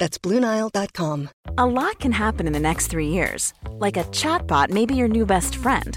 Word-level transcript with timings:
That's 0.00 0.18
BlueNile.com. 0.18 1.28
A 1.58 1.66
lot 1.66 2.00
can 2.00 2.12
happen 2.12 2.46
in 2.46 2.54
the 2.54 2.68
next 2.68 2.86
three 2.86 3.08
years. 3.08 3.52
Like 3.72 3.98
a 3.98 4.04
chatbot 4.04 4.70
may 4.70 4.86
be 4.86 4.96
your 4.96 5.08
new 5.08 5.26
best 5.26 5.54
friend. 5.54 5.96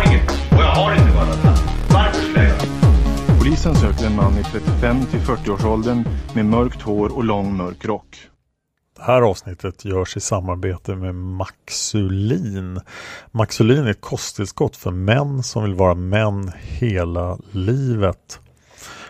Polisen 3.51 3.75
söker 3.75 4.05
en 4.05 4.15
man 4.15 4.37
i 4.37 4.43
35 4.43 5.05
till 5.05 5.19
40-årsåldern 5.19 6.03
med 6.35 6.45
mörkt 6.45 6.81
hår 6.81 7.17
och 7.17 7.23
lång 7.23 7.57
mörk 7.57 7.85
rock. 7.85 8.17
Det 8.97 9.03
här 9.03 9.21
avsnittet 9.21 9.85
görs 9.85 10.17
i 10.17 10.19
samarbete 10.19 10.95
med 10.95 11.15
Maxulin. 11.15 12.79
Maxulin 13.31 13.85
är 13.85 13.91
ett 13.91 14.01
kosttillskott 14.01 14.75
för 14.75 14.91
män 14.91 15.43
som 15.43 15.63
vill 15.63 15.73
vara 15.73 15.95
män 15.95 16.51
hela 16.61 17.37
livet. 17.51 18.39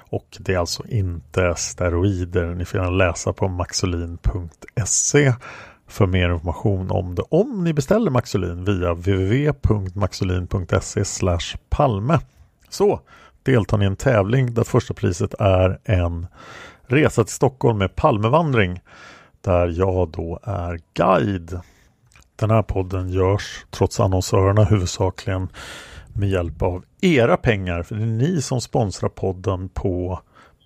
Och 0.10 0.38
det 0.40 0.54
är 0.54 0.58
alltså 0.58 0.88
inte 0.88 1.54
steroider. 1.58 2.56
Ni 2.56 2.66
får 2.66 2.80
gärna 2.80 2.92
läsa 2.92 3.34
på 3.34 3.48
maxulin.se 3.48 5.34
för 5.88 6.08
mer 6.08 6.34
information 6.34 6.92
om 6.92 7.16
det. 7.16 7.24
Om 7.30 7.64
ni 7.64 7.74
beställer 7.74 8.12
Maxulin 8.12 8.66
via 8.66 8.94
www.maxulin.se 8.94 11.04
palme. 11.70 12.20
Så 12.70 13.02
deltar 13.44 13.78
ni 13.78 13.85
i 13.85 13.88
en 13.88 13.96
tävling 13.96 14.53
där 14.53 14.63
första 14.63 14.94
priset 14.94 15.34
är 15.40 15.79
en 15.84 16.28
resa 16.84 17.24
till 17.24 17.34
Stockholm 17.34 17.78
med 17.78 17.96
Palmevandring 17.96 18.79
där 19.41 19.68
jag 19.68 20.09
då 20.09 20.40
är 20.44 20.79
guide. 20.94 21.59
Den 22.35 22.50
här 22.50 22.63
podden 22.63 23.09
görs 23.09 23.66
trots 23.69 24.00
annonsörerna 24.00 24.63
huvudsakligen 24.63 25.50
med 26.13 26.29
hjälp 26.29 26.62
av 26.62 26.84
era 27.02 27.38
pengar. 27.38 27.84
För 27.84 27.96
det 27.96 28.03
är 28.03 28.06
ni 28.06 28.41
som 28.41 28.62
sponsrar 28.62 29.09
podden 29.09 29.69
på 29.69 30.19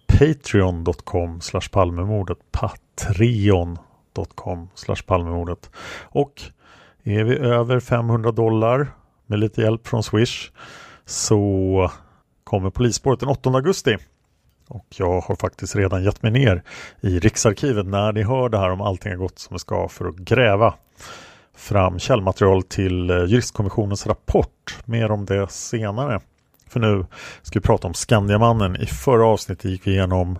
patreon.com 0.07 1.39
palmemordet 1.71 2.37
patreon.com 2.51 4.69
palmemordet 5.05 5.69
och 6.03 6.41
är 7.03 7.23
vi 7.23 7.37
över 7.37 7.79
500 7.79 8.31
dollar 8.31 8.87
med 9.25 9.39
lite 9.39 9.61
hjälp 9.61 9.87
från 9.87 10.03
Swish 10.03 10.51
så 11.05 11.91
kommer 12.45 12.69
polisspåret 12.69 13.19
den 13.19 13.29
8 13.29 13.49
augusti 13.49 13.97
och 14.67 14.85
jag 14.95 15.21
har 15.21 15.35
faktiskt 15.35 15.75
redan 15.75 16.03
gett 16.03 16.23
mig 16.23 16.31
ner 16.31 16.63
i 17.01 17.19
Riksarkivet 17.19 17.85
när 17.85 18.13
ni 18.13 18.23
hör 18.23 18.49
det 18.49 18.57
här 18.57 18.69
om 18.69 18.81
allting 18.81 19.11
har 19.11 19.17
gått 19.17 19.39
som 19.39 19.53
det 19.53 19.59
ska 19.59 19.87
för 19.87 20.05
att 20.05 20.15
gräva 20.15 20.73
fram 21.55 21.99
källmaterial 21.99 22.63
till 22.63 23.09
eh, 23.09 23.25
juristkommissionens 23.25 24.07
rapport. 24.07 24.77
Mer 24.85 25.11
om 25.11 25.25
det 25.25 25.51
senare. 25.51 26.19
För 26.69 26.79
nu 26.79 27.05
ska 27.41 27.59
vi 27.59 27.63
prata 27.63 27.87
om 27.87 27.93
Skandiamannen. 27.93 28.75
I 28.75 28.85
förra 28.85 29.25
avsnittet 29.25 29.71
gick 29.71 29.87
vi 29.87 29.91
igenom 29.91 30.39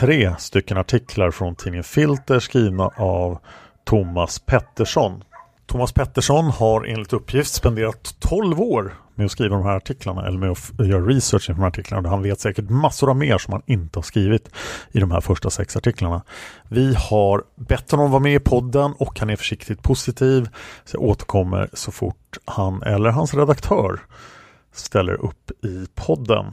tre 0.00 0.34
stycken 0.38 0.78
artiklar 0.78 1.30
från 1.30 1.54
tidningen 1.54 1.84
Filter 1.84 2.38
skrivna 2.38 2.90
av 2.96 3.38
Thomas 3.84 4.38
Pettersson. 4.38 5.24
Thomas 5.66 5.92
Pettersson 5.92 6.44
har 6.44 6.84
enligt 6.84 7.12
uppgift 7.12 7.52
spenderat 7.52 8.14
12 8.18 8.60
år 8.60 8.94
med 9.14 9.24
att 9.24 9.32
skriva 9.32 9.56
de 9.56 9.64
här 9.64 9.76
artiklarna 9.76 10.26
eller 10.26 10.38
med 10.38 10.50
att 10.50 10.86
göra 10.86 11.06
research 11.06 11.50
inför 11.50 11.54
de 11.54 11.60
här 11.60 11.68
artiklarna. 11.68 12.08
Han 12.08 12.22
vet 12.22 12.40
säkert 12.40 12.70
massor 12.70 13.10
av 13.10 13.16
mer 13.16 13.38
som 13.38 13.52
han 13.52 13.62
inte 13.66 13.98
har 13.98 14.02
skrivit 14.02 14.48
i 14.92 15.00
de 15.00 15.10
här 15.10 15.20
första 15.20 15.50
sex 15.50 15.76
artiklarna. 15.76 16.22
Vi 16.68 16.94
har 16.94 17.44
bett 17.56 17.90
honom 17.90 18.10
vara 18.10 18.22
med 18.22 18.34
i 18.34 18.38
podden 18.38 18.94
och 18.98 19.20
han 19.20 19.30
är 19.30 19.36
försiktigt 19.36 19.82
positiv. 19.82 20.48
Så 20.84 20.96
jag 20.96 21.02
återkommer 21.02 21.70
så 21.72 21.92
fort 21.92 22.38
han 22.44 22.82
eller 22.82 23.10
hans 23.10 23.34
redaktör 23.34 24.00
ställer 24.72 25.24
upp 25.24 25.50
i 25.64 25.86
podden. 25.94 26.52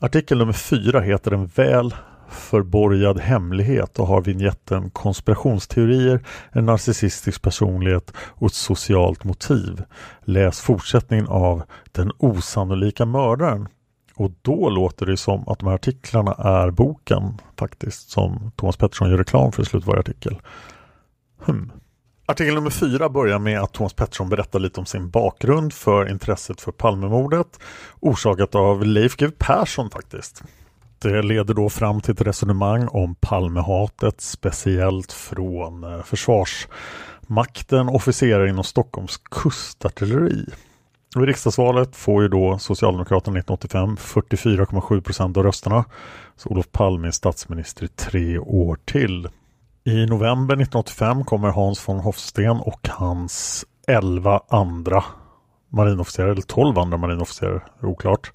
Artikel 0.00 0.38
nummer 0.38 0.52
fyra 0.52 1.00
heter 1.00 1.30
Den 1.30 1.46
väl 1.46 1.94
förborgad 2.28 3.20
hemlighet 3.20 3.98
och 3.98 4.06
har 4.06 4.20
vignetten 4.20 4.90
konspirationsteorier, 4.90 6.20
en 6.52 6.66
narcissistisk 6.66 7.42
personlighet 7.42 8.12
och 8.18 8.46
ett 8.46 8.54
socialt 8.54 9.24
motiv. 9.24 9.82
Läs 10.24 10.60
fortsättningen 10.60 11.26
av 11.26 11.62
Den 11.92 12.12
osannolika 12.18 13.06
mördaren. 13.06 13.68
Och 14.16 14.30
då 14.42 14.70
låter 14.70 15.06
det 15.06 15.16
som 15.16 15.48
att 15.48 15.58
de 15.58 15.68
här 15.68 15.74
artiklarna 15.74 16.32
är 16.32 16.70
boken 16.70 17.40
faktiskt 17.58 18.10
som 18.10 18.52
Thomas 18.56 18.76
Pettersson 18.76 19.10
gör 19.10 19.18
reklam 19.18 19.52
för 19.52 19.62
i 19.62 19.66
slutet 19.66 19.88
av 19.88 19.92
varje 19.92 20.00
artikel. 20.00 20.40
Hmm. 21.44 21.72
Artikel 22.28 22.54
nummer 22.54 22.70
fyra 22.70 23.08
börjar 23.08 23.38
med 23.38 23.60
att 23.60 23.72
Thomas 23.72 23.94
Pettersson 23.94 24.28
berättar 24.28 24.58
lite 24.58 24.80
om 24.80 24.86
sin 24.86 25.10
bakgrund 25.10 25.72
för 25.72 26.10
intresset 26.10 26.60
för 26.60 26.72
Palmemordet 26.72 27.60
orsakat 28.00 28.54
av 28.54 28.84
Leif 28.84 29.16
GW 29.16 29.32
Persson 29.38 29.90
faktiskt. 29.90 30.42
Det 30.98 31.22
leder 31.22 31.54
då 31.54 31.68
fram 31.68 32.00
till 32.00 32.12
ett 32.12 32.20
resonemang 32.20 32.88
om 32.88 33.14
Palmehatet 33.14 34.20
speciellt 34.20 35.12
från 35.12 35.84
eh, 35.84 36.02
Försvarsmakten, 36.02 37.88
officerare 37.88 38.48
inom 38.48 38.64
Stockholms 38.64 39.16
kustartilleri. 39.16 40.46
I 41.16 41.18
riksdagsvalet 41.18 41.96
får 41.96 42.22
ju 42.22 42.28
då 42.28 42.58
Socialdemokraterna 42.58 43.38
1985 43.38 43.96
44,7 43.96 45.00
procent 45.00 45.36
av 45.36 45.42
rösterna. 45.42 45.84
Så 46.36 46.48
Olof 46.48 46.72
Palme 46.72 47.08
är 47.08 47.12
statsminister 47.12 47.84
i 47.84 47.88
tre 47.88 48.38
år 48.38 48.78
till. 48.84 49.28
I 49.84 50.06
november 50.06 50.54
1985 50.54 51.24
kommer 51.24 51.48
Hans 51.48 51.88
von 51.88 52.00
Hofsten 52.00 52.60
och 52.60 52.88
hans 52.88 53.64
11 53.86 54.40
andra 54.48 55.04
marinofficerare, 55.68 56.30
eller 56.30 56.42
12 56.42 56.78
andra 56.78 56.96
marinofficerare, 56.96 57.60
oklart, 57.82 58.32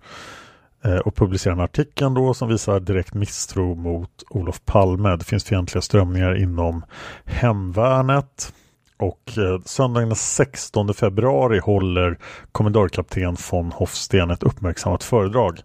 Eh, 0.83 0.97
och 0.97 1.15
publicerar 1.15 1.53
en 1.53 1.59
artikel 1.59 2.13
då 2.13 2.33
som 2.33 2.49
visar 2.49 2.79
direkt 2.79 3.13
misstro 3.13 3.75
mot 3.75 4.23
Olof 4.29 4.65
Palme. 4.65 5.15
Det 5.15 5.25
finns 5.25 5.43
fientliga 5.43 5.81
strömningar 5.81 6.35
inom 6.41 6.85
hemvärnet 7.25 8.53
Och 8.97 9.37
eh, 9.37 9.61
söndagen 9.65 10.09
den 10.09 10.15
16 10.15 10.93
februari 10.93 11.59
håller 11.59 12.17
kommendörkapten 12.51 13.37
von 13.51 13.71
Hofsten 13.71 14.31
ett 14.31 14.43
uppmärksammat 14.43 15.03
föredrag 15.03 15.59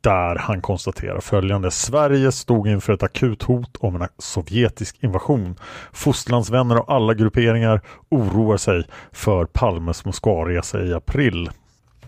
där 0.00 0.36
han 0.36 0.60
konstaterar 0.60 1.20
följande. 1.20 1.70
Sverige 1.70 2.32
stod 2.32 2.68
inför 2.68 2.92
ett 2.92 3.02
akut 3.02 3.42
hot 3.42 3.76
om 3.80 4.02
en 4.02 4.08
sovjetisk 4.18 4.96
invasion. 5.00 5.56
Fosterlandsvänner 5.92 6.78
och 6.78 6.94
alla 6.94 7.14
grupperingar 7.14 7.80
oroar 8.08 8.56
sig 8.56 8.84
för 9.12 9.44
Palmes 9.44 10.04
Moskvaresa 10.04 10.80
i 10.80 10.94
april. 10.94 11.50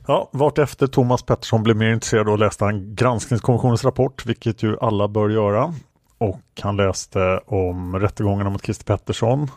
Ja, 0.06 0.29
vart 0.32 0.58
efter 0.58 0.87
Thomas 0.87 1.23
Pettersson 1.23 1.62
blev 1.62 1.76
mer 1.76 1.93
intresserad 1.93 2.29
och 2.29 2.38
läste 2.38 2.64
han 2.64 2.94
granskningskommissionens 2.94 3.85
rapport, 3.85 4.26
vilket 4.26 4.62
ju 4.62 4.76
alla 4.81 5.08
bör 5.08 5.29
göra. 5.29 5.75
Och 6.19 6.41
han 6.62 6.76
läste 6.76 7.41
om 7.47 7.99
rättegångarna 7.99 8.50
mot 8.50 8.64
Christer 8.64 8.85
Pettersson. 8.85 9.50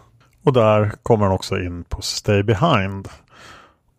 Och 0.43 0.53
där 0.53 0.91
kommer 1.03 1.25
han 1.25 1.35
också 1.35 1.57
in 1.57 1.83
på 1.83 2.01
Stay 2.01 2.43
Behind. 2.43 3.07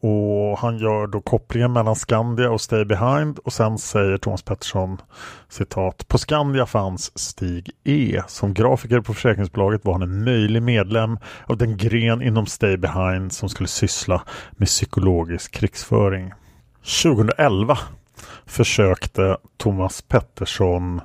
Och 0.07 0.59
han 0.59 0.79
gör 0.79 1.07
då 1.07 1.21
kopplingen 1.21 1.73
mellan 1.73 1.97
Skandia 1.97 2.51
och 2.51 2.61
Stay 2.61 2.85
Behind 2.85 3.39
och 3.39 3.53
sen 3.53 3.79
säger 3.79 4.17
Thomas 4.17 4.43
Pettersson 4.43 5.01
citat 5.49 6.09
På 6.09 6.19
Skandia 6.19 6.67
fanns 6.67 7.19
Stig 7.19 7.71
E. 7.85 8.23
Som 8.29 8.55
grafiker 8.55 9.01
på 9.01 9.15
försäkringsbolaget 9.15 9.85
var 9.85 9.93
han 9.93 10.03
en 10.03 10.25
möjlig 10.25 10.63
medlem 10.63 11.19
av 11.47 11.57
den 11.57 11.77
gren 11.77 12.23
inom 12.23 12.47
Stay 12.47 12.77
Behind 12.77 13.33
som 13.33 13.49
skulle 13.49 13.69
syssla 13.69 14.23
med 14.53 14.69
psykologisk 14.69 15.53
krigsföring. 15.53 16.33
2011 17.03 17.79
försökte 18.47 19.37
Thomas 19.57 20.03
Pettersson 20.03 21.01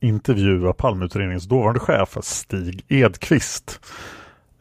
intervjua 0.00 0.72
Palmeutredningens 0.72 1.48
dåvarande 1.48 1.80
chef 1.80 2.16
Stig 2.22 2.84
Edqvist 2.88 3.80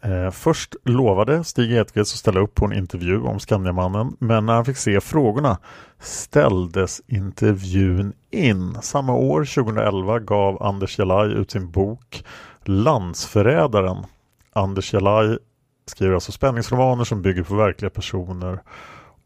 Eh, 0.01 0.31
först 0.31 0.75
lovade 0.85 1.43
Stig 1.43 1.71
Edqvist 1.71 2.13
att 2.13 2.19
ställa 2.19 2.39
upp 2.39 2.55
på 2.55 2.65
en 2.65 2.73
intervju 2.73 3.21
om 3.21 3.39
Skandiamannen 3.39 4.15
men 4.19 4.45
när 4.45 4.53
han 4.53 4.65
fick 4.65 4.77
se 4.77 5.01
frågorna 5.01 5.57
ställdes 5.99 7.01
intervjun 7.07 8.13
in. 8.31 8.77
Samma 8.81 9.13
år, 9.13 9.45
2011, 9.45 10.19
gav 10.19 10.63
Anders 10.63 10.99
Jalaj 10.99 11.31
ut 11.31 11.51
sin 11.51 11.71
bok 11.71 12.23
Landsförrädaren. 12.63 14.05
Anders 14.53 14.93
Jalaj 14.93 15.37
skriver 15.85 16.13
alltså 16.13 16.31
spänningsromaner 16.31 17.03
som 17.03 17.21
bygger 17.21 17.43
på 17.43 17.55
verkliga 17.55 17.89
personer 17.89 18.59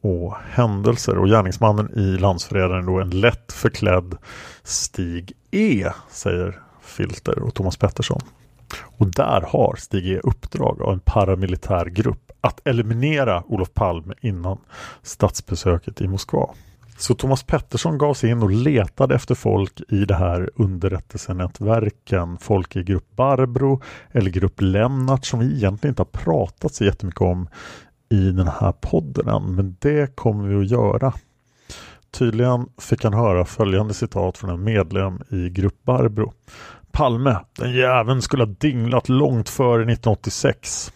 och 0.01 0.35
händelser 0.51 1.17
och 1.17 1.27
gärningsmannen 1.27 1.99
i 1.99 2.17
Landsförrädaren 2.17 2.83
är 2.83 2.87
då 2.87 2.99
en 2.99 3.09
lätt 3.09 3.51
förklädd 3.51 4.17
Stig 4.63 5.33
E, 5.51 5.89
säger 6.09 6.59
Filter 6.81 7.39
och 7.39 7.53
Thomas 7.53 7.77
Pettersson. 7.77 8.21
Och 8.97 9.11
där 9.11 9.41
har 9.41 9.75
Stig 9.77 10.07
E 10.07 10.19
uppdrag 10.23 10.81
av 10.81 10.93
en 10.93 10.99
paramilitär 10.99 11.85
grupp 11.85 12.31
att 12.41 12.67
eliminera 12.67 13.43
Olof 13.47 13.73
Palme 13.73 14.13
innan 14.21 14.57
statsbesöket 15.01 16.01
i 16.01 16.07
Moskva. 16.07 16.49
Så 16.97 17.15
Thomas 17.15 17.43
Pettersson 17.43 17.97
gav 17.97 18.13
sig 18.13 18.29
in 18.29 18.43
och 18.43 18.51
letade 18.51 19.15
efter 19.15 19.35
folk 19.35 19.81
i 19.89 20.05
det 20.05 20.15
här 20.15 20.49
underrättelsenätverken. 20.55 22.37
Folk 22.37 22.75
i 22.75 22.83
grupp 22.83 23.15
Barbro 23.15 23.81
eller 24.11 24.29
grupp 24.29 24.61
Lennart 24.61 25.25
som 25.25 25.39
vi 25.39 25.55
egentligen 25.55 25.91
inte 25.91 26.01
har 26.01 26.23
pratat 26.23 26.73
så 26.73 26.85
jättemycket 26.85 27.21
om 27.21 27.47
i 28.09 28.31
den 28.31 28.47
här 28.47 28.71
podden 28.71 29.27
än. 29.27 29.55
Men 29.55 29.75
det 29.79 30.15
kommer 30.15 30.47
vi 30.47 30.65
att 30.65 30.71
göra. 30.71 31.13
Tydligen 32.11 32.65
fick 32.77 33.03
han 33.03 33.13
höra 33.13 33.45
följande 33.45 33.93
citat 33.93 34.37
från 34.37 34.49
en 34.49 34.63
medlem 34.63 35.19
i 35.29 35.49
grupp 35.49 35.83
Barbro. 35.83 36.33
Palme, 36.93 37.39
den 37.57 37.73
jäveln 37.73 38.21
skulle 38.21 38.43
ha 38.43 38.51
dinglat 38.59 39.09
långt 39.09 39.49
före 39.49 39.81
1986. 39.81 40.91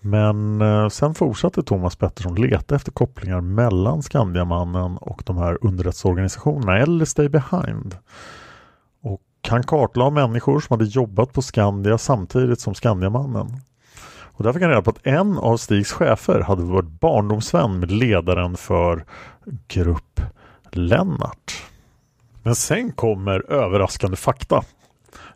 Men 0.00 0.60
eh, 0.60 0.88
sen 0.88 1.14
fortsatte 1.14 1.62
Thomas 1.62 1.96
Pettersson 1.96 2.34
leta 2.34 2.74
efter 2.74 2.92
kopplingar 2.92 3.40
mellan 3.40 4.02
Skandiamannen 4.02 4.96
och 4.96 5.22
de 5.26 5.36
här 5.36 5.58
underrättelseorganisationerna 5.60 6.78
eller 6.78 7.04
Stay 7.04 7.28
Behind. 7.28 7.96
Och 9.02 9.22
han 9.48 9.62
kartlade 9.62 10.10
människor 10.10 10.60
som 10.60 10.78
hade 10.78 10.90
jobbat 10.90 11.32
på 11.32 11.42
Skandia 11.42 11.98
samtidigt 11.98 12.60
som 12.60 12.74
Skandiamannen. 12.74 13.60
Och 14.08 14.44
där 14.44 14.52
fick 14.52 14.62
han 14.62 14.70
reda 14.70 14.82
på 14.82 14.90
att 14.90 15.06
en 15.06 15.38
av 15.38 15.56
Stigs 15.56 15.92
chefer 15.92 16.40
hade 16.40 16.62
varit 16.62 17.00
barndomsvän 17.00 17.78
med 17.78 17.90
ledaren 17.90 18.56
för 18.56 19.04
Grupp 19.68 20.20
Lennart. 20.72 21.62
Men 22.46 22.54
sen 22.54 22.92
kommer 22.92 23.52
överraskande 23.52 24.16
fakta. 24.16 24.62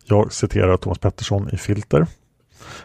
Jag 0.04 0.32
citerar 0.32 0.76
Thomas 0.76 0.98
Pettersson 0.98 1.50
i 1.52 1.56
Filter. 1.56 2.06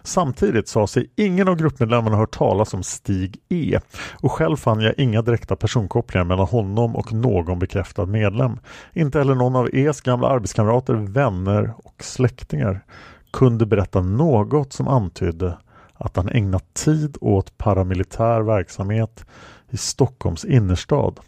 Samtidigt 0.04 0.68
sa 0.68 0.88
sig 0.88 1.12
ingen 1.16 1.48
av 1.48 1.56
gruppmedlemmarna 1.56 2.18
hört 2.18 2.38
talas 2.38 2.74
om 2.74 2.84
Stig 2.84 3.38
E 3.50 3.80
och 4.22 4.32
själv 4.32 4.56
fann 4.56 4.80
jag 4.80 4.94
inga 5.00 5.22
direkta 5.22 5.56
personkopplingar 5.56 6.26
mellan 6.26 6.48
honom 6.48 6.96
och 6.96 7.14
någon 7.14 7.60
bekräftad 7.60 8.06
medlem. 8.06 8.60
Inte 8.94 9.18
heller 9.18 9.36
någon 9.36 9.56
av 9.56 9.68
E's 9.68 10.06
gamla 10.06 10.28
arbetskamrater, 10.28 10.94
vänner 10.94 11.74
och 11.78 12.04
släktingar 12.04 12.86
kunde 13.34 13.66
berätta 13.66 14.02
något 14.02 14.74
som 14.74 14.88
antydde 14.88 15.58
att 15.94 16.16
han 16.16 16.30
ägnat 16.30 16.74
tid 16.74 17.18
åt 17.22 17.58
paramilitär 17.58 18.42
verksamhet 18.42 19.26
i 19.70 19.78
Stockholms 19.78 20.46
innerstad. 20.46 21.20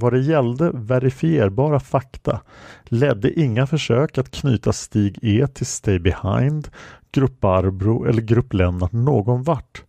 Vad 0.00 0.12
det 0.12 0.20
gällde 0.20 0.70
verifierbara 0.74 1.80
fakta 1.80 2.40
ledde 2.84 3.40
inga 3.40 3.66
försök 3.66 4.18
att 4.18 4.30
knyta 4.30 4.72
Stig 4.72 5.18
E 5.22 5.46
till 5.46 5.66
Stay 5.66 5.98
Behind, 5.98 6.68
Grupp 7.12 7.40
Barbro 7.40 8.04
eller 8.04 8.22
Grupp 8.22 8.54
Lennart 8.54 8.92
någon 8.92 9.42
vart. 9.42 9.82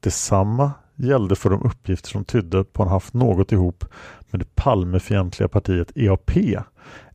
Detsamma 0.00 0.72
gällde 0.94 1.36
för 1.36 1.50
de 1.50 1.62
uppgifter 1.62 2.08
som 2.08 2.24
tydde 2.24 2.64
på 2.64 2.82
att 2.82 2.88
han 2.88 2.92
haft 2.94 3.14
något 3.14 3.52
ihop 3.52 3.84
med 4.30 4.40
det 4.40 4.54
Palmefientliga 4.54 5.48
partiet 5.48 5.92
EAP 5.94 6.30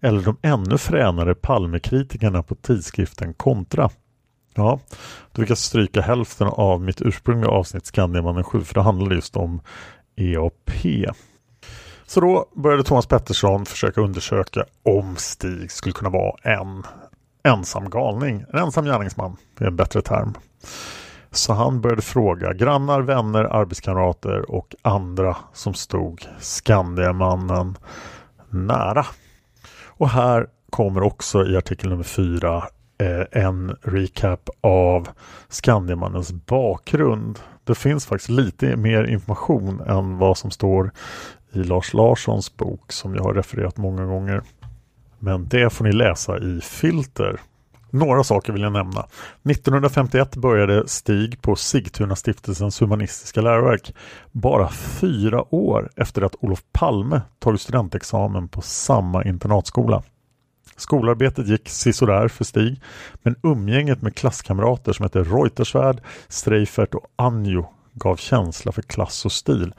eller 0.01 0.21
de 0.21 0.37
ännu 0.41 0.77
fränare 0.77 1.35
Palmekritikerna 1.35 2.43
på 2.43 2.55
tidskriften 2.55 3.33
Kontra. 3.33 3.89
Ja, 4.55 4.79
då 5.31 5.41
fick 5.41 5.49
jag 5.49 5.57
stryka 5.57 6.01
hälften 6.01 6.47
av 6.47 6.81
mitt 6.81 7.01
ursprungliga 7.01 7.51
avsnitt 7.51 7.85
Skandiamannen 7.85 8.43
7 8.43 8.61
för 8.61 8.73
det 8.73 8.81
handlade 8.81 9.15
just 9.15 9.37
om 9.37 9.61
EAP. 10.15 10.71
Så 12.09 12.19
då 12.19 12.45
började 12.55 12.83
Thomas 12.83 13.07
Pettersson 13.07 13.65
försöka 13.65 14.01
undersöka 14.01 14.65
om 14.83 15.15
Stig 15.15 15.71
skulle 15.71 15.93
kunna 15.93 16.09
vara 16.09 16.35
en 16.43 16.83
ensam 17.43 17.89
galning, 17.89 18.45
en 18.53 18.59
ensam 18.59 18.85
gärningsman, 18.85 19.37
det 19.57 19.63
är 19.63 19.67
en 19.67 19.75
bättre 19.75 20.01
term. 20.01 20.33
Så 21.31 21.53
han 21.53 21.81
började 21.81 22.01
fråga 22.01 22.53
grannar, 22.53 23.01
vänner, 23.01 23.43
arbetskamrater 23.43 24.51
och 24.51 24.75
andra 24.81 25.37
som 25.53 25.73
stod 25.73 26.27
Skandiamannen 26.39 27.77
nära. 28.49 29.05
Och 29.85 30.09
här 30.09 30.47
kommer 30.69 31.03
också 31.03 31.45
i 31.45 31.57
artikel 31.57 31.89
nummer 31.89 32.03
4 32.03 32.63
eh, 32.97 33.43
en 33.43 33.75
recap 33.81 34.49
av 34.61 35.07
Skandiamannens 35.49 36.31
bakgrund. 36.31 37.39
Det 37.63 37.75
finns 37.75 38.05
faktiskt 38.05 38.29
lite 38.29 38.75
mer 38.75 39.03
information 39.03 39.81
än 39.81 40.17
vad 40.17 40.37
som 40.37 40.51
står 40.51 40.91
i 41.53 41.63
Lars 41.63 41.93
Larssons 41.93 42.57
bok 42.57 42.91
som 42.91 43.15
jag 43.15 43.23
har 43.23 43.33
refererat 43.33 43.77
många 43.77 44.05
gånger. 44.05 44.41
Men 45.19 45.47
det 45.47 45.69
får 45.73 45.85
ni 45.85 45.91
läsa 45.91 46.37
i 46.37 46.61
Filter. 46.61 47.39
Några 47.89 48.23
saker 48.23 48.53
vill 48.53 48.61
jag 48.61 48.71
nämna. 48.71 49.05
1951 49.49 50.35
började 50.35 50.87
Stig 50.87 51.41
på 51.41 51.55
Sigtuna 51.55 52.15
stiftelsens 52.15 52.81
humanistiska 52.81 53.41
läroverk. 53.41 53.93
Bara 54.31 54.69
fyra 54.69 55.55
år 55.55 55.89
efter 55.95 56.21
att 56.21 56.35
Olof 56.39 56.63
Palme 56.71 57.21
tagit 57.39 57.61
studentexamen 57.61 58.47
på 58.47 58.61
samma 58.61 59.23
internatskola. 59.23 60.03
Skolarbetet 60.75 61.47
gick 61.47 61.69
sisådär 61.69 62.27
för 62.27 62.43
Stig, 62.43 62.81
men 63.23 63.35
umgänget 63.43 64.01
med 64.01 64.15
klasskamrater 64.15 64.93
som 64.93 65.03
hette 65.03 65.19
Reuterswärd, 65.19 66.01
Streifert 66.27 66.95
och 66.95 67.07
Anjo 67.15 67.65
gav 67.93 68.15
känsla 68.15 68.71
för 68.71 68.81
klass 68.81 69.25
och 69.25 69.31
stil 69.31 69.73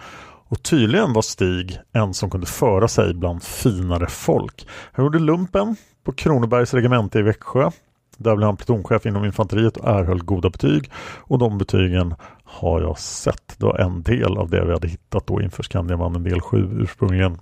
och 0.51 0.63
tydligen 0.63 1.13
var 1.13 1.23
Stig 1.23 1.79
en 1.93 2.15
som 2.15 2.31
kunde 2.31 2.47
föra 2.47 2.89
sig 2.89 3.15
bland 3.15 3.43
finare 3.43 4.07
folk. 4.07 4.69
Han 4.93 5.05
gjorde 5.05 5.19
lumpen 5.19 5.77
på 6.05 6.13
Kronobergs 6.13 6.75
regemente 6.75 7.19
i 7.19 7.23
Växjö. 7.23 7.71
Där 8.17 8.37
blev 8.37 8.47
han 8.47 8.57
plutonchef 8.57 9.07
inom 9.07 9.25
infanteriet 9.25 9.77
och 9.77 9.89
erhöll 9.89 10.23
goda 10.23 10.51
betyg. 10.51 10.91
Och 11.19 11.39
de 11.39 11.59
betygen 11.59 12.15
har 12.45 12.81
jag 12.81 12.99
sett. 12.99 13.55
Det 13.59 13.67
var 13.67 13.79
en 13.79 14.03
del 14.03 14.39
av 14.39 14.51
det 14.51 14.65
vi 14.65 14.73
hade 14.73 14.89
hittat 14.89 15.27
då 15.27 15.43
inför 15.43 15.63
Skandiamannen 15.63 16.23
del 16.23 16.41
7 16.41 16.69
ursprungligen. 16.83 17.39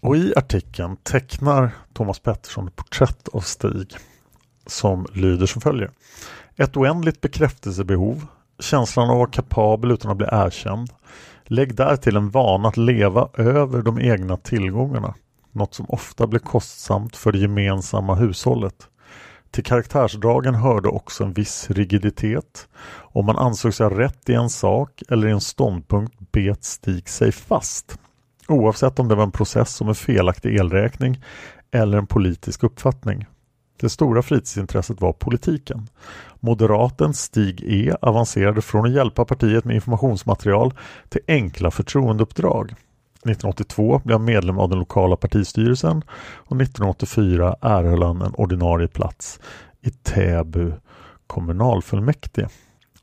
Och 0.00 0.16
i 0.16 0.32
artikeln 0.36 0.96
tecknar 0.96 1.70
Thomas 1.92 2.18
Pettersson 2.18 2.68
ett 2.68 2.76
porträtt 2.76 3.28
av 3.32 3.40
Stig 3.40 3.96
som 4.66 5.06
lyder 5.12 5.46
som 5.46 5.60
följer. 5.60 5.90
Ett 6.56 6.76
oändligt 6.76 7.20
bekräftelsebehov, 7.20 8.26
känslan 8.58 9.04
av 9.04 9.10
att 9.10 9.18
vara 9.18 9.30
kapabel 9.30 9.90
utan 9.90 10.10
att 10.10 10.16
bli 10.16 10.26
erkänd, 10.32 10.90
Lägg 11.46 11.74
därtill 11.74 12.16
en 12.16 12.30
vana 12.30 12.68
att 12.68 12.76
leva 12.76 13.28
över 13.34 13.82
de 13.82 14.00
egna 14.00 14.36
tillgångarna, 14.36 15.14
något 15.52 15.74
som 15.74 15.86
ofta 15.88 16.26
blir 16.26 16.40
kostsamt 16.40 17.16
för 17.16 17.32
det 17.32 17.38
gemensamma 17.38 18.14
hushållet. 18.14 18.88
Till 19.50 19.64
karaktärsdragen 19.64 20.54
hörde 20.54 20.88
också 20.88 21.24
en 21.24 21.32
viss 21.32 21.70
rigiditet. 21.70 22.68
Om 22.88 23.26
man 23.26 23.36
ansåg 23.36 23.74
sig 23.74 23.86
ha 23.86 23.98
rätt 23.98 24.28
i 24.28 24.34
en 24.34 24.50
sak 24.50 25.02
eller 25.08 25.28
i 25.28 25.30
en 25.30 25.40
ståndpunkt 25.40 26.14
bet 26.32 26.64
Stig 26.64 27.08
sig 27.08 27.32
fast. 27.32 27.98
Oavsett 28.48 28.98
om 28.98 29.08
det 29.08 29.14
var 29.14 29.22
en 29.22 29.32
process 29.32 29.74
som 29.74 29.88
en 29.88 29.94
felaktig 29.94 30.56
elräkning 30.56 31.22
eller 31.70 31.98
en 31.98 32.06
politisk 32.06 32.62
uppfattning. 32.62 33.26
Det 33.80 33.88
stora 33.88 34.22
fritidsintresset 34.22 35.00
var 35.00 35.12
politiken. 35.12 35.88
Moderaten 36.44 37.14
Stig 37.14 37.62
E 37.66 37.94
avancerade 38.00 38.62
från 38.62 38.86
att 38.86 38.92
hjälpa 38.92 39.24
partiet 39.24 39.64
med 39.64 39.74
informationsmaterial 39.74 40.74
till 41.08 41.20
enkla 41.28 41.70
förtroendeuppdrag. 41.70 42.70
1982 42.70 44.00
blev 44.04 44.18
han 44.18 44.24
medlem 44.24 44.58
av 44.58 44.68
den 44.68 44.78
lokala 44.78 45.16
partistyrelsen 45.16 46.02
och 46.34 46.60
1984 46.60 47.56
erhöll 47.60 48.02
han 48.02 48.22
en 48.22 48.34
ordinarie 48.34 48.88
plats 48.88 49.40
i 49.82 49.90
Täby 49.90 50.72
kommunalfullmäktige. 51.26 52.48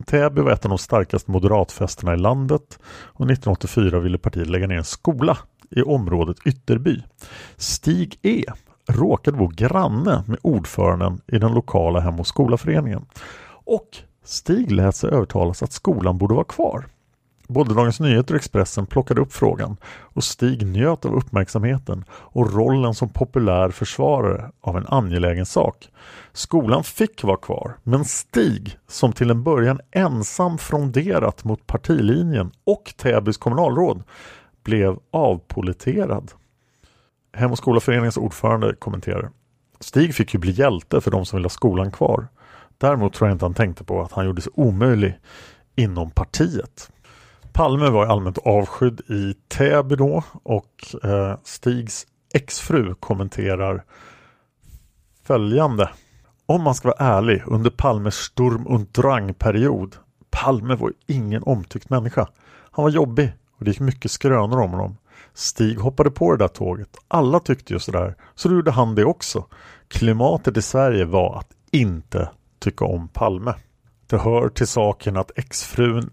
Täby 0.05 0.41
var 0.41 0.51
ett 0.51 0.65
av 0.65 0.69
de 0.69 0.77
starkaste 0.77 1.31
moderatfästena 1.31 2.13
i 2.13 2.17
landet 2.17 2.79
och 2.88 3.25
1984 3.25 4.00
ville 4.00 4.17
partiet 4.17 4.50
lägga 4.50 4.67
ner 4.67 4.77
en 4.77 4.83
skola 4.83 5.38
i 5.69 5.81
området 5.81 6.38
Ytterby. 6.45 7.03
Stig 7.57 8.19
E 8.21 8.43
råkade 8.88 9.38
bo 9.38 9.47
granne 9.47 10.23
med 10.27 10.38
ordföranden 10.41 11.21
i 11.27 11.38
den 11.38 11.53
lokala 11.53 12.00
Hem 12.00 12.19
och 12.19 12.27
skolaföreningen. 12.27 13.05
Och 13.65 13.88
Stig 14.23 14.71
lät 14.71 14.95
sig 14.95 15.09
övertalas 15.09 15.63
att 15.63 15.71
skolan 15.71 16.17
borde 16.17 16.33
vara 16.33 16.43
kvar. 16.45 16.85
Både 17.47 17.73
Dagens 17.73 18.00
Nyheter 18.00 18.33
och 18.33 18.38
Expressen 18.38 18.85
plockade 18.85 19.21
upp 19.21 19.33
frågan 19.33 19.77
och 19.85 20.23
Stig 20.23 20.67
njöt 20.67 21.05
av 21.05 21.15
uppmärksamheten 21.15 22.05
och 22.11 22.53
rollen 22.53 22.93
som 22.93 23.09
populär 23.09 23.69
försvarare 23.69 24.51
av 24.61 24.77
en 24.77 24.88
angelägen 24.88 25.45
sak. 25.45 25.89
Skolan 26.33 26.83
fick 26.83 27.23
vara 27.23 27.38
kvar, 27.38 27.77
men 27.83 28.05
Stig, 28.05 28.77
som 28.88 29.13
till 29.13 29.29
en 29.29 29.43
början 29.43 29.79
ensam 29.91 30.57
fronderat 30.57 31.43
mot 31.43 31.67
partilinjen 31.67 32.51
och 32.63 32.93
Täbys 32.97 33.38
kommunalråd, 33.38 34.03
blev 34.63 34.97
avpoliterad. 35.11 36.31
Hem 37.33 37.51
och 37.51 37.57
skolaföreningens 37.57 38.17
ordförande 38.17 38.75
kommenterar 38.75 39.29
Stig 39.79 40.15
fick 40.15 40.33
ju 40.33 40.39
bli 40.39 40.51
hjälte 40.51 41.01
för 41.01 41.11
de 41.11 41.25
som 41.25 41.38
vill 41.38 41.45
ha 41.45 41.50
skolan 41.50 41.91
kvar. 41.91 42.27
Däremot 42.77 43.13
tror 43.13 43.29
jag 43.29 43.35
inte 43.35 43.45
han 43.45 43.53
tänkte 43.53 43.83
på 43.83 44.01
att 44.01 44.11
han 44.11 44.25
gjorde 44.25 44.41
sig 44.41 44.51
omöjlig 44.55 45.19
inom 45.75 46.11
partiet. 46.11 46.91
Palme 47.53 47.89
var 47.89 48.05
allmänt 48.05 48.38
avskydd 48.38 49.01
i 49.09 49.33
Täby 49.47 49.95
då 49.95 50.23
och 50.43 50.95
eh, 51.03 51.38
Stigs 51.43 52.07
exfru 52.33 52.95
kommenterar 52.95 53.83
följande. 55.23 55.89
Om 56.45 56.63
man 56.63 56.75
ska 56.75 56.88
vara 56.88 57.17
ärlig, 57.17 57.43
under 57.45 57.69
Palmes 57.69 58.15
Sturm 58.15 58.67
und 58.67 58.88
Drang-period 58.91 59.95
Palme 60.31 60.75
var 60.75 60.93
ingen 61.07 61.43
omtyckt 61.43 61.89
människa. 61.89 62.27
Han 62.71 62.83
var 62.83 62.89
jobbig 62.89 63.33
och 63.57 63.65
det 63.65 63.71
gick 63.71 63.79
mycket 63.79 64.11
skrönor 64.11 64.59
om 64.61 64.71
honom. 64.71 64.97
Stig 65.33 65.79
hoppade 65.79 66.11
på 66.11 66.31
det 66.31 66.38
där 66.38 66.47
tåget. 66.47 66.97
Alla 67.07 67.39
tyckte 67.39 67.73
ju 67.73 67.79
sådär, 67.79 68.15
så 68.35 68.50
då 68.50 68.55
gjorde 68.55 68.71
han 68.71 68.95
det 68.95 69.05
också. 69.05 69.45
Klimatet 69.88 70.57
i 70.57 70.61
Sverige 70.61 71.05
var 71.05 71.38
att 71.38 71.50
inte 71.71 72.29
tycka 72.59 72.85
om 72.85 73.07
Palme. 73.07 73.53
Det 74.07 74.17
hör 74.17 74.50
till 74.50 74.67
saken 74.67 75.17
att 75.17 75.31
exfrun 75.38 76.09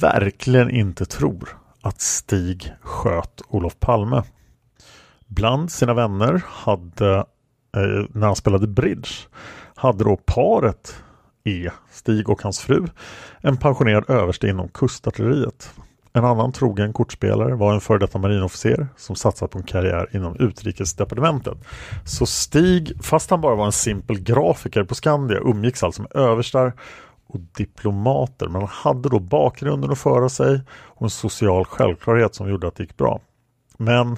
verkligen 0.00 0.70
inte 0.70 1.06
tror 1.06 1.58
att 1.80 2.00
Stig 2.00 2.72
sköt 2.80 3.42
Olof 3.48 3.80
Palme. 3.80 4.22
Bland 5.26 5.72
sina 5.72 5.94
vänner 5.94 6.42
hade, 6.46 7.16
eh, 7.76 8.06
när 8.10 8.26
han 8.26 8.36
spelade 8.36 8.66
bridge, 8.66 9.08
hade 9.74 10.04
då 10.04 10.16
paret 10.16 11.02
E, 11.44 11.70
Stig 11.90 12.28
och 12.28 12.42
hans 12.42 12.60
fru, 12.60 12.86
en 13.40 13.56
pensionerad 13.56 14.10
överste 14.10 14.48
inom 14.48 14.68
kustartilleriet. 14.68 15.74
En 16.12 16.24
annan 16.24 16.52
trogen 16.52 16.92
kortspelare 16.92 17.54
var 17.54 17.74
en 17.74 17.80
före 17.80 17.98
detta 17.98 18.18
marinofficer 18.18 18.88
som 18.96 19.16
satsat 19.16 19.50
på 19.50 19.58
en 19.58 19.64
karriär 19.64 20.08
inom 20.12 20.36
utrikesdepartementet. 20.36 21.58
Så 22.04 22.26
Stig, 22.26 22.92
fast 23.02 23.30
han 23.30 23.40
bara 23.40 23.54
var 23.54 23.66
en 23.66 23.72
simpel 23.72 24.20
grafiker 24.20 24.84
på 24.84 24.94
Skandia, 24.94 25.38
umgicks 25.38 25.82
alltså 25.82 26.02
med 26.02 26.16
överstar 26.16 26.72
och 27.26 27.40
diplomater. 27.56 28.48
Men 28.48 28.60
han 28.60 28.70
hade 28.72 29.08
då 29.08 29.18
bakgrunden 29.18 29.90
att 29.90 29.98
föra 29.98 30.28
sig 30.28 30.60
och 30.70 31.02
en 31.02 31.10
social 31.10 31.64
självklarhet 31.64 32.34
som 32.34 32.50
gjorde 32.50 32.68
att 32.68 32.76
det 32.76 32.82
gick 32.82 32.96
bra. 32.96 33.20
Men 33.78 34.16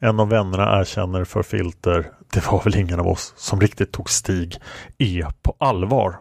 en 0.00 0.20
av 0.20 0.28
vännerna 0.28 0.80
erkänner 0.80 1.24
för 1.24 1.42
filter, 1.42 2.10
det 2.32 2.46
var 2.46 2.62
väl 2.64 2.76
ingen 2.76 3.00
av 3.00 3.08
oss 3.08 3.32
som 3.36 3.60
riktigt 3.60 3.92
tog 3.92 4.10
Stig 4.10 4.56
E 4.98 5.26
på 5.42 5.54
allvar. 5.58 6.16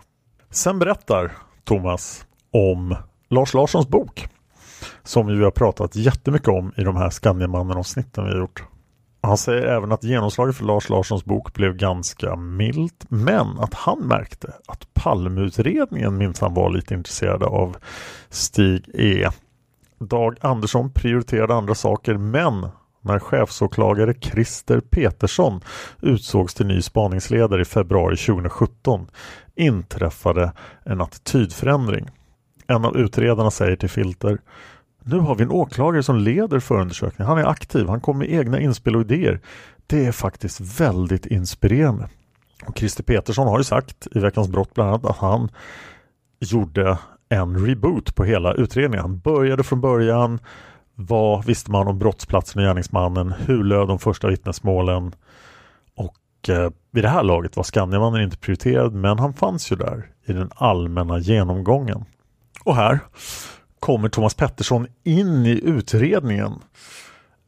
Sen 0.52 0.80
berättar 0.80 1.32
Thomas 1.64 2.26
om 2.52 2.96
Lars 3.30 3.54
Larssons 3.54 3.88
bok 3.88 4.30
som 5.04 5.28
vi 5.28 5.44
har 5.44 5.52
pratat 5.52 5.96
jättemycket 5.96 6.48
om 6.48 6.74
i 6.78 6.84
de 6.84 6.96
här 6.96 7.10
Skandiamannen-avsnitten 7.10 8.26
vi 8.26 8.32
har 8.32 8.40
gjort. 8.40 8.64
Han 9.22 9.38
säger 9.38 9.68
även 9.68 9.92
att 9.92 10.04
genomslaget 10.04 10.56
för 10.56 10.66
Lars 10.66 10.90
Larssons 10.90 11.26
bok 11.26 11.54
blev 11.54 11.78
ganska 11.78 12.36
milt 12.36 13.06
men 13.10 13.60
att 13.60 13.74
han 13.74 14.00
märkte 14.00 14.54
att 14.68 14.94
Palmeutredningen 14.94 16.18
minsann 16.18 16.54
var 16.54 16.70
lite 16.70 16.94
intresserade 16.94 17.46
av 17.46 17.78
Stig 18.30 18.90
E. 18.94 19.30
Dag 20.00 20.38
Andersson 20.42 20.92
prioriterade 20.92 21.54
andra 21.54 21.76
saker 21.76 22.18
men 22.18 22.68
när 23.02 23.20
chefsåklagare 23.20 24.14
Christer 24.14 24.80
Petersson 24.80 25.62
utsågs 26.02 26.54
till 26.54 26.66
ny 26.66 26.82
spaningsledare 26.82 27.62
i 27.62 27.66
februari 27.66 28.18
2017 28.18 29.08
inträffade 29.56 30.52
en 30.84 31.02
attitydförändring. 31.02 32.10
En 32.68 32.86
av 32.86 32.98
utredarna 32.98 33.52
säger 33.52 33.76
till 33.76 33.90
Filter 33.90 34.38
nu 35.10 35.20
har 35.20 35.36
vi 35.36 35.44
en 35.44 35.52
åklagare 35.52 36.04
som 36.04 36.18
leder 36.18 36.60
förundersökningen. 36.60 37.30
Han 37.30 37.38
är 37.38 37.46
aktiv, 37.46 37.88
han 37.88 38.02
kommer 38.02 38.20
med 38.20 38.34
egna 38.40 38.60
inspel 38.60 38.96
och 38.96 39.02
idéer. 39.02 39.40
Det 39.88 40.06
är 40.06 40.12
faktiskt 40.12 40.80
väldigt 40.80 41.26
inspirerande. 41.26 42.10
Och 42.66 42.78
Christer 42.78 43.04
Petersson 43.04 43.48
har 43.48 43.58
ju 43.58 43.64
sagt 43.64 44.08
i 44.12 44.20
Veckans 44.20 44.48
brott 44.50 44.74
bland 44.74 44.90
annat 44.90 45.06
att 45.06 45.18
han 45.18 45.50
gjorde 46.40 46.98
en 47.30 47.66
reboot 47.66 48.16
på 48.16 48.24
hela 48.24 48.54
utredningen. 48.54 49.02
Han 49.02 49.20
började 49.20 49.64
från 49.64 49.82
början. 49.82 50.40
Vad 50.96 51.46
visste 51.46 51.72
man 51.72 51.88
om 51.88 52.00
brottsplatsen 52.00 52.62
och 52.62 52.68
gärningsmannen? 52.68 53.34
Hur 53.46 53.64
löd 53.64 53.88
de 53.88 54.00
första 54.00 54.28
vittnesmålen? 54.28 55.16
Och 55.96 56.50
eh, 56.50 56.72
vid 56.92 57.04
det 57.04 57.10
här 57.10 57.24
laget 57.24 57.56
var 57.56 57.64
Skandiamannen 57.64 58.22
inte 58.22 58.38
prioriterad 58.38 58.94
men 58.94 59.20
han 59.20 59.34
fanns 59.34 59.72
ju 59.72 59.76
där 59.76 60.06
i 60.26 60.34
den 60.34 60.50
allmänna 60.56 61.20
genomgången. 61.20 62.06
Och 62.68 62.76
här 62.76 63.00
kommer 63.80 64.10
Thomas 64.10 64.34
Pettersson 64.34 64.88
in 65.04 65.46
i 65.46 65.62
utredningen. 65.64 66.54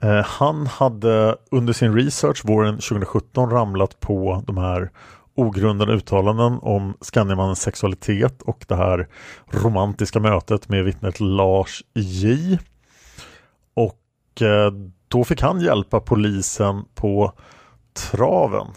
Eh, 0.02 0.26
han 0.26 0.68
hade 0.68 1.38
under 1.52 1.74
sin 1.74 1.94
research 1.94 2.46
våren 2.46 2.76
2017 2.76 3.50
ramlat 3.50 4.00
på 4.00 4.44
de 4.48 4.58
här 4.58 4.92
ogrundade 5.36 5.94
uttalanden 5.94 6.60
om 6.62 6.94
Skandiamannens 7.02 7.62
sexualitet 7.62 8.42
och 8.42 8.66
det 8.68 8.76
här 8.76 9.08
romantiska 9.52 10.20
mötet 10.20 10.70
med 10.70 10.84
vittnet 10.84 11.20
Lars 11.20 11.84
J. 11.94 12.58
Och 13.74 14.42
eh, 14.42 14.72
då 15.08 15.24
fick 15.24 15.42
han 15.42 15.62
hjälpa 15.62 16.00
polisen 16.00 16.86
på 16.96 17.34
traven. 18.12 18.68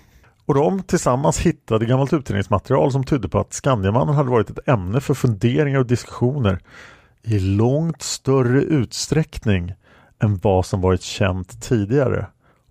Och 0.47 0.55
de 0.55 0.83
tillsammans 0.83 1.39
hittade 1.39 1.87
gammalt 1.87 2.13
utredningsmaterial 2.13 2.93
som 2.93 3.05
tydde 3.05 3.29
på 3.29 3.39
att 3.39 3.53
Skandiamannen 3.53 4.15
hade 4.15 4.31
varit 4.31 4.51
ett 4.51 4.69
ämne 4.69 5.01
för 5.01 5.15
funderingar 5.15 5.79
och 5.79 5.87
diskussioner 5.87 6.59
i 7.23 7.39
långt 7.39 8.03
större 8.03 8.63
utsträckning 8.63 9.75
än 10.23 10.37
vad 10.37 10.67
som 10.67 10.81
varit 10.81 11.03
känt 11.03 11.63
tidigare. 11.63 12.27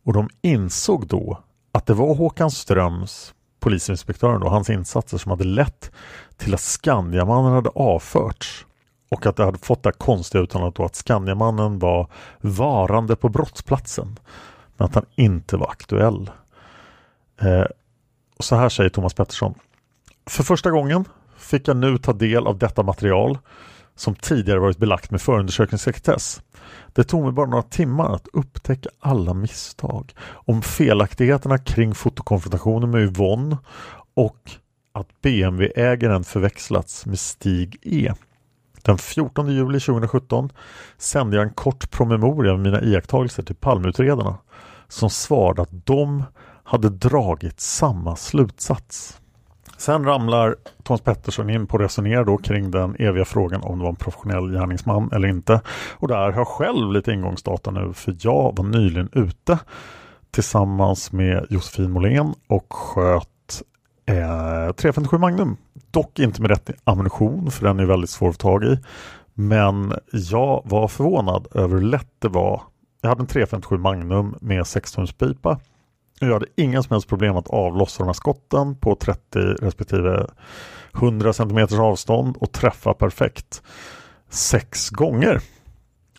Och 0.06 0.14
de 0.14 0.30
insåg 0.42 1.08
då 1.08 1.44
att 1.72 1.86
det 1.86 1.94
var 1.94 2.16
Håkan 2.16 2.52
Ströms, 2.52 3.34
polisinspektören 3.60 4.44
och 4.44 4.52
hans 4.52 4.70
insatser 4.70 5.18
som 5.18 5.32
hade 5.32 5.44
lett 5.44 5.92
till 6.38 6.54
att 6.54 6.62
Skandiamannen 6.62 7.54
hade 7.54 7.70
avförts 7.70 8.66
och 9.12 9.26
att 9.26 9.36
det 9.36 9.46
hade 9.46 9.58
fått 9.58 9.84
det 9.84 9.92
konstiga 9.92 10.44
uttalandet 10.44 10.76
då 10.76 10.86
att 10.86 10.96
Skandiamannen 10.96 11.80
var 11.80 12.08
varande 12.42 13.16
på 13.16 13.30
brottsplatsen 13.30 14.20
men 14.78 14.86
att 14.86 14.96
han 14.96 15.06
inte 15.16 15.58
var 15.58 15.68
aktuell. 15.68 16.32
Eh, 17.42 17.66
och 18.38 18.44
så 18.44 18.56
här 18.56 18.70
säger 18.70 18.90
Thomas 18.90 19.14
Pettersson. 19.14 19.54
För 20.26 20.44
första 20.44 20.72
gången 20.72 21.06
fick 21.38 21.68
jag 21.68 21.78
nu 21.78 21.98
ta 21.98 22.14
del 22.14 22.48
av 22.48 22.58
detta 22.58 22.84
material 22.84 23.38
som 23.96 24.16
tidigare 24.16 24.60
varit 24.60 24.78
belagt 24.78 25.12
med 25.12 25.22
förundersökningssekretess. 25.22 26.42
Det 26.94 27.04
tog 27.04 27.24
mig 27.24 27.32
bara 27.32 27.50
några 27.50 27.64
timmar 27.64 28.16
att 28.16 28.28
upptäcka 28.34 28.90
alla 29.00 29.34
misstag 29.34 30.14
om 30.24 30.62
felaktigheterna 30.62 31.58
kring 31.58 31.96
fotokonfrontationen 31.96 32.92
med 32.92 33.02
Yvonne 33.02 33.58
och 34.14 34.52
att 34.94 35.22
BMW-ägaren 35.22 36.24
förväxlats 36.24 37.06
med 37.06 37.20
Stig 37.20 37.78
E. 37.82 38.14
Den 38.82 38.98
14 38.98 39.52
juli 39.52 39.80
2017 39.80 40.50
sände 40.98 41.38
jag 41.38 41.48
en 41.48 41.54
kort 41.54 41.92
promemoria 41.92 42.52
med 42.52 42.62
mina 42.62 42.82
iakttagelser 42.82 43.44
till 43.44 43.56
palmutredarna 43.56 44.38
som 44.88 45.10
svarade 45.10 45.62
att 45.62 45.86
de 45.86 46.24
hade 46.64 46.90
dragit 46.90 47.60
samma 47.60 48.16
slutsats. 48.16 49.22
Sen 49.78 50.06
ramlar 50.06 50.56
Thomas 50.84 51.02
Pettersson 51.02 51.50
in 51.50 51.68
på 51.68 51.78
att 51.78 51.84
resonera 51.84 52.24
då 52.24 52.38
kring 52.38 52.72
den 52.72 52.96
eviga 53.00 53.26
frågan 53.26 53.64
om 53.64 53.78
det 53.78 53.84
var 53.84 53.90
en 53.90 53.96
professionell 53.96 54.52
gärningsman 54.52 55.10
eller 55.14 55.28
inte. 55.28 55.62
Och 55.92 56.08
där 56.08 56.16
har 56.16 56.32
jag 56.32 56.48
själv 56.48 56.92
lite 56.92 57.12
ingångsdata 57.12 57.72
nu 57.72 57.94
för 57.94 58.16
jag 58.20 58.58
var 58.58 58.64
nyligen 58.64 59.10
ute 59.14 59.60
tillsammans 60.32 61.12
med 61.12 61.46
Josefin 61.50 61.92
Måhlén 61.92 62.34
och 62.48 62.74
sköt 62.74 63.62
eh, 64.06 64.74
357 64.76 65.18
Magnum. 65.18 65.58
Dock 65.92 66.20
inte 66.20 66.42
med 66.42 66.52
rätt 66.52 66.70
ammunition 66.84 67.52
för 67.52 67.66
den 67.66 67.80
är 67.80 67.86
väldigt 67.86 68.10
svår 68.10 68.30
att 68.30 68.36
få 68.36 68.40
tag 68.40 68.64
i. 68.64 68.80
Men 69.34 69.94
jag 70.12 70.62
var 70.66 70.88
förvånad 70.88 71.48
över 71.52 71.76
hur 71.76 71.86
lätt 71.86 72.12
det 72.20 72.30
var. 72.30 72.62
Jag 73.02 73.10
hade 73.10 73.22
en 73.22 73.28
357 73.28 73.78
Magnum 73.78 74.36
med 74.42 74.68
16 74.68 75.08
pipa 75.08 75.60
jag 76.28 76.34
hade 76.34 76.46
inga 76.56 76.84
som 76.84 76.94
helst 76.94 77.08
problem 77.08 77.38
att 77.38 77.48
avlossa 77.48 78.04
de 78.04 78.08
här 78.08 78.14
skotten 78.14 78.76
på 78.76 78.96
30 78.96 79.40
respektive 79.40 80.28
100 80.96 81.34
cm 81.34 81.68
avstånd 81.80 82.38
och 82.38 82.52
träffa 82.52 82.94
perfekt 82.94 83.62
sex 84.30 84.90
gånger. 84.90 85.42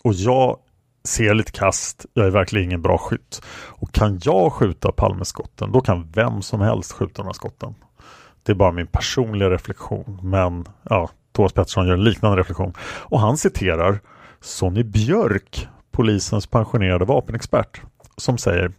Och 0.04 0.14
jag 0.14 0.59
ser 1.04 1.35
lite 1.35 1.52
kast, 1.52 2.06
jag 2.14 2.26
är 2.26 2.30
verkligen 2.30 2.64
ingen 2.64 2.82
bra 2.82 2.99
skytt. 2.99 3.42
Och 3.54 3.92
kan 3.92 4.21
jag 4.25 4.52
skjuta 4.52 4.92
Palmeskotten, 4.92 5.73
då 5.73 5.80
kan 5.80 6.11
vem 6.14 6.42
som 6.42 6.61
helst 6.61 6.92
skjuta 6.92 7.23
de 7.23 7.26
här 7.26 7.32
skotten. 7.32 7.75
Det 8.42 8.52
är 8.52 8.56
bara 8.56 8.73
min 8.73 8.87
personliga 8.87 9.50
reflektion, 9.50 10.21
men 10.23 10.64
ja, 10.82 11.11
Thomas 11.32 11.52
Pettersson 11.52 11.87
gör 11.87 11.94
en 11.94 12.04
liknande 12.04 12.40
reflektion. 12.40 12.73
Och 12.80 13.21
han 13.21 13.37
citerar 13.37 14.00
Sonny 14.40 14.82
Björk, 14.82 15.68
polisens 15.90 16.47
pensionerade 16.47 17.04
vapenexpert, 17.04 17.82
som 18.16 18.38
säger 18.38 18.73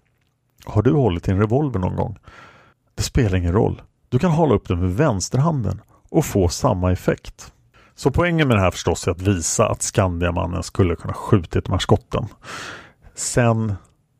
har 0.65 0.81
du 0.81 0.93
hållit 0.93 1.27
i 1.27 1.31
en 1.31 1.39
revolver 1.39 1.79
någon 1.79 1.95
gång? 1.95 2.17
Det 2.95 3.03
spelar 3.03 3.37
ingen 3.37 3.53
roll. 3.53 3.81
Du 4.09 4.19
kan 4.19 4.31
hålla 4.31 4.55
upp 4.55 4.67
den 4.67 4.79
med 4.79 4.95
vänsterhanden 4.95 5.81
och 6.09 6.25
få 6.25 6.47
samma 6.47 6.91
effekt. 6.91 7.53
Så 7.95 8.11
poängen 8.11 8.47
med 8.47 8.57
det 8.57 8.61
här 8.61 8.71
förstås 8.71 9.07
är 9.07 9.11
att 9.11 9.21
visa 9.21 9.69
att 9.69 9.81
Skandiamannen 9.81 10.63
skulle 10.63 10.95
kunna 10.95 11.13
skjutit 11.13 11.65
de 11.65 11.71
här 11.71 11.79
skotten. 11.79 12.25
Sen 13.15 13.75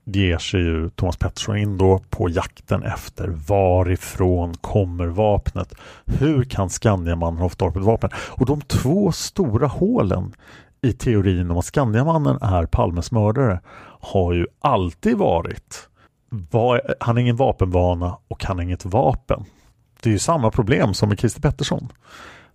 ger 0.06 0.38
sig 0.38 0.62
ju 0.62 0.90
Thomas 0.90 1.18
Pettersson 1.18 1.58
in 1.58 1.78
då 1.78 2.00
på 2.10 2.30
jakten 2.30 2.84
efter 2.84 3.28
varifrån 3.28 4.54
kommer 4.54 5.08
vapnet? 5.08 5.74
Hur 6.06 6.44
kan 6.44 6.70
Skandiamannen 6.70 7.42
ha 7.42 7.50
fått 7.50 7.60
tag 7.60 7.74
på 7.74 7.80
ett 7.80 7.86
vapen? 7.86 8.10
Och 8.16 8.46
de 8.46 8.62
två 8.62 9.12
stora 9.12 9.68
hålen 9.68 10.34
i 10.82 10.94
teorin 10.94 11.52
om 11.52 11.58
att 11.58 11.66
Skandiamannen 11.66 12.38
är 12.42 12.66
Palmes 12.66 13.12
mördare 13.12 13.60
har 14.00 14.34
ju 14.34 14.48
alltid 14.62 15.18
varit 15.18 15.90
var, 16.52 16.96
han 17.00 17.16
har 17.16 17.22
ingen 17.22 17.36
vapenvana 17.36 18.18
och 18.28 18.44
han 18.44 18.58
har 18.58 18.64
inget 18.64 18.86
vapen. 18.86 19.46
Det 20.02 20.10
är 20.10 20.12
ju 20.12 20.20
samma 20.20 20.52
problem 20.52 20.94
som 20.94 21.10
med 21.10 21.20
Christer 21.20 21.42
Pettersson. 21.42 21.92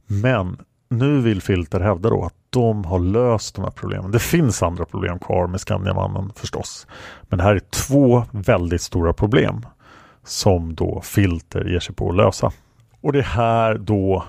Men 0.06 0.58
nu 0.90 1.20
vill 1.20 1.42
Filter 1.42 1.80
hävda 1.80 2.10
då 2.10 2.24
att 2.24 2.34
de 2.50 2.84
har 2.84 2.98
löst 2.98 3.54
de 3.54 3.64
här 3.64 3.70
problemen. 3.70 4.10
Det 4.10 4.18
finns 4.18 4.62
andra 4.62 4.84
problem 4.84 5.18
kvar 5.18 5.46
med 5.46 5.60
Skandiamannen 5.60 6.32
förstås. 6.36 6.86
Men 7.22 7.38
det 7.38 7.44
här 7.44 7.54
är 7.54 7.60
två 7.70 8.24
väldigt 8.30 8.82
stora 8.82 9.12
problem 9.12 9.66
som 10.24 10.74
då 10.74 11.00
Filter 11.00 11.64
ger 11.64 11.80
sig 11.80 11.94
på 11.94 12.10
att 12.10 12.16
lösa. 12.16 12.52
Och 13.00 13.12
det 13.12 13.18
är 13.18 13.22
här 13.22 13.74
då 13.78 14.24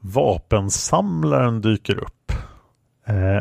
vapensamlaren 0.00 1.60
dyker 1.60 1.98
upp. 1.98 2.32
Eh, 3.06 3.40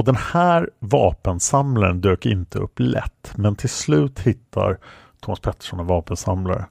och 0.00 0.06
den 0.06 0.16
här 0.16 0.70
vapensamlaren 0.78 2.00
dök 2.00 2.26
inte 2.26 2.58
upp 2.58 2.78
lätt 2.78 3.32
men 3.36 3.56
till 3.56 3.68
slut 3.68 4.20
hittar 4.20 4.78
Thomas 5.20 5.40
Pettersson 5.40 5.80
en 5.80 5.86
vapensamlare 5.86 6.64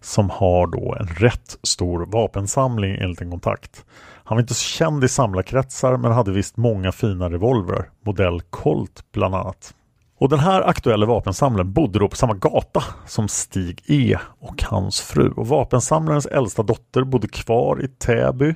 som 0.00 0.30
har 0.30 0.66
då 0.66 0.96
en 1.00 1.06
rätt 1.06 1.58
stor 1.62 2.06
vapensamling 2.06 2.96
enligt 3.00 3.20
en 3.20 3.30
kontakt. 3.30 3.84
Han 4.24 4.36
var 4.36 4.40
inte 4.40 4.54
så 4.54 4.64
känd 4.64 5.04
i 5.04 5.08
samlarkretsar 5.08 5.96
men 5.96 6.12
hade 6.12 6.30
visst 6.30 6.56
många 6.56 6.92
fina 6.92 7.30
revolver, 7.30 7.90
modell 8.04 8.40
Colt 8.50 9.04
bland 9.12 9.34
annat. 9.34 9.74
Och 10.18 10.28
den 10.28 10.38
här 10.38 10.62
aktuella 10.62 11.06
vapensamlaren 11.06 11.72
bodde 11.72 11.98
då 11.98 12.08
på 12.08 12.16
samma 12.16 12.34
gata 12.34 12.84
som 13.06 13.28
Stig 13.28 13.82
E 13.86 14.16
och 14.38 14.62
hans 14.62 15.00
fru. 15.00 15.30
Och 15.30 15.48
vapensamlarens 15.48 16.26
äldsta 16.26 16.62
dotter 16.62 17.04
bodde 17.04 17.28
kvar 17.28 17.84
i 17.84 17.88
Täby 17.88 18.54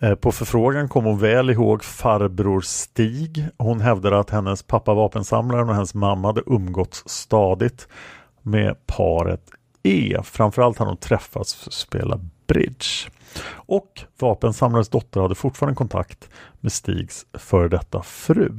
Eh, 0.00 0.14
på 0.14 0.32
förfrågan 0.32 0.88
kom 0.88 1.04
hon 1.04 1.18
väl 1.18 1.50
ihåg 1.50 1.84
farbror 1.84 2.60
Stig. 2.60 3.48
Hon 3.58 3.80
hävdade 3.80 4.18
att 4.18 4.30
hennes 4.30 4.62
pappa 4.62 4.94
vapensamlaren 4.94 5.68
och 5.68 5.74
hennes 5.74 5.94
mamma 5.94 6.28
hade 6.28 6.42
umgåtts 6.46 7.02
stadigt 7.06 7.88
med 8.42 8.86
paret 8.86 9.50
E. 9.82 10.18
Framförallt 10.24 10.78
hade 10.78 10.90
de 10.90 10.96
träffats 10.96 11.54
för 11.54 11.70
att 11.70 11.74
spela 11.74 12.20
bridge. 12.46 13.10
Och 13.52 14.00
vapensamlarens 14.18 14.88
dotter 14.88 15.20
hade 15.20 15.34
fortfarande 15.34 15.76
kontakt 15.76 16.28
med 16.60 16.72
Stigs 16.72 17.26
före 17.32 17.68
detta 17.68 18.02
fru. 18.02 18.58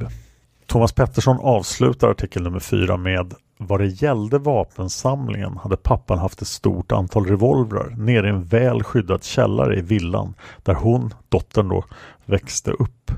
Thomas 0.65 0.93
Pettersson 0.93 1.37
avslutar 1.39 2.09
artikel 2.09 2.43
nummer 2.43 2.59
4 2.59 2.97
med 2.97 3.33
vad 3.57 3.79
det 3.79 4.01
gällde 4.01 4.37
vapensamlingen 4.37 5.57
hade 5.57 5.77
pappan 5.77 6.19
haft 6.19 6.41
ett 6.41 6.47
stort 6.47 6.91
antal 6.91 7.25
revolvrar 7.25 7.95
nere 7.97 8.27
i 8.27 8.29
en 8.29 8.43
väl 8.43 8.83
skyddad 8.83 9.23
källare 9.23 9.77
i 9.77 9.81
villan 9.81 10.33
där 10.63 10.73
hon, 10.73 11.13
dottern 11.29 11.69
då, 11.69 11.83
växte 12.25 12.71
upp. 12.71 13.11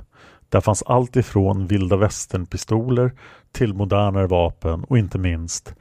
Där 0.49 0.61
fanns 0.61 0.83
allt 0.83 1.15
ifrån 1.15 1.67
vilda 1.67 1.97
västern-pistoler 1.97 3.11
till 3.51 3.73
modernare 3.73 4.27
vapen 4.27 4.83
och 4.83 4.97
inte 4.97 5.17
minst 5.17 5.75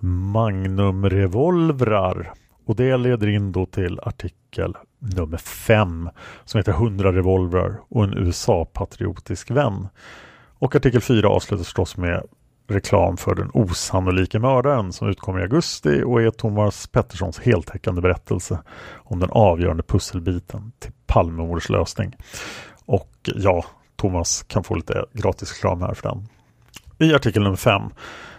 Magnumrevolvrar. 0.00 2.32
Och 2.66 2.76
det 2.76 2.96
leder 2.96 3.28
in 3.28 3.52
då 3.52 3.66
till 3.66 4.00
artikel 4.02 4.76
nummer 4.98 5.36
5 5.36 6.10
som 6.44 6.58
heter 6.58 6.72
100 6.72 7.12
revolvrar 7.12 7.80
och 7.88 8.04
en 8.04 8.18
USA-patriotisk 8.18 9.50
vän. 9.50 9.88
Och 10.58 10.76
artikel 10.76 11.00
4 11.00 11.28
avslutas 11.28 11.66
förstås 11.66 11.96
med 11.96 12.22
reklam 12.72 13.16
för 13.16 13.34
den 13.34 13.50
osannolika 13.54 14.38
mördaren 14.38 14.92
som 14.92 15.08
utkommer 15.08 15.40
i 15.40 15.42
augusti 15.42 16.02
och 16.02 16.22
är 16.22 16.30
Thomas 16.30 16.86
Petterssons 16.86 17.40
heltäckande 17.40 18.00
berättelse 18.00 18.58
om 18.94 19.20
den 19.20 19.30
avgörande 19.30 19.82
pusselbiten 19.82 20.72
till 20.78 20.92
Palmemords 21.06 21.68
lösning. 21.68 22.16
Och 22.86 23.10
ja, 23.22 23.64
Thomas 23.96 24.42
kan 24.42 24.64
få 24.64 24.74
lite 24.74 25.04
gratis 25.12 25.52
reklam 25.52 25.82
här 25.82 25.94
för 25.94 26.08
den. 26.08 26.28
I 27.08 27.14
artikel 27.14 27.42
nummer 27.42 27.56
5 27.56 27.82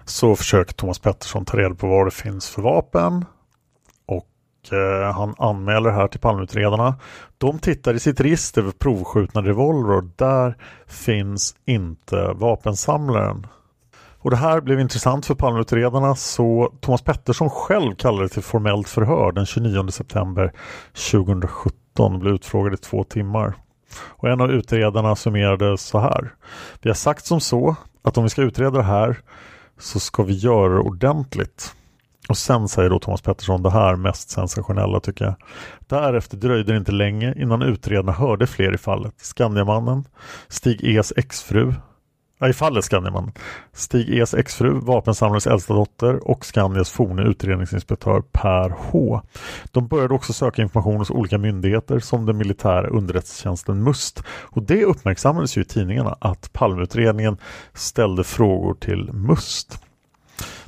så 0.06 0.36
försöker 0.36 0.74
Thomas 0.74 1.00
Pettersson 1.00 1.46
ta 1.46 1.58
reda 1.58 1.76
på 1.76 1.88
vad 1.88 2.08
det 2.08 2.12
finns 2.12 2.50
för 2.50 2.62
vapen 2.62 3.26
och 4.06 4.74
eh, 4.74 5.13
han 5.13 5.36
anmäler 5.38 5.89
här 5.89 6.08
till 6.08 6.19
Palmeutredarna. 6.19 6.96
De 7.38 7.60
tittar 7.60 7.93
i 7.93 8.00
sitt 8.00 8.19
register 8.19 8.62
för 8.62 8.72
provskjutna 8.72 9.41
revolver 9.41 9.98
och 9.98 10.04
där 10.15 10.58
finns 10.88 11.56
inte 11.65 12.34
vapensamlaren 12.36 13.48
och 14.24 14.30
det 14.30 14.38
här 14.38 14.62
blev 14.62 14.80
intressant 14.80 15.26
för 15.26 15.36
Palmeutredarna 15.36 16.16
så 16.16 16.74
Thomas 16.82 17.02
Pettersson 17.02 17.50
själv 17.50 17.96
kallade 17.96 18.30
till 18.30 18.44
formellt 18.44 18.90
förhör 18.90 19.32
den 19.32 19.46
29 19.46 19.88
september 19.88 20.54
2017 21.12 22.14
och 22.14 22.20
blev 22.20 22.34
utfrågad 22.34 22.74
i 22.74 22.78
två 22.78 23.04
timmar. 23.04 23.54
Och 24.00 24.30
en 24.30 24.42
av 24.42 24.52
utredarna 24.52 25.16
summerade 25.16 25.78
så 25.78 26.00
här. 26.00 26.34
Vi 26.82 26.90
har 26.90 26.96
sagt 26.96 27.26
som 27.26 27.42
så 27.42 27.76
att 28.04 28.18
om 28.18 28.24
vi 28.24 28.30
ska 28.30 28.42
utreda 28.42 28.78
det 28.78 28.84
här 28.84 29.18
så 29.80 30.00
ska 30.00 30.24
vi 30.24 30.34
göra 30.34 30.74
det 30.74 30.80
ordentligt. 30.80 31.76
Och 32.30 32.38
sen 32.38 32.68
säger 32.68 32.90
då 32.90 33.00
Thomas 33.00 33.22
Pettersson 33.22 33.64
det 33.64 33.72
här 33.72 33.96
mest 33.96 34.30
sensationella 34.30 35.00
tycker 35.00 35.26
jag. 35.26 35.36
Därefter 35.80 36.38
dröjde 36.38 36.72
det 36.72 36.78
inte 36.78 36.92
länge 36.92 37.34
innan 37.38 37.62
utredarna 37.62 38.12
hörde 38.12 38.48
fler 38.48 38.74
i 38.74 38.78
fallet. 38.78 39.14
Skandiamannen, 39.18 40.04
Stig 40.48 40.82
E's 40.82 41.14
exfru, 41.16 41.74
Ja, 42.39 42.50
i 42.50 42.54
fallet 42.54 42.86
Skandiamannen, 42.86 43.32
Stig 43.74 44.10
E's 44.10 44.38
exfru, 44.38 44.69
vapensamlarens 44.69 45.48
äldsta 45.48 45.74
dotter 45.74 46.28
och 46.28 46.46
Skandias 46.46 46.89
forne 46.89 47.22
utredningsinspektör 47.22 48.24
Per 48.32 48.69
H. 48.78 49.22
De 49.72 49.88
började 49.88 50.13
också 50.13 50.34
söka 50.34 50.62
information 50.62 50.98
hos 50.98 51.12
olika 51.12 51.38
myndigheter 51.38 52.00
som 52.00 52.26
den 52.26 52.38
militära 52.38 52.88
underrättelsetjänsten 52.88 53.84
MUST. 53.84 54.24
Och 54.28 54.63
det 54.63 54.86
uppmärksammades 54.86 55.58
ju 55.58 55.62
i 55.62 55.65
tidningarna 55.65 56.17
att 56.19 56.54
Palmeutredningen 56.54 57.38
ställde 57.74 58.24
frågor 58.24 58.74
till 58.74 59.13
MUST. 59.13 59.80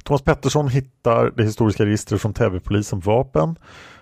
Thomas 0.04 0.21
Pettersson 0.21 0.67
hittar 0.67 1.32
det 1.36 1.43
historiska 1.43 1.86
registret 1.86 2.21
från 2.21 2.34
Täbypolisen 2.34 2.99
vapen 2.99 3.56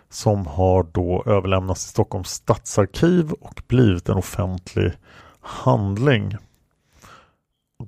som 0.09 0.47
har 0.47 0.83
då 0.91 1.23
överlämnats 1.25 1.83
till 1.83 1.89
Stockholms 1.89 2.29
stadsarkiv 2.29 3.31
och 3.31 3.61
blivit 3.67 4.09
en 4.09 4.17
offentlig 4.17 4.91
handling. 5.41 6.37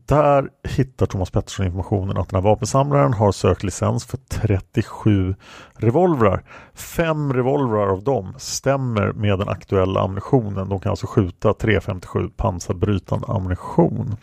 Där 0.05 0.49
hittar 0.63 1.05
Thomas 1.05 1.31
Pettersson 1.31 1.65
informationen 1.65 2.17
att 2.17 2.29
den 2.29 2.43
här 2.43 2.49
vapensamlaren 2.49 3.13
har 3.13 3.31
sökt 3.31 3.63
licens 3.63 4.05
för 4.05 4.17
37 4.17 5.35
revolvrar. 5.73 6.43
Fem 6.73 7.33
revolvrar 7.33 7.87
av 7.87 8.03
dem 8.03 8.33
stämmer 8.37 9.11
med 9.13 9.39
den 9.39 9.49
aktuella 9.49 10.01
ammunitionen. 10.01 10.69
De 10.69 10.79
kan 10.79 10.89
alltså 10.89 11.07
skjuta 11.07 11.53
357 11.53 12.29
pansarbrytande 12.37 13.27
ammunition. 13.27 14.15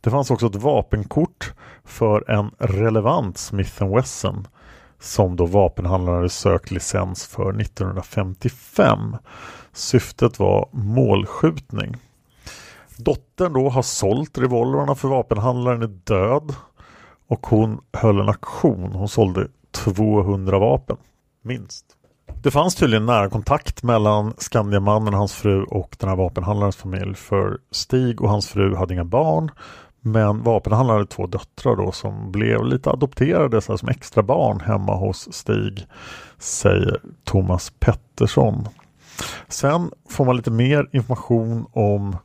Det 0.00 0.10
fanns 0.10 0.30
också 0.30 0.46
ett 0.46 0.54
vapenkort 0.54 1.52
för 1.84 2.30
en 2.30 2.50
relevant 2.58 3.38
Smith 3.38 3.84
Wesson 3.94 4.46
som 5.00 5.36
då 5.36 5.46
vapenhandlaren 5.46 6.18
hade 6.18 6.28
sökt 6.28 6.70
licens 6.70 7.26
för 7.26 7.60
1955. 7.60 9.16
Syftet 9.72 10.38
var 10.38 10.68
målskjutning. 10.72 11.96
Dottern 12.96 13.52
då 13.52 13.68
har 13.68 13.82
sålt 13.82 14.38
revolverna 14.38 14.94
för 14.94 15.08
vapenhandlaren 15.08 15.82
är 15.82 15.86
död 16.04 16.54
och 17.28 17.46
hon 17.46 17.80
höll 17.92 18.20
en 18.20 18.28
auktion. 18.28 18.92
Hon 18.92 19.08
sålde 19.08 19.48
200 19.72 20.58
vapen, 20.58 20.96
minst. 21.42 21.84
Det 22.42 22.50
fanns 22.50 22.74
tydligen 22.74 23.06
nära 23.06 23.30
kontakt 23.30 23.82
mellan 23.82 24.34
Skandiamannen, 24.38 25.14
hans 25.14 25.32
fru 25.32 25.62
och 25.62 25.96
den 25.98 26.08
här 26.08 26.16
vapenhandlarens 26.16 26.76
familj. 26.76 27.14
För 27.14 27.58
Stig 27.70 28.22
och 28.22 28.28
hans 28.28 28.48
fru 28.48 28.76
hade 28.76 28.94
inga 28.94 29.04
barn. 29.04 29.50
Men 30.00 30.42
vapenhandlaren 30.42 31.00
hade 31.00 31.10
två 31.10 31.26
döttrar 31.26 31.76
då 31.76 31.92
som 31.92 32.32
blev 32.32 32.64
lite 32.64 32.90
adopterade 32.90 33.60
så 33.60 33.78
som 33.78 33.88
extra 33.88 34.22
barn 34.22 34.60
hemma 34.60 34.94
hos 34.94 35.32
Stig. 35.32 35.86
Säger 36.38 37.00
Thomas 37.24 37.72
Pettersson. 37.78 38.68
Sen 39.48 39.90
får 40.10 40.24
man 40.24 40.36
lite 40.36 40.50
mer 40.50 40.88
information 40.92 41.66
om 41.72 42.16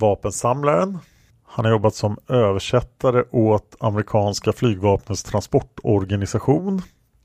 vapensamlaren. 0.00 0.98
Han 1.46 1.64
har 1.64 1.72
jobbat 1.72 1.94
som 1.94 2.18
översättare 2.28 3.24
åt 3.30 3.76
amerikanska 3.80 4.52
flygvapnets 4.52 5.22
transportorganisation. 5.22 6.82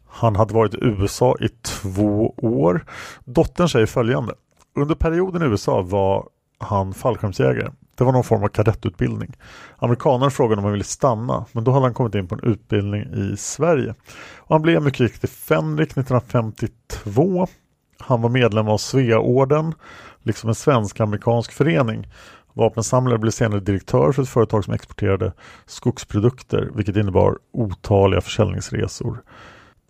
Han 0.07 0.35
hade 0.35 0.53
varit 0.53 0.73
i 0.73 0.77
USA 0.81 1.35
i 1.39 1.47
två 1.47 2.33
år. 2.37 2.85
Dottern 3.25 3.69
säger 3.69 3.85
följande. 3.85 4.33
Under 4.75 4.95
perioden 4.95 5.41
i 5.41 5.45
USA 5.45 5.81
var 5.81 6.27
han 6.57 6.93
fallskärmsjägare. 6.93 7.71
Det 7.97 8.03
var 8.03 8.11
någon 8.11 8.23
form 8.23 8.43
av 8.43 8.47
kadettutbildning. 8.47 9.37
Amerikanerna 9.77 10.29
frågade 10.29 10.59
om 10.59 10.63
han 10.63 10.71
ville 10.71 10.83
stanna 10.83 11.45
men 11.51 11.63
då 11.63 11.71
hade 11.71 11.85
han 11.85 11.93
kommit 11.93 12.15
in 12.15 12.27
på 12.27 12.35
en 12.35 12.51
utbildning 12.51 13.01
i 13.01 13.37
Sverige. 13.37 13.95
Och 14.37 14.55
han 14.55 14.61
blev 14.61 14.83
mycket 14.83 14.99
riktigt 14.99 15.29
fänrik 15.29 15.91
1952. 15.91 17.47
Han 17.99 18.21
var 18.21 18.29
medlem 18.29 18.67
av 18.67 18.77
Sveaorden, 18.77 19.73
liksom 20.23 20.49
en 20.49 20.55
svensk-amerikansk 20.55 21.51
förening. 21.51 22.07
Vapensamlare 22.55 23.17
blev 23.17 23.31
senare 23.31 23.59
direktör 23.59 24.11
för 24.11 24.23
ett 24.23 24.29
företag 24.29 24.63
som 24.63 24.73
exporterade 24.73 25.33
skogsprodukter 25.65 26.71
vilket 26.75 26.95
innebar 26.95 27.37
otaliga 27.51 28.21
försäljningsresor 28.21 29.23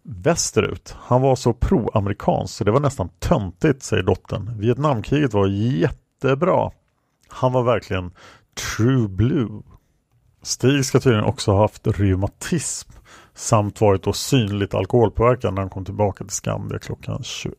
västerut. 0.05 0.95
Han 0.99 1.21
var 1.21 1.35
så 1.35 1.53
pro-amerikansk 1.53 2.53
så 2.53 2.63
det 2.63 2.71
var 2.71 2.79
nästan 2.79 3.09
töntigt, 3.19 3.83
säger 3.83 4.03
dottern. 4.03 4.59
Vietnamkriget 4.59 5.33
var 5.33 5.47
jättebra. 5.47 6.71
Han 7.27 7.53
var 7.53 7.63
verkligen 7.63 8.11
true 8.77 9.07
blue. 9.07 9.61
Stig 10.41 10.85
ska 10.85 10.99
tydligen 10.99 11.25
också 11.25 11.51
ha 11.51 11.61
haft 11.61 11.87
reumatism 11.87 12.91
samt 13.33 13.81
varit 13.81 14.03
då 14.03 14.13
synligt 14.13 14.73
alkoholpåverkad 14.73 15.53
när 15.53 15.61
han 15.61 15.69
kom 15.69 15.85
tillbaka 15.85 16.23
till 16.23 16.33
Skandia 16.33 16.79
klockan 16.79 17.23
21. 17.23 17.51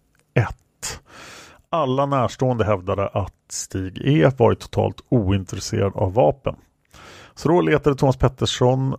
Alla 1.71 2.07
närstående 2.07 2.65
hävdade 2.65 3.09
att 3.09 3.35
Stig 3.49 4.01
E 4.05 4.31
varit 4.39 4.61
totalt 4.61 5.01
ointresserad 5.09 5.93
av 5.97 6.15
vapen. 6.15 6.55
Så 7.35 7.49
då 7.49 7.61
letade 7.61 7.97
Thomas 7.97 8.17
Pettersson 8.17 8.97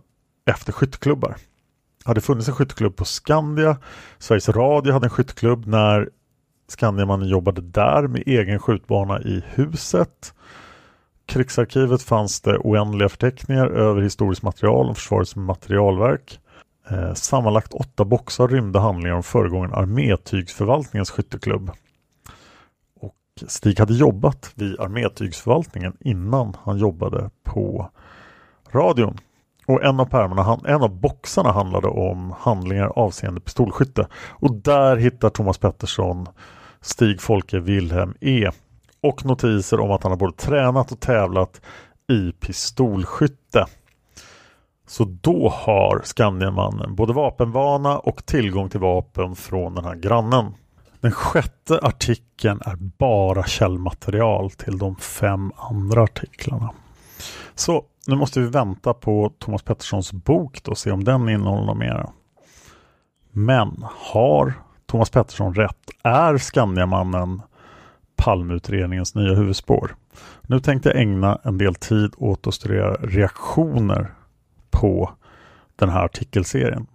efter 0.50 0.72
skytteklubbar 0.72 1.28
Det 1.28 2.08
hade 2.10 2.20
funnits 2.20 2.48
en 2.48 2.54
skytteklubb 2.54 2.96
på 2.96 3.04
Skandia. 3.04 3.76
Sveriges 4.18 4.48
Radio 4.48 4.92
hade 4.92 5.06
en 5.06 5.10
skytteklubb 5.10 5.66
när 5.66 6.08
Skandiamannen 6.68 7.28
jobbade 7.28 7.60
där 7.60 8.06
med 8.06 8.22
egen 8.26 8.58
skjutbana 8.58 9.20
i 9.20 9.44
huset. 9.46 10.34
Krigsarkivet 11.26 12.02
fanns 12.02 12.40
det 12.40 12.58
oändliga 12.58 13.08
förteckningar 13.08 13.66
över 13.66 14.02
historiskt 14.02 14.42
material 14.42 14.90
och 14.90 14.96
Försvarets 14.96 15.36
materialverk. 15.36 16.40
Eh, 16.90 17.14
sammanlagt 17.14 17.74
åtta 17.74 18.04
boxar 18.04 18.48
rymde 18.48 18.78
handlingar 18.78 19.16
om 19.16 19.22
föregången 19.22 19.74
armétygsförvaltningens 19.74 21.10
skytteklubb. 21.10 21.70
Stig 23.48 23.78
hade 23.78 23.94
jobbat 23.94 24.52
vid 24.54 24.80
armétygsförvaltningen 24.80 25.96
innan 26.00 26.56
han 26.64 26.78
jobbade 26.78 27.30
på 27.44 27.90
radion. 28.72 29.18
Och 29.66 29.84
en 29.84 30.00
av 30.00 30.04
pärmarna, 30.04 30.60
en 30.64 30.82
av 30.82 31.00
boxarna 31.00 31.52
handlade 31.52 31.88
om 31.88 32.34
handlingar 32.38 32.92
avseende 32.96 33.40
pistolskytte. 33.40 34.06
Och 34.28 34.54
där 34.54 34.96
hittar 34.96 35.30
Thomas 35.30 35.58
Pettersson 35.58 36.26
Stig 36.80 37.20
Folke 37.20 37.60
Wilhelm 37.60 38.14
E. 38.20 38.50
Och 39.00 39.24
notiser 39.24 39.80
om 39.80 39.90
att 39.90 40.02
han 40.02 40.12
har 40.12 40.16
både 40.16 40.36
tränat 40.36 40.92
och 40.92 41.00
tävlat 41.00 41.60
i 42.08 42.32
pistolskytte. 42.32 43.66
Så 44.86 45.04
då 45.04 45.48
har 45.48 46.00
Skandiamannen 46.04 46.94
både 46.94 47.12
vapenvana 47.12 47.98
och 47.98 48.26
tillgång 48.26 48.68
till 48.68 48.80
vapen 48.80 49.36
från 49.36 49.74
den 49.74 49.84
här 49.84 49.94
grannen. 49.94 50.54
Den 51.00 51.12
sjätte 51.12 51.78
artikeln 51.82 52.60
är 52.64 52.76
bara 52.76 53.44
källmaterial 53.44 54.50
till 54.50 54.78
de 54.78 54.96
fem 54.96 55.52
andra 55.56 56.02
artiklarna. 56.02 56.70
Så 57.54 57.84
nu 58.06 58.16
måste 58.16 58.40
vi 58.40 58.46
vänta 58.46 58.94
på 58.94 59.32
Thomas 59.38 59.62
Petterssons 59.62 60.12
bok 60.12 60.60
och 60.68 60.78
se 60.78 60.90
om 60.90 61.04
den 61.04 61.28
innehåller 61.28 61.66
något 61.66 61.78
mer. 61.78 62.06
Men 63.32 63.84
har 63.96 64.52
Thomas 64.86 65.10
Pettersson 65.10 65.54
rätt? 65.54 65.90
Är 66.02 66.38
Skandiamannen 66.38 67.42
Palmeutredningens 68.16 69.14
nya 69.14 69.34
huvudspår? 69.34 69.96
Nu 70.42 70.60
tänkte 70.60 70.88
jag 70.88 71.00
ägna 71.00 71.40
en 71.44 71.58
del 71.58 71.74
tid 71.74 72.14
åt 72.16 72.46
att 72.46 72.54
studera 72.54 72.94
reaktioner 72.94 74.14
på 74.70 75.10
den 75.76 75.88
här 75.88 76.04
artikelserien. 76.04 76.86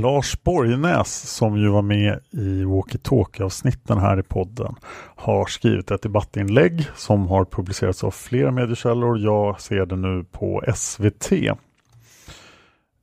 Lars 0.00 0.42
Borgnäs 0.42 1.36
som 1.36 1.58
ju 1.58 1.68
var 1.68 1.82
med 1.82 2.20
i 2.30 2.64
Walkie 2.64 2.98
Talkie 2.98 3.44
avsnitten 3.44 3.98
här 3.98 4.18
i 4.18 4.22
podden 4.22 4.74
har 5.16 5.46
skrivit 5.46 5.90
ett 5.90 6.02
debattinlägg 6.02 6.86
som 6.96 7.28
har 7.28 7.44
publicerats 7.44 8.04
av 8.04 8.10
flera 8.10 8.50
mediekällor. 8.50 9.18
Jag 9.18 9.60
ser 9.60 9.86
det 9.86 9.96
nu 9.96 10.24
på 10.32 10.64
SVT. 10.74 11.32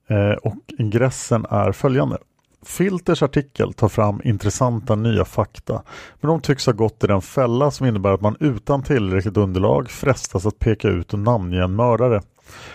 Eh, 0.08 0.31
och 0.43 0.55
ingressen 0.77 1.45
är 1.49 1.71
följande. 1.71 2.17
Filters 2.65 3.23
artikel 3.23 3.73
tar 3.73 3.89
fram 3.89 4.21
intressanta 4.23 4.95
nya 4.95 5.25
fakta 5.25 5.84
men 6.21 6.29
de 6.29 6.41
tycks 6.41 6.65
ha 6.65 6.73
gått 6.73 7.03
i 7.03 7.08
den 7.08 7.21
fälla 7.21 7.71
som 7.71 7.86
innebär 7.88 8.13
att 8.13 8.21
man 8.21 8.38
utan 8.39 8.84
tillräckligt 8.84 9.38
underlag 9.38 9.89
frestas 9.89 10.45
att 10.45 10.60
peka 10.60 10.88
ut 10.88 11.13
och 11.13 11.19
namnge 11.19 11.63
en 11.63 11.75
mördare. 11.75 12.21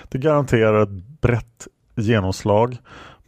Det 0.09 0.19
garanterar 0.19 0.83
ett 0.83 1.21
brett 1.21 1.67
genomslag 1.97 2.79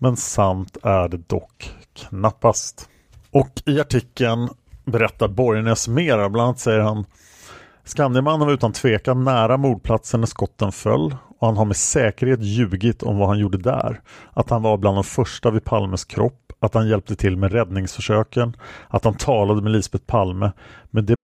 men 0.03 0.17
sant 0.17 0.77
är 0.83 1.09
det 1.09 1.29
dock 1.29 1.75
knappast. 1.95 2.89
Och 3.31 3.63
i 3.67 3.81
artikeln 3.81 4.49
berättar 4.85 5.29
Borgnäs 5.29 5.89
mera. 5.89 6.29
Bland 6.29 6.47
annat 6.47 6.59
säger 6.59 6.81
han 6.81 7.07
Skandiamannen 7.85 8.47
var 8.47 8.55
utan 8.55 8.73
tvekan 8.73 9.25
nära 9.25 9.57
mordplatsen 9.57 10.21
när 10.21 10.27
skotten 10.27 10.73
föll 10.73 11.17
och 11.39 11.47
han 11.47 11.57
har 11.57 11.65
med 11.65 11.77
säkerhet 11.77 12.43
ljugit 12.43 13.03
om 13.03 13.19
vad 13.19 13.29
han 13.29 13.39
gjorde 13.39 13.59
där. 13.59 14.01
Att 14.33 14.51
han 14.51 14.63
var 14.63 14.77
bland 14.77 14.97
de 14.97 15.05
första 15.05 15.51
vid 15.51 15.65
Palmes 15.65 16.05
kropp, 16.05 16.53
att 16.61 16.75
han 16.75 16.89
hjälpte 16.89 17.17
till 17.17 17.37
med 17.37 17.53
räddningsförsöken, 17.53 18.57
att 18.89 19.05
han 19.05 19.15
talade 19.15 19.63
med 19.63 19.73
Lisbeth 19.73 20.05
Palme. 20.05 20.53
Men 20.91 21.07
det... 21.07 21.15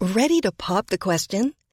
Ready 0.00 0.40
to 0.42 0.50
pop 0.68 0.86
the 0.86 0.98
question? 0.98 1.52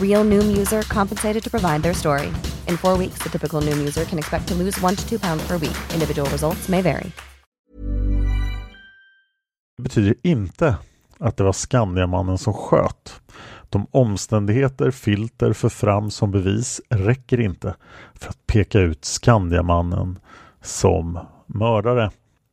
Real 0.00 0.24
Noom 0.24 0.56
user 0.56 0.82
compensated 0.82 1.42
to 1.42 1.50
provide 1.50 1.82
their 1.82 1.94
story. 1.94 2.26
In 2.68 2.76
four 2.76 2.98
weeks, 2.98 3.18
the 3.18 3.28
typical 3.30 3.60
Noom 3.60 3.78
user 3.78 4.04
can 4.04 4.18
expect 4.18 4.48
to 4.48 4.54
lose 4.54 4.84
one 4.84 4.96
to 4.96 5.08
two 5.08 5.18
pounds 5.18 5.48
per 5.48 5.58
week. 5.58 5.76
Individual 5.94 6.30
results 6.30 6.68
may 6.68 6.82
vary. 6.82 7.12
Det 9.76 9.82
betyder 9.82 10.14
inte 10.22 10.76
att 11.18 11.36
det 11.36 11.44
var 11.44 11.52
Skandiamannen 11.52 12.38
som 12.38 12.52
sköt. 12.52 13.20
De 13.70 13.86
omständigheter 13.90 14.90
Filter 14.90 15.52
för 15.52 15.68
fram 15.68 16.10
som 16.10 16.30
bevis 16.30 16.80
räcker 16.88 17.40
inte 17.40 17.74
för 18.14 18.28
att 18.28 18.46
peka 18.46 18.80
ut 18.80 19.04
Skandiamannen 19.04 20.18
som 20.62 21.18
mördare. 21.46 22.10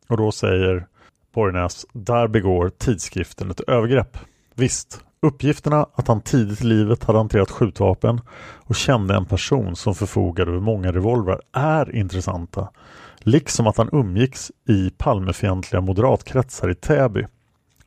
Och 0.08 0.18
då 0.18 0.32
säger 0.32 0.88
Borgnäs, 1.34 1.86
där 1.94 2.28
begår 2.28 2.70
tidskriften 2.70 3.52
ett 3.52 3.60
övergrepp. 3.60 4.18
Visst, 4.56 5.04
uppgifterna 5.22 5.86
att 5.96 6.08
han 6.08 6.22
tidigt 6.22 6.62
i 6.62 6.66
livet 6.66 7.04
hade 7.04 7.20
hanterat 7.20 7.52
skjutvapen 7.52 8.22
och 8.66 8.76
kände 8.76 9.16
en 9.16 9.26
person 9.26 9.76
som 9.76 9.96
förfogade 9.96 10.52
över 10.52 10.62
många 10.62 10.92
revolver 10.92 11.40
är 11.54 11.96
intressanta. 11.96 12.70
Liksom 13.18 13.68
att 13.68 13.78
han 13.78 13.90
umgicks 13.92 14.52
i 14.68 14.90
Palmefientliga 14.98 15.82
moderatkretsar 15.82 16.70
i 16.70 16.76
Täby. 16.76 17.26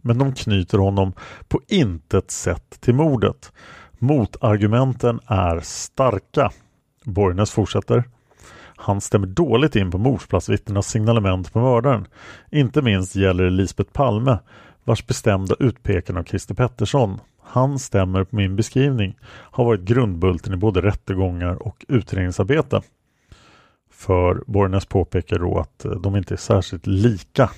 Men 0.01 0.19
de 0.19 0.35
knyter 0.35 0.79
honom 0.79 1.13
på 1.49 1.61
intet 1.69 2.31
sätt 2.31 2.81
till 2.81 2.95
mordet. 2.95 3.53
Motargumenten 3.99 5.21
är 5.27 5.61
starka. 5.61 6.51
Borgnäs 7.05 7.51
fortsätter. 7.51 8.05
Han 8.77 9.01
stämmer 9.01 9.27
dåligt 9.27 9.77
in 9.77 9.91
på 9.91 9.99
mordsplatsvittnenas 9.99 10.89
signalement 10.89 11.53
på 11.53 11.61
mördaren. 11.61 12.07
Inte 12.51 12.83
minst 12.83 13.17
gäller 13.17 13.45
det 13.45 13.51
Lisbeth 13.51 13.93
Palme 13.93 14.39
vars 14.85 15.07
bestämda 15.07 15.55
utpekande 15.59 16.21
av 16.21 16.25
Christer 16.25 16.55
Pettersson. 16.55 17.21
Han 17.43 17.79
stämmer 17.79 18.25
på 18.25 18.37
min 18.37 18.57
beskrivning. 18.57 19.19
Har 19.27 19.65
varit 19.65 19.81
grundbulten 19.81 20.55
i 20.55 20.57
både 20.57 20.83
rättegångar 20.83 21.63
och 21.63 21.85
utredningsarbete. 21.89 22.83
För 23.91 24.43
Borgnäs 24.47 24.87
påpekar 24.87 25.39
då 25.39 25.59
att 25.59 25.85
eh, 25.85 25.91
de 25.91 26.17
inte 26.17 26.35
är 26.35 26.39
särskilt 26.39 26.87
lika. 26.87 27.51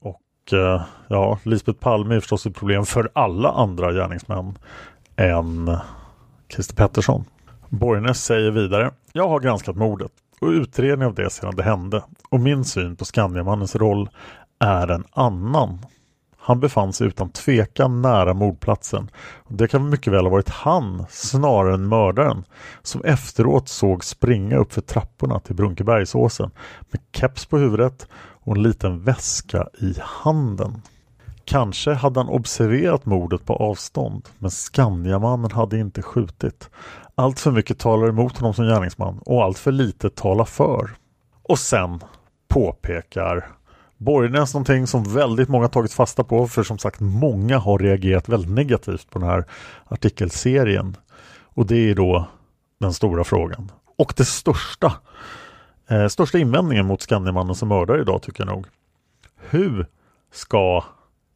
Och 0.00 0.52
eh, 0.52 0.82
ja, 1.08 1.38
Lisbeth 1.42 1.78
Palme 1.78 2.14
är 2.14 2.20
förstås 2.20 2.46
ett 2.46 2.54
problem 2.54 2.86
för 2.86 3.10
alla 3.12 3.50
andra 3.50 3.92
gärningsmän 3.92 4.58
än 5.16 5.76
Christer 6.48 6.74
Pettersson. 6.74 7.24
Borgnäs 7.68 8.24
säger 8.24 8.50
vidare 8.50 8.90
Jag 9.12 9.28
har 9.28 9.40
granskat 9.40 9.76
mordet 9.76 10.12
och 10.40 10.48
utredning 10.48 11.06
av 11.06 11.14
det 11.14 11.30
sedan 11.30 11.56
det 11.56 11.62
hände 11.62 12.02
och 12.28 12.40
min 12.40 12.64
syn 12.64 12.96
på 12.96 13.04
Skandiamannens 13.04 13.76
roll 13.76 14.08
är 14.58 14.88
en 14.88 15.04
annan. 15.10 15.78
Han 16.46 16.60
befann 16.60 16.92
sig 16.92 17.06
utan 17.06 17.30
tvekan 17.30 18.02
nära 18.02 18.34
mordplatsen. 18.34 19.10
Det 19.48 19.68
kan 19.68 19.88
mycket 19.88 20.12
väl 20.12 20.24
ha 20.24 20.30
varit 20.30 20.48
han, 20.48 21.06
snarare 21.10 21.74
än 21.74 21.88
mördaren, 21.88 22.44
som 22.82 23.04
efteråt 23.04 23.68
såg 23.68 24.04
springa 24.04 24.56
upp 24.56 24.72
för 24.72 24.80
trapporna 24.80 25.40
till 25.40 25.54
Brunkebergsåsen 25.54 26.50
med 26.90 27.00
keps 27.12 27.46
på 27.46 27.58
huvudet 27.58 28.08
och 28.14 28.56
en 28.56 28.62
liten 28.62 29.02
väska 29.02 29.68
i 29.80 29.94
handen. 30.00 30.82
Kanske 31.44 31.92
hade 31.92 32.20
han 32.20 32.28
observerat 32.28 33.06
mordet 33.06 33.44
på 33.44 33.54
avstånd, 33.54 34.28
men 34.38 34.50
Skandiamannen 34.50 35.50
hade 35.50 35.78
inte 35.78 36.02
skjutit. 36.02 36.70
Allt 37.14 37.40
för 37.40 37.50
mycket 37.50 37.78
talar 37.78 38.08
emot 38.08 38.38
honom 38.38 38.54
som 38.54 38.64
gärningsman 38.64 39.18
och 39.18 39.44
allt 39.44 39.58
för 39.58 39.72
lite 39.72 40.10
talar 40.10 40.44
för. 40.44 40.90
Och 41.42 41.58
sen 41.58 42.00
påpekar 42.48 43.55
Borgnäs 43.96 44.54
någonting 44.54 44.86
som 44.86 45.04
väldigt 45.14 45.48
många 45.48 45.68
tagit 45.68 45.92
fasta 45.92 46.24
på 46.24 46.48
för 46.48 46.62
som 46.62 46.78
sagt 46.78 47.00
många 47.00 47.58
har 47.58 47.78
reagerat 47.78 48.28
väldigt 48.28 48.50
negativt 48.50 49.10
på 49.10 49.18
den 49.18 49.28
här 49.28 49.44
artikelserien. 49.84 50.96
Och 51.42 51.66
det 51.66 51.90
är 51.90 51.94
då 51.94 52.28
den 52.80 52.92
stora 52.92 53.24
frågan. 53.24 53.72
Och 53.98 54.12
det 54.16 54.24
största 54.24 54.92
eh, 55.88 56.06
största 56.08 56.38
invändningen 56.38 56.86
mot 56.86 57.02
Skandiamannen 57.02 57.54
som 57.54 57.68
mördare 57.68 58.00
idag 58.00 58.22
tycker 58.22 58.46
jag 58.46 58.54
nog. 58.54 58.66
Hur 59.50 59.86
ska 60.32 60.84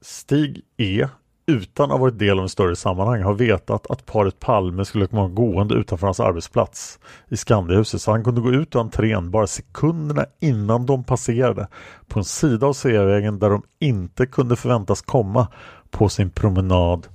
Stig 0.01 0.62
E 0.77 1.09
utan 1.50 1.84
att 1.84 1.90
ha 1.90 1.98
varit 1.98 2.18
del 2.18 2.38
av 2.38 2.42
en 2.42 2.48
större 2.48 2.76
sammanhang 2.76 3.22
har 3.22 3.34
vetat 3.34 3.90
att 3.90 4.06
paret 4.06 4.40
Palme 4.40 4.84
skulle 4.84 5.06
komma 5.06 5.28
gående 5.28 5.74
utanför 5.74 6.06
hans 6.06 6.20
arbetsplats 6.20 6.98
i 7.28 7.36
Skandiahuset 7.36 8.02
så 8.02 8.10
han 8.10 8.24
kunde 8.24 8.40
gå 8.40 8.52
ut 8.52 8.76
ur 8.76 8.80
entrén 8.80 9.30
bara 9.30 9.46
sekunderna 9.46 10.26
innan 10.40 10.86
de 10.86 11.04
passerade 11.04 11.68
på 12.08 12.18
en 12.18 12.24
sida 12.24 12.66
av 12.66 12.72
Sveavägen 12.72 13.38
där 13.38 13.50
de 13.50 13.62
inte 13.78 14.26
kunde 14.26 14.56
förväntas 14.56 15.02
komma 15.02 15.48
på 15.90 16.08
sin 16.08 16.30
promenad 16.30 17.06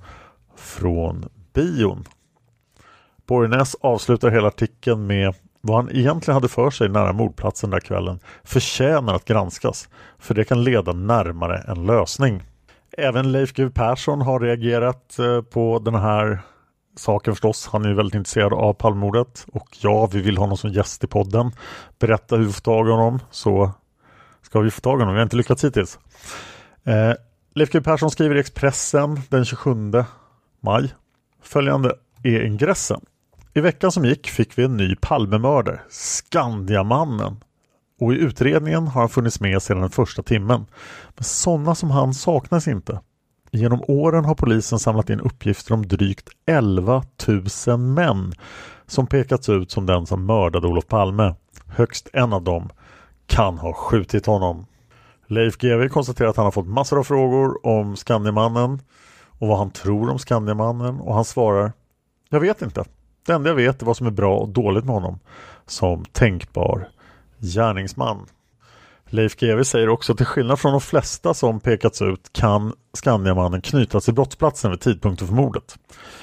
från 0.56 1.24
bion. 1.54 2.04
Borgnäs 3.26 3.76
avslutar 3.80 4.30
hela 4.30 4.48
artikeln 4.48 5.06
med 5.06 5.34
vad 5.60 5.76
han 5.76 5.96
egentligen 5.96 6.34
hade 6.34 6.48
för 6.48 6.70
sig 6.70 6.88
nära 6.88 7.12
mordplatsen 7.12 7.70
där 7.70 7.80
kvällen 7.80 8.18
förtjänar 8.44 9.14
att 9.14 9.24
granskas 9.24 9.88
för 10.18 10.34
det 10.34 10.44
kan 10.44 10.64
leda 10.64 10.92
närmare 10.92 11.64
en 11.68 11.86
lösning. 11.86 12.42
Även 12.98 13.32
Leif 13.32 13.52
GW 13.52 13.70
Persson 13.70 14.20
har 14.20 14.40
reagerat 14.40 15.18
eh, 15.18 15.42
på 15.42 15.78
den 15.78 15.94
här 15.94 16.40
saken 16.96 17.34
förstås. 17.34 17.68
Han 17.72 17.84
är 17.84 17.94
väldigt 17.94 18.14
intresserad 18.14 18.52
av 18.52 18.72
Palmemordet 18.72 19.46
och 19.52 19.68
ja, 19.80 20.06
vi 20.06 20.20
vill 20.20 20.36
ha 20.36 20.44
honom 20.44 20.56
som 20.56 20.70
gäst 20.70 21.04
i 21.04 21.06
podden. 21.06 21.52
Berätta 21.98 22.36
hur 22.36 22.44
vi 22.44 22.52
får 22.52 22.60
tag 22.60 22.88
i 22.88 22.90
honom 22.90 23.18
så 23.30 23.70
ska 24.42 24.60
vi 24.60 24.70
få 24.70 24.80
tag 24.80 24.98
i 24.98 25.02
honom. 25.02 25.14
Vi 25.14 25.18
har 25.18 25.24
inte 25.24 25.36
lyckats 25.36 25.64
hittills. 25.64 25.98
Eh, 26.84 27.12
Leif 27.54 27.70
GW 27.70 27.84
Persson 27.84 28.10
skriver 28.10 28.34
i 28.34 28.40
Expressen 28.40 29.20
den 29.28 29.44
27 29.44 29.70
maj. 30.60 30.94
Följande 31.42 31.94
är 32.22 32.44
ingressen. 32.44 33.00
I 33.54 33.60
veckan 33.60 33.92
som 33.92 34.04
gick 34.04 34.28
fick 34.28 34.58
vi 34.58 34.64
en 34.64 34.76
ny 34.76 34.96
Palmemördare, 34.96 35.80
Skandiamannen. 35.88 37.36
Och 38.00 38.14
i 38.14 38.16
utredningen 38.16 38.86
har 38.86 39.00
han 39.00 39.08
funnits 39.08 39.40
med 39.40 39.62
sedan 39.62 39.80
den 39.80 39.90
första 39.90 40.22
timmen. 40.22 40.66
Men 41.14 41.24
sådana 41.24 41.74
som 41.74 41.90
han 41.90 42.14
saknas 42.14 42.68
inte. 42.68 43.00
Genom 43.50 43.84
åren 43.88 44.24
har 44.24 44.34
polisen 44.34 44.78
samlat 44.78 45.10
in 45.10 45.20
uppgifter 45.20 45.74
om 45.74 45.86
drygt 45.86 46.28
11 46.46 47.02
000 47.66 47.78
män 47.78 48.32
som 48.86 49.06
pekats 49.06 49.48
ut 49.48 49.70
som 49.70 49.86
den 49.86 50.06
som 50.06 50.26
mördade 50.26 50.66
Olof 50.66 50.86
Palme. 50.86 51.34
Högst 51.66 52.08
en 52.12 52.32
av 52.32 52.42
dem 52.42 52.68
kan 53.26 53.58
ha 53.58 53.72
skjutit 53.72 54.26
honom. 54.26 54.66
Leif 55.26 55.58
GW 55.58 55.88
konstaterar 55.88 56.28
att 56.28 56.36
han 56.36 56.44
har 56.44 56.52
fått 56.52 56.66
massor 56.66 56.98
av 56.98 57.04
frågor 57.04 57.66
om 57.66 57.96
Skandiamannen 57.96 58.80
och 59.38 59.48
vad 59.48 59.58
han 59.58 59.70
tror 59.70 60.10
om 60.10 60.18
Skandiamannen 60.18 61.00
och 61.00 61.14
han 61.14 61.24
svarar 61.24 61.72
Jag 62.28 62.40
vet 62.40 62.62
inte. 62.62 62.84
Det 63.26 63.32
enda 63.32 63.50
jag 63.50 63.56
vet 63.56 63.82
är 63.82 63.86
vad 63.86 63.96
som 63.96 64.06
är 64.06 64.10
bra 64.10 64.36
och 64.38 64.48
dåligt 64.48 64.84
med 64.84 64.94
honom 64.94 65.18
som 65.66 66.04
tänkbar 66.04 66.88
gärningsman. 67.38 68.26
Leif 69.10 69.36
GW 69.36 69.64
säger 69.64 69.88
också 69.88 70.12
att 70.12 70.18
till 70.18 70.26
skillnad 70.26 70.58
från 70.58 70.72
de 70.72 70.80
flesta 70.80 71.34
som 71.34 71.60
pekats 71.60 72.02
ut 72.02 72.32
kan 72.32 72.72
Skandiamannen 72.92 73.60
knytas 73.60 74.04
till 74.04 74.14
brottsplatsen 74.14 74.70
vid 74.70 74.80
tidpunkten 74.80 75.28
för 75.28 75.34
mordet. 75.34 75.78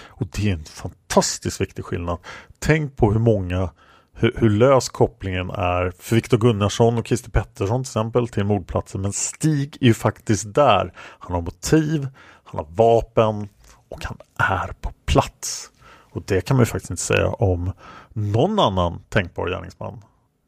Och 0.08 0.28
det 0.32 0.50
är 0.50 0.54
en 0.54 0.66
fantastiskt 0.66 1.62
viktig 1.62 1.86
skillnad. 1.86 2.18
Tänk 2.60 2.96
på 2.96 3.12
hur 3.12 3.20
många 3.20 3.70
hur, 4.14 4.34
hur 4.38 4.50
lös 4.50 4.90
kopplingen 4.90 5.50
är 5.50 5.92
för 6.00 6.16
Viktor 6.16 6.38
Gunnarsson 6.38 6.98
och 6.98 7.08
Christer 7.08 7.32
Pettersson 7.32 7.84
till 7.84 7.90
exempel 7.90 8.28
till 8.28 8.44
mordplatsen. 8.44 9.02
Men 9.02 9.14
Stig 9.14 9.78
är 9.82 9.86
ju 9.86 9.94
faktiskt 9.94 10.54
där. 10.54 10.94
Han 10.98 11.34
har 11.34 11.42
motiv, 11.42 12.08
han 12.44 12.66
har 12.66 12.68
vapen 12.70 13.48
och 13.90 14.04
han 14.04 14.18
är 14.38 14.74
på 14.82 14.92
plats. 15.06 15.70
Och 16.12 16.24
det 16.26 16.42
kan 16.42 16.58
man 16.58 16.62
ju 16.62 16.66
faktiskt 16.66 16.92
inte 16.92 17.04
säga 17.04 17.28
om 17.28 17.72
någon 18.14 18.60
annan 18.60 19.02
tänkbar 19.10 19.48
gärningsman 19.48 20.02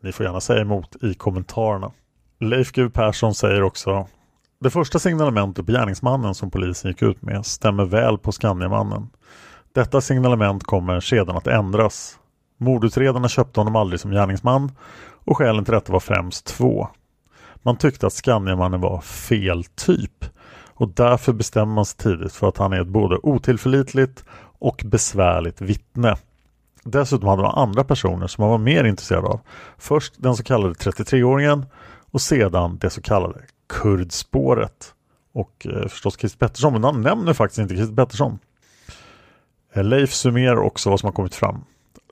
ni 0.06 0.12
får 0.12 0.26
gärna 0.26 0.42
säga 0.42 0.62
emot 0.62 1.04
i 1.04 1.14
kommentarerna. 1.14 1.92
Leif 2.40 2.72
G 2.72 2.90
Persson 2.90 3.36
säger 3.36 3.64
också 3.64 4.08
Det 4.60 4.70
första 4.70 5.00
signalementet 5.00 5.66
på 5.66 5.72
gärningsmannen 5.72 6.36
som 6.36 6.52
polisen 6.52 6.92
gick 6.92 7.02
ut 7.02 7.22
med 7.22 7.46
stämmer 7.46 7.86
väl 7.86 8.18
på 8.18 8.32
Skandiamannen. 8.32 9.10
Detta 9.74 10.02
signalement 10.02 10.64
kommer 10.64 11.00
sedan 11.00 11.38
att 11.38 11.48
ändras. 11.48 12.20
Mordutredarna 12.58 13.28
köpte 13.28 13.60
honom 13.60 13.76
aldrig 13.76 14.00
som 14.00 14.12
gärningsman 14.12 14.72
och 15.26 15.38
skälen 15.38 15.66
till 15.66 15.74
detta 15.74 15.94
var 15.94 16.00
främst 16.00 16.46
två. 16.46 16.88
Man 17.56 17.78
tyckte 17.78 18.08
att 18.08 18.14
Skandiamannen 18.14 18.82
var 18.82 19.02
fel 19.02 19.64
typ 19.64 20.26
och 20.74 20.90
därför 20.90 21.34
bestämmer 21.34 21.74
man 21.76 21.86
sig 21.86 21.98
tidigt 21.98 22.34
för 22.34 22.48
att 22.48 22.58
han 22.58 22.74
är 22.74 22.82
ett 22.82 22.88
både 22.88 23.18
otillförlitligt 23.24 24.26
och 24.60 24.84
besvärligt 24.86 25.62
vittne. 25.62 26.16
Dessutom 26.88 27.30
hade 27.30 27.42
de 27.42 27.52
andra 27.52 27.84
personer 27.84 28.28
som 28.28 28.42
man 28.42 28.52
var 28.52 28.58
mer 28.58 28.84
intresserad 28.84 29.26
av. 29.26 29.40
Först 29.78 30.14
den 30.18 30.36
så 30.36 30.44
kallade 30.44 30.74
33-åringen 30.74 31.66
och 32.12 32.22
sedan 32.22 32.78
det 32.82 32.90
så 32.90 33.02
kallade 33.02 33.42
kurdspåret. 33.70 34.94
Och 35.34 35.68
eh, 35.70 35.88
förstås 35.88 36.18
Christer 36.20 36.40
Pettersson, 36.40 36.74
men 36.74 36.84
han 36.84 37.02
nämner 37.02 37.34
faktiskt 37.34 37.60
inte 37.60 37.76
Christer 37.76 37.96
Pettersson. 37.96 38.40
Eh, 39.74 39.84
Leif 39.84 40.14
summerar 40.14 40.58
också 40.58 40.90
vad 40.90 41.00
som 41.00 41.08
har 41.08 41.14
kommit 41.14 41.36
fram. 41.36 41.64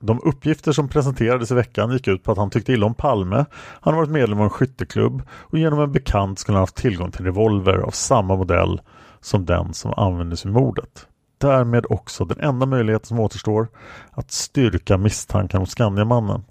De 0.02 0.20
uppgifter 0.24 0.72
som 0.72 0.90
presenterades 0.90 1.52
i 1.52 1.56
veckan 1.56 1.92
gick 1.92 2.08
ut 2.08 2.24
på 2.24 2.32
att 2.32 2.38
han 2.38 2.50
tyckte 2.50 2.74
illa 2.74 2.86
om 2.86 2.96
Palme. 2.96 3.46
Han 3.56 3.94
har 3.94 4.02
varit 4.02 4.10
medlem 4.10 4.38
av 4.38 4.44
en 4.44 4.50
skytteklubb 4.50 5.22
och 5.32 5.58
genom 5.58 5.80
en 5.80 5.92
bekant 5.92 6.40
skulle 6.40 6.56
han 6.56 6.64
haft 6.64 6.76
tillgång 6.76 7.12
till 7.12 7.22
en 7.22 7.26
revolver 7.26 7.78
av 7.78 7.92
samma 7.92 8.36
modell 8.36 8.82
som 9.22 9.46
den 9.46 9.74
som 9.74 9.94
användes 9.94 10.46
i 10.46 10.48
mordet. 10.48 11.08
Därmed 11.44 11.86
också 11.90 12.26
den 12.26 12.40
enda 12.40 12.66
möjligheten 12.66 13.08
som 13.08 13.20
återstår 13.20 13.68
att 14.12 14.32
styrka 14.32 14.98
misstanken 14.98 15.60
mot 15.60 15.70
Skandiamannen. 15.70 16.44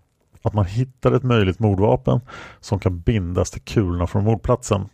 Att 0.42 0.52
man 0.52 0.64
hittar 0.64 1.12
ett 1.12 1.22
möjligt 1.22 1.58
mordvapen 1.58 2.20
som 2.60 2.78
kan 2.78 3.00
bindas 3.00 3.50
till 3.50 3.60
kulorna 3.60 4.06
från 4.06 4.24
mordplatsen. 4.24 4.88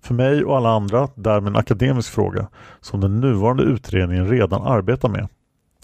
För 0.00 0.14
mig 0.14 0.44
och 0.44 0.56
alla 0.56 0.70
andra 0.70 1.08
därmed 1.14 1.50
en 1.50 1.56
akademisk 1.56 2.12
fråga 2.12 2.48
som 2.80 3.00
den 3.00 3.20
nuvarande 3.20 3.62
utredningen 3.62 4.28
redan 4.28 4.62
arbetar 4.62 5.08
med. 5.08 5.28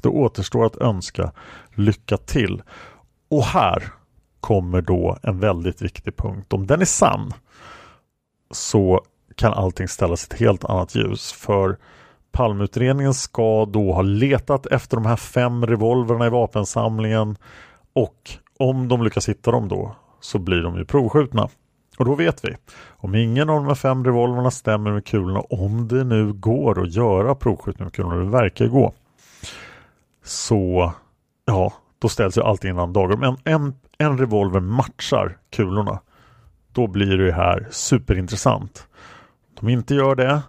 Det 0.03 0.09
återstår 0.09 0.67
att 0.67 0.77
önska 0.77 1.33
lycka 1.75 2.17
till. 2.17 2.63
Och 3.31 3.45
här 3.45 3.85
kommer 4.41 4.83
då 4.83 5.19
en 5.23 5.41
väldigt 5.41 5.83
viktig 5.83 6.17
punkt. 6.17 6.53
Om 6.53 6.67
den 6.67 6.81
är 6.81 6.85
sann 6.85 7.33
så 8.51 9.05
kan 9.35 9.53
allting 9.53 9.89
ställas 9.89 10.25
i 10.25 10.27
ett 10.35 10.41
helt 10.41 10.65
annat 10.65 10.95
ljus. 10.95 11.33
För 11.33 11.79
Palmutredningen 12.33 13.15
ska 13.15 13.65
då 13.65 13.93
ha 13.93 14.03
letat 14.03 14.67
efter 14.67 14.97
de 14.97 15.07
här 15.07 15.17
fem 15.17 15.67
revolverna 15.67 16.27
i 16.27 16.31
vapensamlingen 16.31 17.37
och 17.93 18.31
om 18.59 18.89
de 18.89 19.03
lyckas 19.03 19.29
hitta 19.29 19.51
dem 19.51 19.69
då 19.69 19.97
så 20.21 20.39
blir 20.39 20.63
de 20.63 20.77
ju 20.77 20.85
provskjutna. 20.85 21.49
Och 21.99 22.05
då 22.05 22.15
vet 22.15 22.45
vi, 22.45 22.57
om 22.89 23.15
ingen 23.15 23.51
av 23.51 23.57
de 23.57 23.67
här 23.67 23.75
fem 23.75 24.05
revolverna 24.05 24.51
stämmer 24.51 24.93
med 24.93 25.07
kulorna, 25.07 25.41
om 25.41 25.89
det 25.89 26.05
nu 26.05 26.33
går 26.33 26.83
att 26.83 26.95
göra 26.95 27.35
provskjutning 27.35 27.85
med 27.85 27.93
kulorna, 27.93 28.17
det 28.17 28.31
verkar 28.31 28.67
gå, 28.67 28.93
så 30.25 30.93
ja, 31.45 31.73
då 31.99 32.09
ställs 32.09 32.39
ju 32.39 32.43
allt 32.43 32.65
innan 32.65 32.93
dagar. 32.93 33.17
Men 33.17 33.37
en, 33.45 33.75
en 33.99 34.19
revolver 34.19 34.61
matchar 34.61 35.39
kulorna. 35.51 36.01
Då 36.73 36.87
blir 36.87 37.19
det 37.19 37.33
här 37.33 37.69
superintressant. 37.71 38.89
Om 39.61 39.67
de 39.67 39.73
inte 39.73 39.95
gör 39.95 40.15
det 40.15 40.43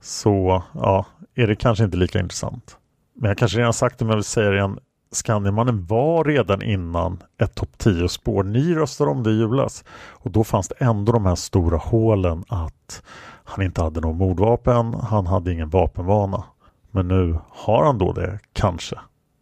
så 0.00 0.62
ja, 0.74 1.06
är 1.34 1.46
det 1.46 1.56
kanske 1.56 1.84
inte 1.84 1.96
lika 1.96 2.18
intressant. 2.18 2.76
Men 3.14 3.28
jag 3.28 3.38
kanske 3.38 3.58
redan 3.58 3.72
sagt 3.72 3.98
det 3.98 4.04
men 4.04 4.10
jag 4.10 4.16
vill 4.16 4.24
säga 4.24 4.50
det 4.50 4.56
igen. 4.56 4.78
Skandiamannen 5.10 5.86
var 5.86 6.24
redan 6.24 6.62
innan 6.62 7.22
ett 7.42 7.54
topp 7.54 7.70
10-spår. 7.78 8.44
Ni 8.44 8.74
röstade 8.74 9.10
om 9.10 9.22
det 9.22 9.30
i 9.30 9.38
julas. 9.38 9.84
Och 10.10 10.30
då 10.30 10.44
fanns 10.44 10.68
det 10.68 10.74
ändå 10.78 11.12
de 11.12 11.26
här 11.26 11.34
stora 11.34 11.76
hålen 11.76 12.44
att 12.48 13.02
han 13.44 13.64
inte 13.64 13.82
hade 13.82 14.00
något 14.00 14.16
mordvapen, 14.16 14.94
han 14.94 15.26
hade 15.26 15.52
ingen 15.52 15.70
vapenvana. 15.70 16.44
Men 16.90 17.08
nu 17.08 17.38
har 17.48 17.84
han 17.84 17.98
då 17.98 18.12
det, 18.12 18.38
kanske. 18.52 18.96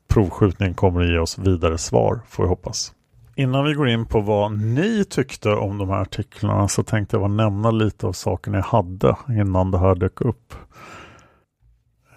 Provskjutningen 0.09 0.75
kommer 0.75 1.01
att 1.01 1.09
ge 1.09 1.19
oss 1.19 1.39
vidare 1.39 1.79
svar, 1.79 2.21
får 2.29 2.43
vi 2.43 2.49
hoppas. 2.49 2.93
Innan 3.39 3.65
vi 3.65 3.75
går 3.75 3.89
in 3.89 4.07
på 4.07 4.21
vad 4.21 4.53
ni 4.53 5.05
tyckte 5.05 5.51
om 5.51 5.79
de 5.79 5.89
här 5.89 6.01
artiklarna 6.01 6.69
så 6.69 6.83
tänkte 6.83 7.17
jag 7.17 7.23
bara 7.23 7.49
nämna 7.49 7.71
lite 7.71 8.07
av 8.07 8.13
sakerna 8.13 8.59
jag 8.59 8.65
hade 8.65 9.17
innan 9.29 9.71
det 9.71 9.79
här 9.79 9.95
dök 9.95 10.21
upp. 10.21 10.55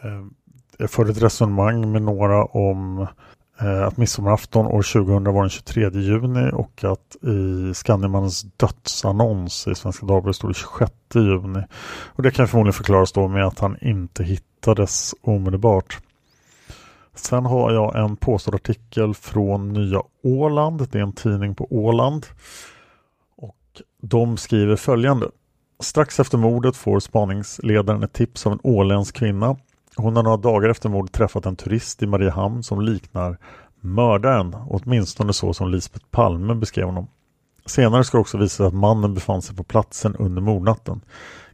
Eh, 0.03 0.25
jag 0.77 0.89
förde 0.89 1.11
ett 1.11 1.23
resonemang 1.23 1.91
med 1.91 2.01
några 2.01 2.45
om 2.45 3.07
eh, 3.61 3.83
att 3.83 3.97
midsommarafton 3.97 4.65
år 4.65 4.93
2000 4.93 5.23
var 5.23 5.41
den 5.41 5.49
23 5.49 5.89
juni 5.89 6.51
och 6.53 6.83
att 6.83 7.15
i 7.23 7.73
Skandiamannens 7.73 8.41
dödsannons 8.57 9.67
i 9.67 9.75
Svenska 9.75 10.05
Dagbladet 10.05 10.35
stod 10.35 10.49
det 10.49 10.53
26 10.53 10.91
juni. 11.15 11.63
Och 12.15 12.23
det 12.23 12.31
kan 12.31 12.47
förmodligen 12.47 12.73
förklaras 12.73 13.11
då 13.11 13.27
med 13.27 13.45
att 13.45 13.59
han 13.59 13.77
inte 13.81 14.23
hittades 14.23 15.15
omedelbart. 15.21 15.99
Sen 17.19 17.45
har 17.45 17.71
jag 17.71 17.95
en 17.95 18.15
påstådd 18.15 18.55
artikel 18.55 19.13
från 19.13 19.73
Nya 19.73 20.01
Åland. 20.23 20.87
Det 20.91 20.99
är 20.99 21.03
en 21.03 21.13
tidning 21.13 21.55
på 21.55 21.67
Åland. 21.69 22.25
Och 23.37 23.81
de 24.01 24.37
skriver 24.37 24.75
följande. 24.75 25.29
Strax 25.79 26.19
efter 26.19 26.37
mordet 26.37 26.75
får 26.75 26.99
spaningsledaren 26.99 28.03
ett 28.03 28.13
tips 28.13 28.45
av 28.45 28.53
en 28.53 28.59
åländsk 28.63 29.15
kvinna. 29.15 29.57
Hon 29.95 30.15
har 30.15 30.23
några 30.23 30.37
dagar 30.37 30.69
efter 30.69 30.89
mordet 30.89 31.13
träffat 31.13 31.45
en 31.45 31.55
turist 31.55 32.03
i 32.03 32.07
Mariehamn 32.07 32.63
som 32.63 32.81
liknar 32.81 33.37
mördaren, 33.79 34.55
åtminstone 34.67 35.33
så 35.33 35.53
som 35.53 35.69
Lisbeth 35.69 36.05
Palme 36.11 36.53
beskrev 36.53 36.85
honom. 36.85 37.07
Senare 37.65 38.03
ska 38.03 38.19
också 38.19 38.37
visa 38.37 38.65
att 38.65 38.73
mannen 38.73 39.13
befann 39.13 39.41
sig 39.41 39.55
på 39.55 39.63
platsen 39.63 40.15
under 40.15 40.41
mordnatten. 40.41 41.01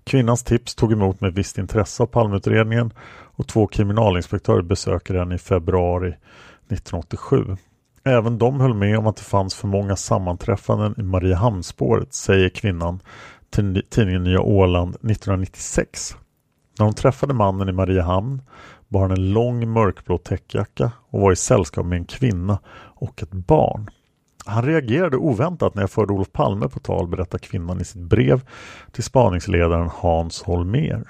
Kvinnans 0.05 0.43
tips 0.43 0.75
tog 0.75 0.91
emot 0.91 1.21
med 1.21 1.33
visst 1.33 1.57
intresse 1.57 2.03
av 2.03 2.07
Palmeutredningen 2.07 2.93
och 3.35 3.47
två 3.47 3.67
kriminalinspektörer 3.67 4.61
besöker 4.61 5.13
henne 5.13 5.35
i 5.35 5.37
februari 5.37 6.07
1987. 6.07 7.57
Även 8.03 8.37
de 8.37 8.59
höll 8.59 8.73
med 8.73 8.97
om 8.97 9.07
att 9.07 9.17
det 9.17 9.23
fanns 9.23 9.55
för 9.55 9.67
många 9.67 9.95
sammanträffanden 9.95 10.95
i 10.97 11.03
Mariehamnsspåret, 11.03 12.13
säger 12.13 12.49
kvinnan 12.49 12.99
till 13.49 13.83
tidningen 13.89 14.23
Nya 14.23 14.41
Åland 14.41 14.89
1996. 14.89 16.15
När 16.79 16.85
hon 16.85 16.95
träffade 16.95 17.33
mannen 17.33 17.69
i 17.69 17.71
Mariehamn 17.71 18.41
bar 18.87 19.01
han 19.01 19.11
en 19.11 19.33
lång 19.33 19.69
mörkblå 19.71 20.17
täckjacka 20.17 20.91
och 21.09 21.21
var 21.21 21.31
i 21.31 21.35
sällskap 21.35 21.85
med 21.85 21.97
en 21.97 22.05
kvinna 22.05 22.59
och 22.75 23.23
ett 23.23 23.31
barn. 23.31 23.89
Han 24.45 24.63
reagerade 24.63 25.17
oväntat 25.17 25.75
när 25.75 25.83
jag 25.83 25.91
förde 25.91 26.13
Olof 26.13 26.31
Palme 26.31 26.67
på 26.67 26.79
tal, 26.79 27.07
berättar 27.07 27.37
kvinnan 27.37 27.81
i 27.81 27.85
sitt 27.85 28.01
brev 28.01 28.41
till 28.91 29.03
spaningsledaren 29.03 29.89
Hans 29.93 30.43
Holmer. 30.43 31.03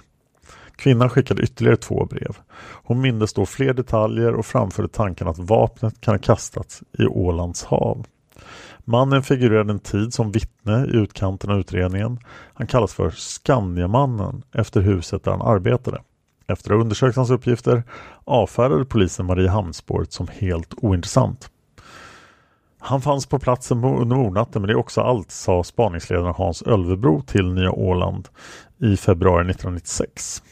Kvinnan 0.75 1.09
skickade 1.09 1.43
ytterligare 1.43 1.77
två 1.77 2.05
brev. 2.05 2.37
Hon 2.83 3.01
mindes 3.01 3.33
då 3.33 3.45
fler 3.45 3.73
detaljer 3.73 4.35
och 4.35 4.45
framförde 4.45 4.87
tanken 4.87 5.27
att 5.27 5.39
vapnet 5.39 6.01
kan 6.01 6.13
ha 6.13 6.19
kastats 6.19 6.83
i 6.99 7.05
Ålands 7.05 7.63
hav. 7.63 8.05
Mannen 8.85 9.23
figurerade 9.23 9.71
en 9.71 9.79
tid 9.79 10.13
som 10.13 10.31
vittne 10.31 10.85
i 10.85 10.95
utkanten 10.95 11.49
av 11.49 11.59
utredningen. 11.59 12.19
Han 12.53 12.67
kallas 12.67 12.93
för 12.93 13.09
Skandiamannen 13.09 14.43
efter 14.53 14.81
huset 14.81 15.23
där 15.23 15.31
han 15.31 15.41
arbetade. 15.41 16.01
Efter 16.47 16.71
att 16.71 16.75
ha 16.75 16.81
undersökt 16.81 17.15
hans 17.15 17.29
uppgifter 17.29 17.83
avfärdade 18.23 18.85
polisen 18.85 19.25
Mariehamnsspåret 19.25 20.13
som 20.13 20.27
helt 20.27 20.73
ointressant. 20.77 21.49
Han 22.87 23.01
fanns 23.01 23.25
på 23.25 23.39
platsen 23.39 23.83
under 23.83 24.15
mordnatten 24.15 24.61
men 24.61 24.67
det 24.67 24.73
är 24.73 24.77
också 24.77 25.01
allt, 25.01 25.31
sa 25.31 25.63
spaningsledaren 25.63 26.33
Hans 26.33 26.61
Ölvebro 26.61 27.21
till 27.21 27.53
Nya 27.53 27.71
Åland 27.71 28.27
i 28.77 28.97
februari 28.97 29.41
1996. 29.49 30.43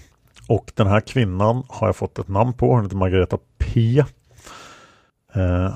Och 0.47 0.71
den 0.75 0.87
här 0.87 0.99
kvinnan 0.99 1.63
har 1.67 1.87
jag 1.87 1.95
fått 1.95 2.19
ett 2.19 2.27
namn 2.27 2.53
på, 2.53 2.73
hon 2.73 2.83
heter 2.83 2.95
Margareta 2.95 3.37
P. 3.57 4.03
Eh, 5.33 5.73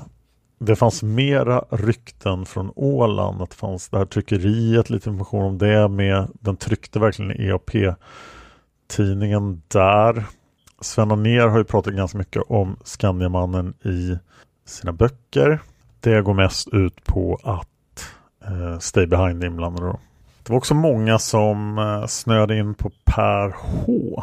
det 0.58 0.76
fanns 0.76 1.02
mera 1.02 1.64
rykten 1.70 2.46
från 2.46 2.72
Åland, 2.76 3.42
att 3.42 3.50
det 3.50 3.56
fanns 3.56 3.88
det 3.88 3.98
här 3.98 4.04
tryckeriet, 4.04 4.90
lite 4.90 5.10
information 5.10 5.44
om 5.44 5.58
det 5.58 5.88
med, 5.88 6.28
den 6.32 6.56
tryckte 6.56 6.98
verkligen 6.98 7.40
EAP-tidningen 7.40 7.92
där. 9.68 10.24
Sven 10.80 11.10
Anér 11.10 11.46
har 11.48 11.58
ju 11.58 11.64
pratat 11.64 11.94
ganska 11.94 12.18
mycket 12.18 12.42
om 12.48 12.76
Skandiamannen 12.84 13.74
i 13.84 14.18
sina 14.66 14.92
böcker. 14.92 15.60
Det 16.00 16.22
går 16.22 16.34
mest 16.34 16.68
ut 16.68 17.04
på 17.04 17.40
att 17.44 18.08
eh, 18.44 18.78
Stay 18.78 19.06
Behind 19.06 19.44
inblandade. 19.44 19.86
Då. 19.86 20.00
Det 20.42 20.52
var 20.52 20.56
också 20.56 20.74
många 20.74 21.18
som 21.18 21.78
eh, 21.78 22.06
snöade 22.06 22.58
in 22.58 22.74
på 22.74 22.90
Per 23.04 23.54
H. 23.56 24.22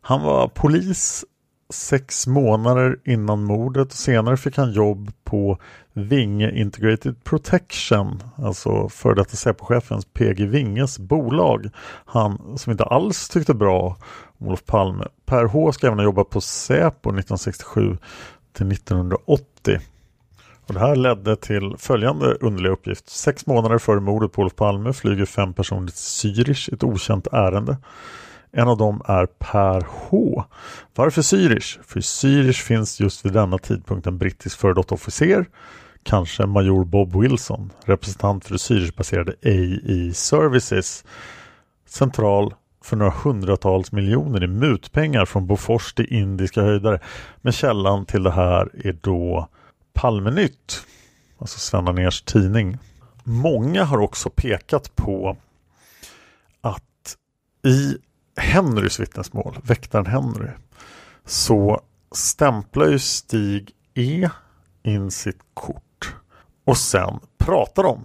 Han 0.00 0.22
var 0.22 0.48
polis 0.48 1.24
sex 1.72 2.26
månader 2.26 2.98
innan 3.04 3.44
mordet 3.44 3.86
och 3.86 3.92
senare 3.92 4.36
fick 4.36 4.56
han 4.56 4.72
jobb 4.72 5.12
på 5.24 5.58
Vinge 5.92 6.50
Integrated 6.50 7.24
Protection, 7.24 8.22
alltså 8.36 8.88
före 8.88 9.14
detta 9.14 9.36
Säpochefens 9.36 10.04
PG 10.04 10.46
Vinges 10.46 10.98
bolag. 10.98 11.70
Han 12.04 12.58
som 12.58 12.70
inte 12.70 12.84
alls 12.84 13.28
tyckte 13.28 13.54
bra 13.54 13.96
om 14.38 14.46
Olof 14.46 14.64
Palme. 14.64 15.04
Per 15.26 15.44
H 15.44 15.72
ska 15.72 15.86
även 15.86 15.98
ha 15.98 16.04
jobbat 16.04 16.30
på 16.30 16.40
Säpo 16.40 17.08
1967 17.08 17.98
till 18.52 18.72
1980. 18.72 19.78
Och 20.70 20.74
det 20.74 20.80
här 20.80 20.96
ledde 20.96 21.36
till 21.36 21.74
följande 21.78 22.34
underliga 22.40 22.72
uppgift. 22.72 23.08
Sex 23.08 23.46
månader 23.46 23.78
före 23.78 24.00
mordet 24.00 24.32
på 24.32 24.42
Olof 24.42 24.56
Palme 24.56 24.92
flyger 24.92 25.24
fem 25.24 25.54
personer 25.54 25.86
till 25.86 25.94
Zürich, 25.94 26.74
ett 26.74 26.84
okänt 26.84 27.26
ärende. 27.32 27.76
En 28.52 28.68
av 28.68 28.76
dem 28.76 29.02
är 29.06 29.26
Per 29.26 29.86
H. 29.88 30.44
Varför 30.94 31.22
Zürich? 31.22 31.78
För 31.82 31.98
i 31.98 32.02
Zürich 32.02 32.62
finns 32.62 33.00
just 33.00 33.24
vid 33.24 33.32
denna 33.32 33.58
tidpunkt 33.58 34.06
en 34.06 34.18
brittisk 34.18 34.58
före 34.58 34.74
detta 34.74 34.94
officer, 34.94 35.46
kanske 36.02 36.46
major 36.46 36.84
Bob 36.84 37.20
Wilson, 37.20 37.72
representant 37.84 38.44
för 38.44 38.52
det 38.52 38.58
Zürichbaserade 38.58 39.34
AI 39.44 40.12
Services, 40.14 41.04
central 41.86 42.54
för 42.84 42.96
några 42.96 43.12
hundratals 43.24 43.92
miljoner 43.92 44.44
i 44.44 44.46
mutpengar 44.46 45.24
från 45.24 45.46
Bofors 45.46 45.94
till 45.94 46.12
indiska 46.12 46.62
höjdare. 46.62 47.00
Men 47.40 47.52
källan 47.52 48.06
till 48.06 48.22
det 48.22 48.30
här 48.32 48.86
är 48.86 48.92
då 48.92 49.48
Palmenytt, 50.00 50.86
alltså 51.38 51.58
Sven 51.58 51.88
Anérs 51.88 52.22
tidning. 52.22 52.78
Många 53.24 53.84
har 53.84 53.98
också 53.98 54.30
pekat 54.30 54.96
på 54.96 55.36
att 56.60 57.16
i 57.66 57.96
Henrys 58.36 59.00
vittnesmål, 59.00 59.58
väktaren 59.62 60.06
Henry, 60.06 60.48
så 61.24 61.80
stämplar 62.12 62.86
ju 62.86 62.98
Stig 62.98 63.70
E 63.94 64.30
in 64.82 65.10
sitt 65.10 65.40
kort 65.54 66.14
och 66.64 66.76
sen 66.76 67.20
pratar 67.38 67.82
de 67.82 68.04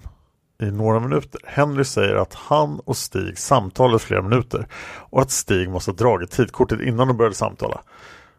i 0.61 0.71
några 0.71 0.99
minuter. 0.99 1.41
Henry 1.45 1.83
säger 1.83 2.15
att 2.15 2.33
han 2.33 2.79
och 2.79 2.97
Stig 2.97 3.37
samtalade 3.37 3.99
flera 3.99 4.21
minuter 4.21 4.67
och 5.09 5.21
att 5.21 5.31
Stig 5.31 5.69
måste 5.69 5.91
ha 5.91 5.95
dragit 5.95 6.31
tidkortet 6.31 6.81
innan 6.81 7.07
de 7.07 7.17
började 7.17 7.35
samtala. 7.35 7.81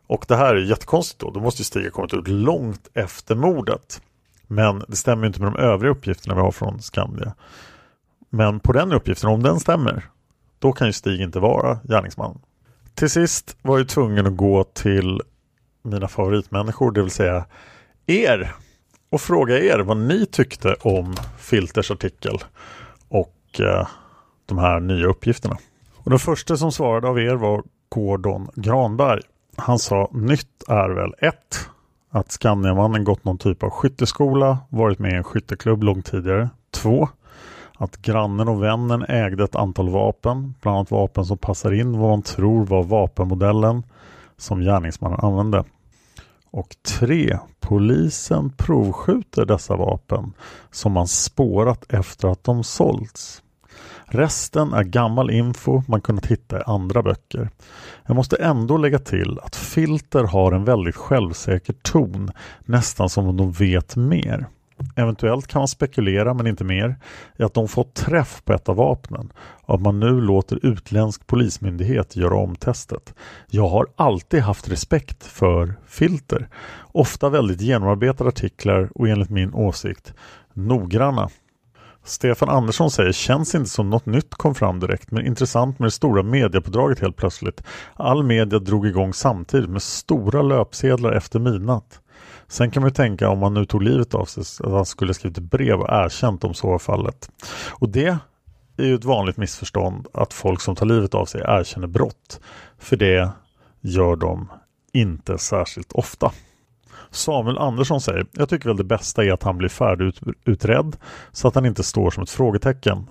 Och 0.06 0.24
det 0.28 0.36
här 0.36 0.54
är 0.54 0.60
jättekonstigt 0.60 1.20
då. 1.20 1.30
Då 1.30 1.40
måste 1.40 1.60
ju 1.60 1.64
Stig 1.64 1.84
ha 1.84 1.90
kommit 1.90 2.14
ut 2.14 2.28
långt 2.28 2.88
efter 2.94 3.34
mordet. 3.34 4.02
Men 4.46 4.84
det 4.88 4.96
stämmer 4.96 5.26
inte 5.26 5.40
med 5.42 5.52
de 5.52 5.58
övriga 5.58 5.92
uppgifterna 5.92 6.34
vi 6.34 6.40
har 6.40 6.50
från 6.50 6.82
Skandia. 6.82 7.34
Men 8.30 8.60
på 8.60 8.72
den 8.72 8.92
uppgiften, 8.92 9.30
om 9.30 9.42
den 9.42 9.60
stämmer, 9.60 10.04
då 10.58 10.72
kan 10.72 10.86
ju 10.86 10.92
Stig 10.92 11.20
inte 11.20 11.40
vara 11.40 11.78
gärningsman. 11.84 12.38
Till 12.94 13.10
sist 13.10 13.56
var 13.62 13.78
jag 13.78 13.88
tvungen 13.88 14.26
att 14.26 14.36
gå 14.36 14.64
till 14.64 15.20
mina 15.82 16.08
favoritmänniskor, 16.08 16.90
det 16.90 17.02
vill 17.02 17.10
säga 17.10 17.44
er 18.06 18.54
och 19.10 19.20
fråga 19.20 19.58
er 19.58 19.78
vad 19.78 19.96
ni 19.96 20.26
tyckte 20.26 20.74
om 20.74 21.14
Filters 21.38 21.90
artikel 21.90 22.38
och 23.08 23.60
eh, 23.60 23.88
de 24.46 24.58
här 24.58 24.80
nya 24.80 25.06
uppgifterna. 25.06 25.58
Och 25.96 26.10
den 26.10 26.18
första 26.18 26.56
som 26.56 26.72
svarade 26.72 27.08
av 27.08 27.20
er 27.20 27.34
var 27.34 27.62
Gordon 27.88 28.48
Granberg. 28.54 29.22
Han 29.56 29.78
sa 29.78 30.10
nytt 30.12 30.68
är 30.68 30.88
väl 30.88 31.14
ett 31.18 31.68
att 32.10 32.32
Skandiamannen 32.32 33.04
gått 33.04 33.24
någon 33.24 33.38
typ 33.38 33.62
av 33.62 33.70
skytteskola, 33.70 34.58
varit 34.68 34.98
med 34.98 35.12
i 35.12 35.16
en 35.16 35.24
skytteklubb 35.24 35.82
långt 35.82 36.06
tidigare. 36.06 36.48
Två 36.70 37.08
att 37.78 37.96
grannen 37.96 38.48
och 38.48 38.62
vännen 38.62 39.02
ägde 39.08 39.44
ett 39.44 39.56
antal 39.56 39.88
vapen, 39.88 40.54
bland 40.60 40.76
annat 40.76 40.90
vapen 40.90 41.24
som 41.24 41.38
passar 41.38 41.72
in 41.72 41.98
vad 41.98 42.10
man 42.10 42.22
tror 42.22 42.66
var 42.66 42.82
vapenmodellen 42.82 43.82
som 44.36 44.60
gärningsmannen 44.60 45.20
använde. 45.20 45.64
Och 46.50 46.76
tre, 46.98 47.38
polisen 47.60 48.50
provskjuter 48.50 49.44
dessa 49.44 49.76
vapen 49.76 50.32
som 50.70 50.92
man 50.92 51.08
spårat 51.08 51.92
efter 51.92 52.28
att 52.28 52.44
de 52.44 52.64
sålts. 52.64 53.42
Resten 54.08 54.72
är 54.72 54.82
gammal 54.82 55.30
info 55.30 55.82
man 55.88 56.00
kunnat 56.00 56.26
hitta 56.26 56.58
i 56.58 56.62
andra 56.66 57.02
böcker. 57.02 57.50
Jag 58.06 58.16
måste 58.16 58.36
ändå 58.36 58.76
lägga 58.76 58.98
till 58.98 59.38
att 59.42 59.56
Filter 59.56 60.24
har 60.24 60.52
en 60.52 60.64
väldigt 60.64 60.96
självsäker 60.96 61.74
ton, 61.82 62.30
nästan 62.64 63.08
som 63.08 63.26
om 63.26 63.36
de 63.36 63.52
vet 63.52 63.96
mer. 63.96 64.46
Eventuellt 64.96 65.46
kan 65.46 65.60
man 65.60 65.68
spekulera, 65.68 66.34
men 66.34 66.46
inte 66.46 66.64
mer, 66.64 66.96
i 67.38 67.42
att 67.42 67.54
de 67.54 67.68
fått 67.68 67.94
träff 67.94 68.42
på 68.44 68.52
ett 68.52 68.68
av 68.68 68.76
vapnen 68.76 69.32
och 69.62 69.74
att 69.74 69.80
man 69.80 70.00
nu 70.00 70.20
låter 70.20 70.66
utländsk 70.66 71.26
polismyndighet 71.26 72.16
göra 72.16 72.36
om 72.36 72.56
testet. 72.56 73.14
Jag 73.50 73.68
har 73.68 73.86
alltid 73.96 74.40
haft 74.40 74.68
respekt 74.68 75.24
för 75.24 75.74
filter. 75.86 76.48
Ofta 76.92 77.28
väldigt 77.28 77.60
genomarbetade 77.60 78.28
artiklar 78.28 78.90
och 78.94 79.08
enligt 79.08 79.30
min 79.30 79.54
åsikt 79.54 80.14
noggranna. 80.52 81.28
Stefan 82.06 82.48
Andersson 82.48 82.90
säger 82.90 83.12
känns 83.12 83.54
inte 83.54 83.70
som 83.70 83.90
något 83.90 84.06
nytt 84.06 84.34
kom 84.34 84.54
fram 84.54 84.80
direkt 84.80 85.10
men 85.10 85.26
intressant 85.26 85.78
med 85.78 85.86
det 85.86 85.90
stora 85.90 86.22
mediepådraget 86.22 87.00
helt 87.00 87.16
plötsligt. 87.16 87.62
All 87.94 88.22
media 88.22 88.58
drog 88.58 88.86
igång 88.86 89.14
samtidigt 89.14 89.70
med 89.70 89.82
stora 89.82 90.42
löpsedlar 90.42 91.12
efter 91.12 91.38
midnatt. 91.38 92.00
Sen 92.48 92.70
kan 92.70 92.80
man 92.80 92.88
ju 92.90 92.94
tänka 92.94 93.28
om 93.28 93.42
han 93.42 93.54
nu 93.54 93.64
tog 93.64 93.82
livet 93.82 94.14
av 94.14 94.24
sig 94.24 94.42
att 94.66 94.72
han 94.72 94.86
skulle 94.86 95.14
skrivit 95.14 95.38
ett 95.38 95.44
brev 95.44 95.80
och 95.80 95.88
erkänt 95.88 96.44
om 96.44 96.54
så 96.54 96.68
var 96.68 96.78
fallet. 96.78 97.30
Och 97.70 97.88
det 97.88 98.18
är 98.76 98.84
ju 98.84 98.94
ett 98.94 99.04
vanligt 99.04 99.36
missförstånd 99.36 100.06
att 100.14 100.32
folk 100.32 100.60
som 100.60 100.76
tar 100.76 100.86
livet 100.86 101.14
av 101.14 101.24
sig 101.24 101.40
erkänner 101.40 101.86
brott. 101.86 102.40
För 102.78 102.96
det 102.96 103.30
gör 103.80 104.16
de 104.16 104.48
inte 104.92 105.38
särskilt 105.38 105.92
ofta. 105.92 106.32
Samuel 107.16 107.58
Andersson 107.58 108.00
säger, 108.00 108.26
jag 108.32 108.48
tycker 108.48 108.68
väl 108.68 108.76
det 108.76 108.84
bästa 108.84 109.24
är 109.24 109.32
att 109.32 109.42
han 109.42 109.58
blir 109.58 109.68
färdigutredd 109.68 110.96
så 111.32 111.48
att 111.48 111.54
han 111.54 111.66
inte 111.66 111.82
står 111.82 112.10
som 112.10 112.22
ett 112.22 112.30
frågetecken. 112.30 113.10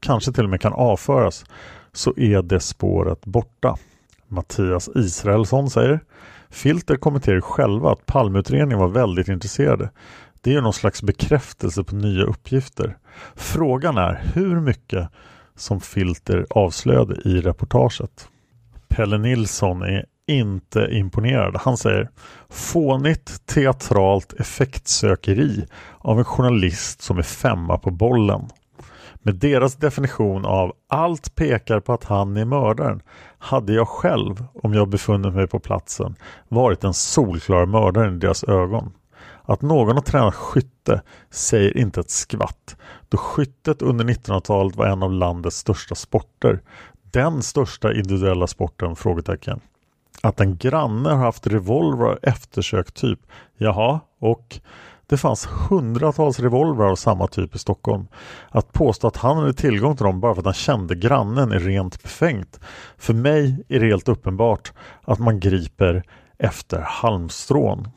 Kanske 0.00 0.32
till 0.32 0.44
och 0.44 0.50
med 0.50 0.60
kan 0.60 0.72
avföras 0.72 1.44
så 1.92 2.14
är 2.16 2.42
det 2.42 2.60
spåret 2.60 3.24
borta. 3.24 3.76
Mattias 4.28 4.88
Israelsson 4.94 5.70
säger 5.70 6.00
Filter 6.50 6.96
kommenterar 6.96 7.40
själva 7.40 7.92
att 7.92 8.06
Palmeutredningen 8.06 8.78
var 8.78 8.88
väldigt 8.88 9.28
intresserade. 9.28 9.90
Det 10.40 10.54
är 10.54 10.60
någon 10.60 10.72
slags 10.72 11.02
bekräftelse 11.02 11.84
på 11.84 11.94
nya 11.94 12.24
uppgifter. 12.24 12.98
Frågan 13.34 13.98
är 13.98 14.22
hur 14.34 14.60
mycket 14.60 15.08
som 15.56 15.80
Filter 15.80 16.46
avslöjade 16.50 17.20
i 17.24 17.40
reportaget. 17.40 18.28
Pelle 18.88 19.18
Nilsson 19.18 19.82
är 19.82 20.04
inte 20.28 20.88
imponerad. 20.90 21.56
Han 21.56 21.76
säger 21.76 22.08
fånigt 22.48 23.46
teatralt 23.46 24.32
effektsökeri 24.32 25.66
av 25.98 26.18
en 26.18 26.24
journalist 26.24 27.02
som 27.02 27.18
är 27.18 27.22
femma 27.22 27.78
på 27.78 27.90
bollen. 27.90 28.48
Med 29.22 29.34
deras 29.34 29.76
definition 29.76 30.44
av 30.44 30.72
allt 30.88 31.34
pekar 31.34 31.80
på 31.80 31.92
att 31.92 32.04
han 32.04 32.36
är 32.36 32.44
mördaren 32.44 33.02
hade 33.38 33.72
jag 33.72 33.88
själv, 33.88 34.44
om 34.54 34.74
jag 34.74 34.88
befunnit 34.88 35.34
mig 35.34 35.46
på 35.46 35.58
platsen, 35.58 36.16
varit 36.48 36.84
en 36.84 36.94
solklar 36.94 37.66
mördare 37.66 38.14
i 38.14 38.18
deras 38.18 38.44
ögon. 38.44 38.92
Att 39.42 39.62
någon 39.62 39.96
har 39.96 40.02
tränat 40.02 40.34
skytte 40.34 41.02
säger 41.30 41.76
inte 41.76 42.00
ett 42.00 42.10
skvatt, 42.10 42.76
då 43.08 43.16
skyttet 43.16 43.82
under 43.82 44.04
1900-talet 44.04 44.76
var 44.76 44.86
en 44.86 45.02
av 45.02 45.12
landets 45.12 45.56
största 45.56 45.94
sporter. 45.94 46.60
Den 47.10 47.42
största 47.42 47.92
individuella 47.92 48.46
sporten? 48.46 48.96
frågetecken. 48.96 49.60
Att 50.22 50.40
en 50.40 50.56
granne 50.56 51.08
har 51.08 51.16
haft 51.16 51.46
revolver 51.46 52.18
eftersökt 52.22 52.94
typ. 52.94 53.20
Jaha, 53.56 54.00
och 54.18 54.60
det 55.06 55.16
fanns 55.16 55.48
hundratals 55.70 56.40
revolvrar 56.40 56.90
av 56.90 56.96
samma 56.96 57.26
typ 57.26 57.54
i 57.54 57.58
Stockholm. 57.58 58.06
Att 58.50 58.72
påstå 58.72 59.06
att 59.06 59.16
han 59.16 59.36
hade 59.36 59.52
tillgång 59.52 59.96
till 59.96 60.04
dem 60.04 60.20
bara 60.20 60.34
för 60.34 60.40
att 60.40 60.46
han 60.46 60.54
kände 60.54 60.94
grannen 60.94 61.52
är 61.52 61.58
rent 61.60 62.02
befängt. 62.02 62.60
För 62.96 63.14
mig 63.14 63.64
är 63.68 63.80
det 63.80 63.86
helt 63.86 64.08
uppenbart 64.08 64.72
att 65.04 65.18
man 65.18 65.40
griper 65.40 66.02
efter 66.38 66.80
halmstrån. 66.80 67.88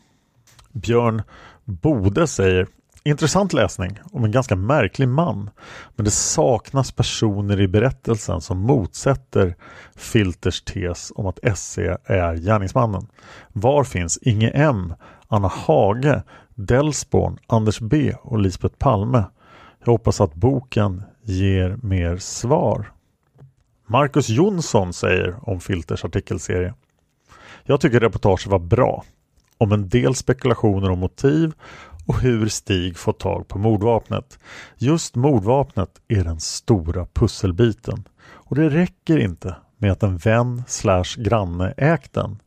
Björn 0.71 1.21
Bode 1.65 2.27
säger 2.27 2.67
Intressant 3.03 3.53
läsning 3.53 3.99
om 4.11 4.23
en 4.23 4.31
ganska 4.31 4.55
märklig 4.55 5.07
man 5.07 5.49
men 5.95 6.05
det 6.05 6.11
saknas 6.11 6.91
personer 6.91 7.61
i 7.61 7.67
berättelsen 7.67 8.41
som 8.41 8.59
motsätter 8.59 9.55
Filters 9.95 10.61
tes 10.61 11.11
om 11.15 11.27
att 11.27 11.57
SC 11.57 11.77
är 12.05 12.35
gärningsmannen. 12.35 13.07
Var 13.53 13.83
finns 13.83 14.17
Inge 14.21 14.49
M, 14.49 14.93
Anna 15.27 15.47
Hage, 15.47 16.23
Delsborn, 16.55 17.37
Anders 17.47 17.79
B 17.79 18.13
och 18.21 18.39
Lisbeth 18.39 18.75
Palme. 18.77 19.23
Jag 19.79 19.91
hoppas 19.91 20.21
att 20.21 20.33
boken 20.33 21.03
ger 21.23 21.77
mer 21.81 22.17
svar. 22.17 22.91
Marcus 23.87 24.29
Jonsson 24.29 24.93
säger 24.93 25.49
om 25.49 25.59
Filters 25.59 26.05
artikelserie. 26.05 26.73
Jag 27.63 27.81
tycker 27.81 27.99
reportaget 27.99 28.47
var 28.47 28.59
bra. 28.59 29.03
Om 29.57 29.71
en 29.71 29.89
del 29.89 30.15
spekulationer 30.15 30.89
om 30.89 30.99
motiv 30.99 31.53
och 32.11 32.19
hur 32.19 32.47
Stig 32.47 32.97
fått 32.97 33.19
tag 33.19 33.47
på 33.47 33.59
mordvapnet. 33.59 34.39
Just 34.77 35.15
mordvapnet 35.15 35.89
är 36.07 36.23
den 36.23 36.39
stora 36.39 37.05
pusselbiten. 37.13 38.03
Och 38.23 38.55
det 38.55 38.69
räcker 38.69 39.17
inte 39.17 39.55
med 39.77 39.91
att 39.91 40.03
en 40.03 40.17
vän 40.17 40.63
slash 40.67 41.17
granne 41.17 41.73
ägt 41.77 42.13
den. 42.13 42.39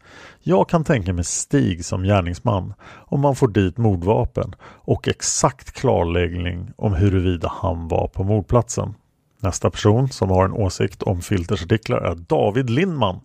Jag 0.43 0.69
kan 0.69 0.85
tänka 0.85 1.13
mig 1.13 1.25
Stig 1.25 1.85
som 1.85 2.03
gärningsman 2.03 2.75
om 2.85 3.21
man 3.21 3.37
får 3.37 3.49
dit 3.49 3.77
mordvapen 3.77 4.55
och 4.63 5.09
exakt 5.09 5.73
klarläggning 5.73 6.71
om 6.77 6.95
huruvida 6.95 7.53
han 7.55 7.89
var 7.89 8.09
på 8.09 8.25
mordplatsen. 8.25 8.95
Nästa 9.41 9.71
person 9.71 10.09
som 10.09 10.31
har 10.31 10.45
en 10.45 10.53
åsikt 10.53 11.03
om 11.03 11.23
Filters 11.23 11.63
artiklar 11.63 11.99
är 11.99 12.15
David 12.15 12.71
Lindman. 12.71 13.21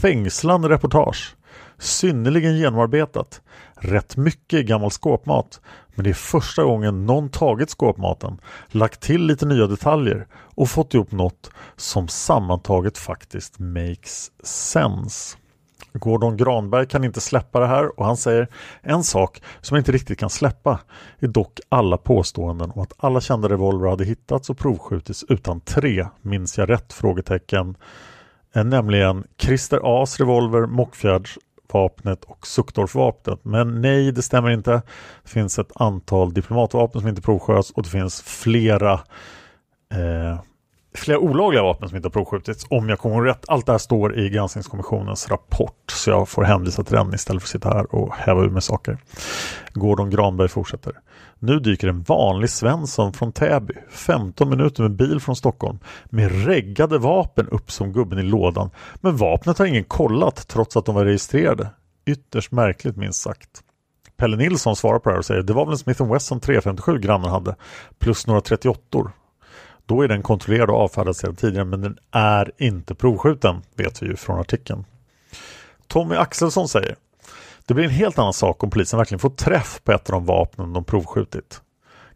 Fängslande 0.00 0.68
reportage. 0.68 1.35
Synnerligen 1.78 2.58
genomarbetat. 2.58 3.40
Rätt 3.74 4.16
mycket 4.16 4.66
gammal 4.66 4.90
skåpmat. 4.90 5.60
Men 5.94 6.04
det 6.04 6.10
är 6.10 6.14
första 6.14 6.64
gången 6.64 7.06
någon 7.06 7.28
tagit 7.28 7.70
skåpmaten, 7.70 8.40
lagt 8.68 9.00
till 9.00 9.26
lite 9.26 9.46
nya 9.46 9.66
detaljer 9.66 10.26
och 10.32 10.68
fått 10.68 10.94
ihop 10.94 11.12
något 11.12 11.50
som 11.76 12.08
sammantaget 12.08 12.98
faktiskt 12.98 13.58
makes 13.58 14.30
sense. 14.44 15.36
Gordon 15.92 16.36
Granberg 16.36 16.86
kan 16.86 17.04
inte 17.04 17.20
släppa 17.20 17.60
det 17.60 17.66
här 17.66 18.00
och 18.00 18.06
han 18.06 18.16
säger 18.16 18.48
en 18.82 19.04
sak 19.04 19.42
som 19.60 19.74
jag 19.74 19.80
inte 19.80 19.92
riktigt 19.92 20.18
kan 20.18 20.30
släppa 20.30 20.80
är 21.18 21.28
dock 21.28 21.60
alla 21.68 21.96
påståenden 21.96 22.70
om 22.70 22.82
att 22.82 22.92
alla 22.96 23.20
kända 23.20 23.48
revolver 23.48 23.88
hade 23.88 24.04
hittats 24.04 24.50
och 24.50 24.58
provskjutits 24.58 25.24
utan 25.28 25.60
tre, 25.60 26.06
minns 26.22 26.58
jag 26.58 26.70
rätt? 26.70 26.92
frågetecken. 26.92 27.76
Nämligen 28.52 29.24
Christer 29.38 30.02
As 30.02 30.20
revolver, 30.20 30.66
Mockfjärds 30.66 31.38
vapnet 31.74 32.24
och 32.24 32.46
Suktorf-vapnet. 32.46 33.38
Men 33.42 33.80
nej, 33.80 34.12
det 34.12 34.22
stämmer 34.22 34.50
inte. 34.50 34.82
Det 35.22 35.30
finns 35.30 35.58
ett 35.58 35.72
antal 35.74 36.34
diplomatvapen 36.34 37.00
som 37.00 37.08
inte 37.08 37.22
provsköts 37.22 37.70
och 37.70 37.82
det 37.82 37.88
finns 37.88 38.22
flera 38.22 38.92
eh, 39.92 40.40
flera 40.96 41.18
olagliga 41.18 41.62
vapen 41.62 41.88
som 41.88 41.96
inte 41.96 42.06
har 42.06 42.10
provskjutits 42.10 42.66
om 42.70 42.88
jag 42.88 42.98
kommer 42.98 43.22
rätt. 43.22 43.44
Allt 43.48 43.66
det 43.66 43.72
här 43.72 43.78
står 43.78 44.18
i 44.18 44.28
granskningskommissionens 44.28 45.30
rapport 45.30 45.90
så 45.92 46.10
jag 46.10 46.28
får 46.28 46.42
hänvisa 46.42 46.84
till 46.84 46.94
den 46.94 47.14
istället 47.14 47.42
för 47.42 47.46
att 47.46 47.50
sitta 47.50 47.68
här 47.68 47.94
och 47.94 48.14
häva 48.14 48.42
ur 48.42 48.50
med 48.50 48.64
saker. 48.64 48.98
Gordon 49.72 50.10
Granberg 50.10 50.48
fortsätter. 50.48 50.92
Nu 51.38 51.58
dyker 51.60 51.88
en 51.88 52.02
vanlig 52.02 52.50
Svensson 52.50 53.12
från 53.12 53.32
Täby, 53.32 53.74
15 53.90 54.48
minuter 54.48 54.82
med 54.82 54.92
bil 54.92 55.20
från 55.20 55.36
Stockholm, 55.36 55.78
med 56.04 56.46
reggade 56.46 56.98
vapen 56.98 57.48
upp 57.48 57.70
som 57.70 57.92
gubben 57.92 58.18
i 58.18 58.22
lådan. 58.22 58.70
Men 59.00 59.16
vapnet 59.16 59.58
har 59.58 59.66
ingen 59.66 59.84
kollat 59.84 60.48
trots 60.48 60.76
att 60.76 60.84
de 60.86 60.94
var 60.94 61.04
registrerade. 61.04 61.70
Ytterst 62.06 62.52
märkligt 62.52 62.96
minst 62.96 63.20
sagt. 63.20 63.62
Pelle 64.16 64.36
Nilsson 64.36 64.76
svarar 64.76 64.98
på 64.98 65.08
det 65.08 65.14
här 65.14 65.18
och 65.18 65.24
säger 65.24 65.42
det 65.42 65.52
var 65.52 65.64
väl 65.64 65.72
en 65.72 65.78
Smith 65.78 66.12
Wesson 66.12 66.40
357 66.40 66.98
grannen 66.98 67.30
hade 67.30 67.56
plus 67.98 68.26
några 68.26 68.40
38 68.40 68.98
då 69.86 70.02
är 70.02 70.08
den 70.08 70.22
kontrollerad 70.22 70.70
och 70.70 70.80
avfärdad 70.80 71.16
sedan 71.16 71.36
tidigare 71.36 71.64
men 71.64 71.80
den 71.80 71.98
är 72.10 72.52
inte 72.58 72.94
provskjuten 72.94 73.62
vet 73.74 74.02
vi 74.02 74.06
ju 74.06 74.16
från 74.16 74.40
artikeln. 74.40 74.84
Tommy 75.86 76.14
Axelsson 76.14 76.68
säger 76.68 76.96
Det 77.66 77.74
blir 77.74 77.84
en 77.84 77.90
helt 77.90 78.18
annan 78.18 78.32
sak 78.32 78.64
om 78.64 78.70
polisen 78.70 78.98
verkligen 78.98 79.18
får 79.18 79.30
träff 79.30 79.80
på 79.84 79.92
ett 79.92 80.10
av 80.10 80.12
de 80.12 80.24
vapnen 80.26 80.72
de 80.72 80.84
provskjutit. 80.84 81.60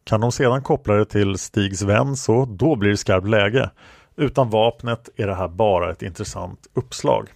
Kan 0.05 0.21
de 0.21 0.33
sedan 0.33 0.63
koppla 0.63 0.95
det 0.95 1.05
till 1.05 1.39
Stigs 1.39 1.83
vän 1.83 2.17
så 2.17 2.45
då 2.45 2.77
blir 2.77 2.91
det 2.91 2.97
skarpt 2.97 3.29
läge. 3.29 3.71
Utan 4.17 4.51
vapnet 4.51 5.09
är 5.17 5.27
det 5.27 5.35
här 5.35 5.49
bara 5.49 5.91
ett 5.91 6.03
intressant 6.03 6.67
uppslag. 6.75 7.29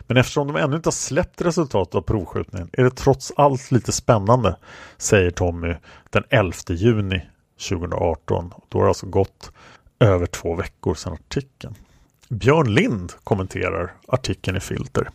Men 0.00 0.16
eftersom 0.16 0.46
de 0.46 0.56
ännu 0.56 0.76
inte 0.76 0.86
har 0.86 0.92
släppt 0.92 1.40
resultatet 1.40 1.94
av 1.94 2.00
provskjutningen 2.00 2.70
är 2.72 2.84
det 2.84 2.90
trots 2.90 3.32
allt 3.36 3.70
lite 3.70 3.92
spännande, 3.92 4.56
säger 4.96 5.30
Tommy 5.30 5.74
den 6.10 6.24
11 6.28 6.52
juni 6.68 7.22
2018. 7.68 8.52
Då 8.68 8.78
har 8.78 8.84
det 8.84 8.88
alltså 8.88 9.06
gått 9.06 9.52
över 10.00 10.26
två 10.26 10.54
veckor 10.54 10.94
sedan 10.94 11.12
artikeln. 11.12 11.74
Björn 12.28 12.74
Lind 12.74 13.12
kommenterar 13.24 13.92
artikeln 14.08 14.56
i 14.56 14.60
Filter. 14.60 15.10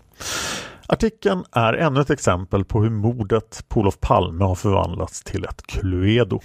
Artikeln 0.87 1.43
är 1.51 1.73
ännu 1.73 2.01
ett 2.01 2.09
exempel 2.09 2.65
på 2.65 2.83
hur 2.83 2.89
mordet 2.89 3.65
på 3.67 3.79
Olof 3.79 3.99
Palme 3.99 4.45
har 4.45 4.55
förvandlats 4.55 5.23
till 5.23 5.45
ett 5.45 5.67
Cluedo. 5.67 6.39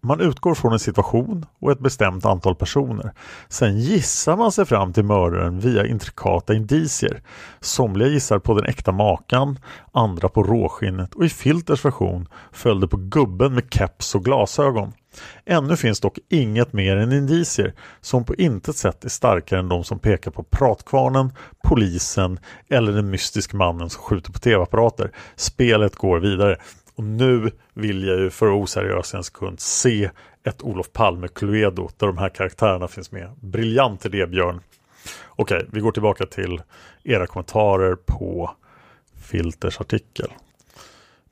Man 0.00 0.20
utgår 0.20 0.54
från 0.54 0.72
en 0.72 0.78
situation 0.78 1.46
och 1.58 1.72
ett 1.72 1.78
bestämt 1.78 2.24
antal 2.24 2.54
personer. 2.54 3.12
Sen 3.48 3.78
gissar 3.78 4.36
man 4.36 4.52
sig 4.52 4.64
fram 4.64 4.92
till 4.92 5.04
mördaren 5.04 5.60
via 5.60 5.86
intrikata 5.86 6.54
indicier. 6.54 7.22
Somliga 7.60 8.08
gissar 8.08 8.38
på 8.38 8.54
den 8.54 8.64
äkta 8.64 8.92
makan, 8.92 9.58
andra 9.92 10.28
på 10.28 10.42
råskinnet 10.42 11.14
och 11.14 11.24
i 11.24 11.28
Filters 11.28 11.84
version 11.84 12.28
följde 12.52 12.88
på 12.88 12.96
gubben 12.96 13.54
med 13.54 13.64
keps 13.70 14.14
och 14.14 14.24
glasögon. 14.24 14.92
Ännu 15.44 15.76
finns 15.76 16.00
dock 16.00 16.18
inget 16.28 16.72
mer 16.72 16.96
än 16.96 17.12
indicier 17.12 17.74
som 18.00 18.24
på 18.24 18.34
intet 18.34 18.76
sätt 18.76 19.04
är 19.04 19.08
starkare 19.08 19.60
än 19.60 19.68
de 19.68 19.84
som 19.84 19.98
pekar 19.98 20.30
på 20.30 20.42
pratkvarnen, 20.42 21.32
polisen 21.64 22.38
eller 22.68 22.92
den 22.92 23.10
mystiska 23.10 23.56
mannen 23.56 23.90
som 23.90 24.02
skjuter 24.02 24.32
på 24.32 24.38
tv-apparater. 24.38 25.10
Spelet 25.36 25.96
går 25.96 26.18
vidare. 26.20 26.56
Och 26.94 27.04
nu 27.04 27.50
vill 27.74 28.04
jag 28.04 28.18
ju 28.18 28.30
för 28.30 28.62
oseriös 28.62 29.14
en 29.14 29.24
sekund 29.24 29.60
se 29.60 30.10
ett 30.44 30.62
Olof 30.62 30.92
Palme 30.92 31.28
Cluedo 31.28 31.88
där 31.96 32.06
de 32.06 32.18
här 32.18 32.28
karaktärerna 32.28 32.88
finns 32.88 33.12
med. 33.12 33.30
Briljant 33.40 34.06
idé 34.06 34.26
Björn. 34.26 34.60
Okej, 35.28 35.66
vi 35.72 35.80
går 35.80 35.92
tillbaka 35.92 36.26
till 36.26 36.62
era 37.04 37.26
kommentarer 37.26 37.94
på 37.94 38.50
Filters 39.16 39.80
artikel. 39.80 40.32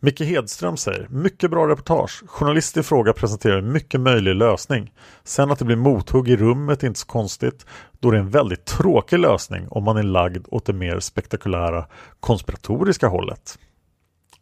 Micke 0.05 0.21
Hedström 0.21 0.77
säger 0.77 1.07
Mycket 1.11 1.51
bra 1.51 1.69
reportage. 1.69 2.23
Journalist 2.27 2.77
i 2.77 2.83
fråga 2.83 3.13
presenterar 3.13 3.59
en 3.59 3.73
mycket 3.73 4.01
möjlig 4.01 4.35
lösning. 4.35 4.93
Sen 5.25 5.51
att 5.51 5.59
det 5.59 5.65
blir 5.65 5.77
mothugg 5.77 6.29
i 6.29 6.37
rummet 6.37 6.83
är 6.83 6.87
inte 6.87 7.01
så 7.01 7.07
konstigt 7.07 7.67
då 8.01 8.11
det 8.11 8.17
är 8.17 8.21
en 8.21 8.31
väldigt 8.31 8.65
tråkig 8.65 9.19
lösning 9.19 9.69
om 9.69 9.85
man 9.85 9.97
är 9.97 10.03
lagd 10.03 10.47
åt 10.51 10.67
det 10.67 10.73
mer 10.73 11.01
spektakulära 11.01 11.87
konspiratoriska 12.21 13.09
hållet. 13.09 13.59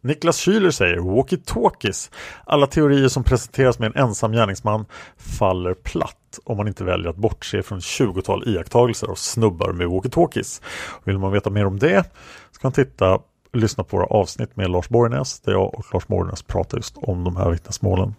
Niklas 0.01 0.47
Schüler 0.47 0.71
säger 0.71 0.97
Walkie-talkies. 0.97 2.11
Alla 2.45 2.67
teorier 2.67 3.07
som 3.07 3.23
presenteras 3.23 3.79
med 3.79 3.87
en 3.87 4.03
ensam 4.03 4.31
gärningsman 4.31 4.85
faller 5.17 5.73
platt 5.73 6.39
om 6.43 6.57
man 6.57 6.67
inte 6.67 6.83
väljer 6.83 7.09
att 7.09 7.15
bortse 7.15 7.63
från 7.63 7.79
20-tal 7.79 8.47
iakttagelser 8.47 9.07
av 9.07 9.15
snubbar 9.15 9.71
med 9.71 9.87
walkie-talkies. 9.87 10.61
Vill 11.03 11.17
man 11.17 11.31
veta 11.31 11.49
mer 11.49 11.65
om 11.65 11.79
det 11.79 12.03
ska 12.51 12.67
man 12.67 12.73
titta 12.73 13.19
lyssna 13.53 13.83
på 13.83 13.97
våra 13.97 14.05
avsnitt 14.05 14.55
med 14.55 14.69
Lars 14.69 14.89
Borgnäs 14.89 15.39
där 15.39 15.51
jag 15.51 15.75
och 15.75 15.85
Lars 15.93 16.07
Borgnäs 16.07 16.43
pratar 16.43 16.77
just 16.77 16.97
om 16.97 17.23
de 17.23 17.35
här 17.35 17.49
vittnesmålen. 17.49 18.15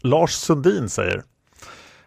Lars 0.00 0.30
Sundin 0.30 0.88
säger 0.88 1.22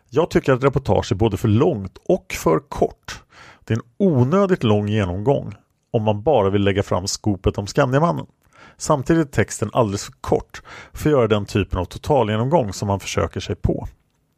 Jag 0.09 0.29
tycker 0.29 0.53
att 0.53 0.63
reportage 0.63 1.11
är 1.11 1.15
både 1.15 1.37
för 1.37 1.47
långt 1.47 1.97
och 2.05 2.35
för 2.43 2.59
kort. 2.59 3.23
Det 3.63 3.73
är 3.73 3.77
en 3.77 3.83
onödigt 3.97 4.63
lång 4.63 4.87
genomgång 4.87 5.53
om 5.91 6.03
man 6.03 6.23
bara 6.23 6.49
vill 6.49 6.63
lägga 6.63 6.83
fram 6.83 7.07
skopet 7.07 7.57
om 7.57 7.67
Skandiamannen. 7.67 8.25
Samtidigt 8.77 9.27
är 9.27 9.31
texten 9.31 9.69
alldeles 9.73 10.03
för 10.03 10.13
kort 10.21 10.61
för 10.93 11.09
att 11.09 11.13
göra 11.13 11.27
den 11.27 11.45
typen 11.45 11.79
av 11.79 11.85
totalgenomgång 11.85 12.73
som 12.73 12.87
man 12.87 12.99
försöker 12.99 13.39
sig 13.39 13.55
på. 13.55 13.87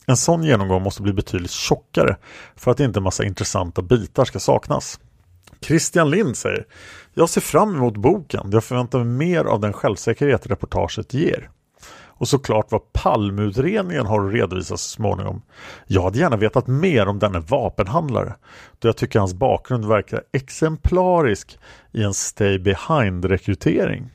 En 0.05 0.17
sån 0.17 0.43
genomgång 0.43 0.83
måste 0.83 1.01
bli 1.01 1.13
betydligt 1.13 1.51
tjockare 1.51 2.17
för 2.55 2.71
att 2.71 2.79
inte 2.79 2.99
massa 2.99 3.25
intressanta 3.25 3.81
bitar 3.81 4.25
ska 4.25 4.39
saknas. 4.39 4.99
Christian 5.61 6.09
Lind 6.09 6.37
säger 6.37 6.65
jag 7.19 7.29
ser 7.29 7.41
fram 7.41 7.75
emot 7.75 7.97
boken. 7.97 8.49
Jag 8.51 8.63
förväntar 8.63 9.03
mig 9.03 9.27
mer 9.27 9.45
av 9.45 9.59
den 9.59 9.73
självsäkerhet 9.73 10.47
reportaget 10.47 11.13
ger. 11.13 11.49
Och 12.07 12.27
såklart 12.27 12.71
vad 12.71 12.93
Palmeutredningen 12.93 14.05
har 14.05 14.27
att 14.27 14.33
redovisa 14.33 14.77
så 14.77 14.89
småningom. 14.89 15.41
Jag 15.87 16.01
hade 16.01 16.19
gärna 16.19 16.37
vetat 16.37 16.67
mer 16.67 17.07
om 17.07 17.19
denne 17.19 17.39
vapenhandlare 17.39 18.35
då 18.79 18.87
jag 18.87 18.97
tycker 18.97 19.19
hans 19.19 19.33
bakgrund 19.33 19.85
verkar 19.85 20.23
exemplarisk 20.33 21.59
i 21.91 22.03
en 22.03 22.13
stay 22.13 22.59
behind-rekrytering. 22.59 24.09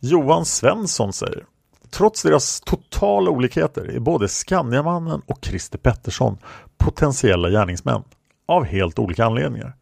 Johan 0.00 0.44
Svensson 0.44 1.12
säger 1.12 1.44
Trots 1.90 2.22
deras 2.22 2.60
totala 2.60 3.30
olikheter 3.30 3.90
är 3.96 4.00
både 4.00 4.28
Skandiamannen 4.28 5.22
och 5.26 5.38
Christer 5.42 5.78
Pettersson 5.78 6.38
potentiella 6.78 7.50
gärningsmän 7.50 8.02
av 8.48 8.64
helt 8.64 8.98
olika 8.98 9.24
anledningar. 9.24 9.76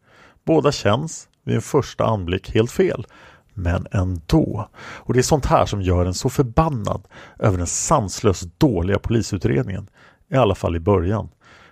Båda 0.45 0.71
känns 0.71 1.28
vid 1.43 1.55
en 1.55 1.61
första 1.61 2.05
anblick 2.05 2.51
helt 2.53 2.71
fel. 2.71 3.05
Men 3.53 3.87
ändå. 3.91 4.69
Och 4.79 5.13
det 5.13 5.19
är 5.19 5.23
sånt 5.23 5.45
här 5.45 5.65
som 5.65 5.81
gör 5.81 6.05
en 6.05 6.13
så 6.13 6.29
förbannad 6.29 7.07
över 7.39 7.57
den 7.57 7.67
sanslöst 7.67 8.59
dåliga 8.59 8.99
polisutredningen. 8.99 9.89
I 10.29 10.35
alla 10.35 10.55
fall 10.55 10.75
i 10.75 10.79
början. 10.79 11.29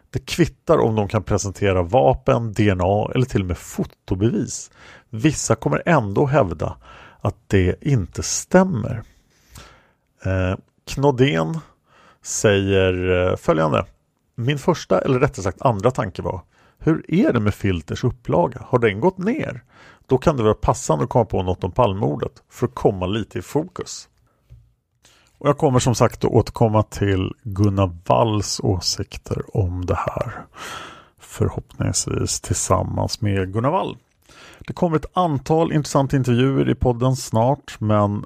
Det 0.10 0.26
kvittar 0.26 0.78
om 0.78 0.96
de 0.96 1.08
kan 1.08 1.24
presentera 1.24 1.84
vapen, 1.84 2.54
DNA 2.54 3.12
eller 3.16 3.26
till 3.26 3.42
och 3.42 3.48
med 3.48 3.58
fotobevis. 3.58 4.72
Vissa 5.10 5.56
kommer 5.56 5.84
ändå 5.86 6.26
hävda 6.26 6.78
att 7.22 7.36
det 7.48 7.76
inte 7.82 8.24
stämmer. 8.24 9.04
Eh, 10.26 10.58
Knodén 10.88 11.60
säger 12.24 13.28
eh, 13.30 13.36
följande. 13.36 13.86
Min 14.36 14.60
första 14.60 15.02
eller 15.02 15.20
rättare 15.20 15.44
sagt 15.44 15.62
andra 15.62 15.92
tanke 15.92 16.22
var 16.22 16.42
hur 16.80 17.12
är 17.12 17.34
det 17.34 17.40
med 17.40 17.54
Filters 17.54 18.04
upplaga? 18.04 18.62
Har 18.66 18.80
den 18.80 19.00
gått 19.00 19.18
ner? 19.18 19.64
Då 20.06 20.18
kan 20.18 20.38
det 20.38 20.44
vara 20.44 20.54
passande 20.54 21.04
att 21.04 21.10
komma 21.10 21.26
på 21.26 21.44
något 21.44 21.64
om 21.64 21.72
Palmemordet 21.72 22.44
för 22.50 22.68
att 22.68 22.76
komma 22.76 23.06
lite 23.06 23.40
i 23.40 23.42
fokus. 23.42 24.10
Och 25.38 25.50
jag 25.50 25.58
kommer 25.58 25.80
som 25.80 25.96
sagt 25.96 26.26
att 26.26 26.32
återkomma 26.32 26.84
till 26.84 27.34
Gunnar 27.44 27.98
Walls 28.06 28.60
åsikter 28.64 29.58
om 29.58 29.86
det 29.86 29.96
här. 29.96 30.46
Förhoppningsvis 31.20 32.42
tillsammans 32.42 33.22
med 33.22 33.54
Gunnar 33.54 33.72
Wall. 33.72 33.98
Det 34.60 34.74
kommer 34.74 34.98
ett 34.98 35.06
antal 35.14 35.74
intressanta 35.74 36.18
intervjuer 36.18 36.70
i 36.70 36.76
podden 36.76 37.16
snart 37.16 37.76
men 37.80 38.26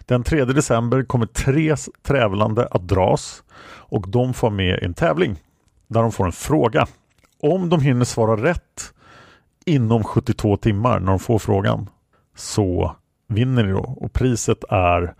Den 0.00 0.22
3 0.22 0.44
december 0.44 1.02
kommer 1.02 1.26
tre 1.26 1.76
tävlande 2.02 2.68
att 2.70 2.88
dras 2.88 3.42
och 3.68 4.10
de 4.10 4.34
får 4.34 4.50
med 4.50 4.78
i 4.82 4.84
en 4.84 4.94
tävling 4.94 5.36
där 5.88 6.02
de 6.02 6.12
får 6.12 6.26
en 6.26 6.32
fråga. 6.32 6.86
Om 7.42 7.68
de 7.68 7.80
hinner 7.80 8.04
svara 8.04 8.42
rätt 8.42 8.92
inom 9.64 10.04
72 10.04 10.56
timmar 10.56 11.00
när 11.00 11.06
de 11.06 11.18
får 11.18 11.38
frågan 11.38 11.90
så 12.36 12.96
vinner 13.28 13.64
ni 13.64 13.72
då 13.72 13.96
och 14.00 14.12
priset 14.12 14.64
är 14.68 15.14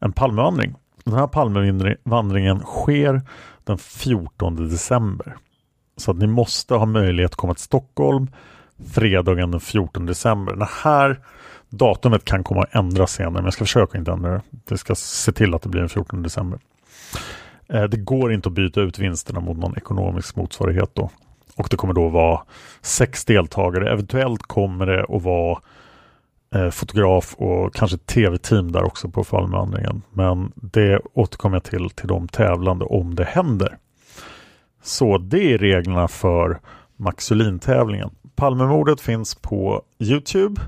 en 0.00 0.12
Palmevandring. 0.12 0.74
Den 1.04 1.14
här 1.14 1.26
Palmevandringen 1.26 2.58
sker 2.60 3.22
den 3.64 3.78
14 3.78 4.68
december. 4.68 5.36
Så 5.96 6.10
att 6.10 6.16
ni 6.16 6.26
måste 6.26 6.74
ha 6.74 6.86
möjlighet 6.86 7.30
att 7.30 7.36
komma 7.36 7.54
till 7.54 7.64
Stockholm 7.64 8.28
fredagen 8.92 9.50
den 9.50 9.60
14 9.60 10.06
december. 10.06 10.56
Det 10.56 10.68
här 10.82 11.20
datumet 11.68 12.24
kan 12.24 12.44
komma 12.44 12.62
att 12.62 12.74
ändras 12.74 13.12
senare 13.12 13.32
men 13.32 13.44
jag 13.44 13.52
ska 13.52 13.64
försöka 13.64 13.98
inte 13.98 14.12
ändra 14.12 14.30
det. 14.30 14.42
Jag 14.68 14.78
ska 14.78 14.94
se 14.94 15.32
till 15.32 15.54
att 15.54 15.62
det 15.62 15.68
blir 15.68 15.80
den 15.80 15.88
14 15.88 16.22
december. 16.22 16.60
Eh, 17.68 17.82
det 17.82 17.96
går 17.96 18.32
inte 18.32 18.48
att 18.48 18.54
byta 18.54 18.80
ut 18.80 18.98
vinsterna 18.98 19.40
mot 19.40 19.56
någon 19.56 19.76
ekonomisk 19.76 20.36
motsvarighet 20.36 20.90
då. 20.94 21.10
Och 21.56 21.68
det 21.70 21.76
kommer 21.76 21.94
då 21.94 22.08
vara 22.08 22.40
sex 22.82 23.24
deltagare. 23.24 23.92
Eventuellt 23.92 24.42
kommer 24.42 24.86
det 24.86 25.04
att 25.08 25.22
vara 25.22 25.58
eh, 26.54 26.70
fotograf 26.70 27.34
och 27.38 27.74
kanske 27.74 27.98
tv-team 27.98 28.72
där 28.72 28.84
också 28.84 29.08
på 29.08 29.24
Falmevandringen. 29.24 30.02
Men 30.10 30.52
det 30.54 31.00
återkommer 31.12 31.56
jag 31.56 31.64
till 31.64 31.90
till 31.90 32.08
de 32.08 32.28
tävlande 32.28 32.84
om 32.84 33.14
det 33.14 33.24
händer. 33.24 33.76
Så 34.82 35.18
det 35.18 35.52
är 35.52 35.58
reglerna 35.58 36.08
för 36.08 36.60
Maxulin-tävlingen. 36.96 38.10
Palmemordet 38.36 39.00
finns 39.00 39.34
på 39.34 39.82
Youtube. 39.98 40.60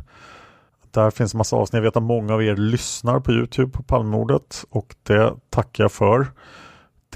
Där 0.90 1.10
finns 1.10 1.34
massa 1.34 1.56
avsnitt. 1.56 1.78
Jag 1.78 1.82
vet 1.82 1.96
att 1.96 2.02
många 2.02 2.34
av 2.34 2.42
er 2.42 2.56
lyssnar 2.56 3.20
på 3.20 3.32
Youtube 3.32 3.72
på 3.72 3.82
Palmemordet 3.82 4.64
och 4.70 4.94
det 5.02 5.34
tackar 5.50 5.84
jag 5.84 5.92
för. 5.92 6.26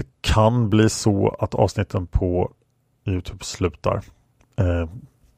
Det 0.01 0.07
kan 0.21 0.69
bli 0.69 0.89
så 0.89 1.35
att 1.39 1.55
avsnitten 1.55 2.07
på 2.07 2.51
Youtube 3.05 3.43
slutar. 3.43 4.01
Eh, 4.57 4.89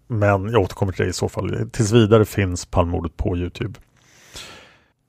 men 0.08 0.50
jag 0.50 0.62
återkommer 0.62 0.92
till 0.92 1.06
det 1.06 1.10
i 1.10 1.14
så 1.14 1.30
fall. 1.30 1.70
Tills 1.72 1.92
vidare 1.92 2.26
finns 2.26 2.66
Palmemordet 2.66 3.18
på 3.18 3.38
Youtube. 3.38 3.80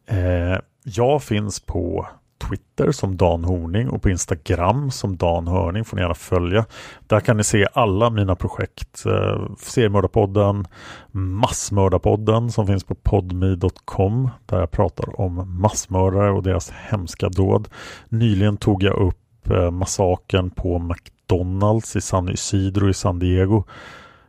Eh, 0.07 0.59
jag 0.83 1.23
finns 1.23 1.61
på 1.61 2.07
Twitter 2.49 2.93
som 2.93 3.17
Dan 3.17 3.45
Horning 3.45 3.89
och 3.89 4.03
på 4.03 4.11
Instagram 4.11 4.91
som 4.91 5.17
Dan 5.17 5.49
Hörning 5.49 5.85
får 5.85 5.97
ni 5.97 6.03
gärna 6.03 6.15
följa. 6.15 6.67
Där 7.07 7.21
kan 7.21 7.37
ni 7.37 7.45
se 7.45 7.67
alla 7.73 8.11
mina 8.11 8.37
projekt. 8.37 9.07
Eh, 9.07 9.47
Seriemördarpodden, 9.59 10.67
Massmördarpodden 11.13 12.51
som 12.51 12.67
finns 12.67 12.85
på 12.85 12.95
podmi.com 12.95 14.31
där 14.47 14.61
jag 14.61 14.71
pratar 14.71 15.21
om 15.21 15.61
massmördare 15.61 16.31
och 16.31 16.43
deras 16.43 16.71
hemska 16.71 17.29
dåd. 17.29 17.69
Nyligen 18.09 18.57
tog 18.57 18.83
jag 18.83 18.95
upp 18.95 19.19
Eh, 19.51 19.71
massakern 19.71 20.51
på 20.51 20.79
McDonalds 20.79 21.97
i 21.97 22.01
San 22.01 22.29
Isidro 22.29 22.89
i 22.89 22.95
San 22.95 23.19
Diego 23.19 23.65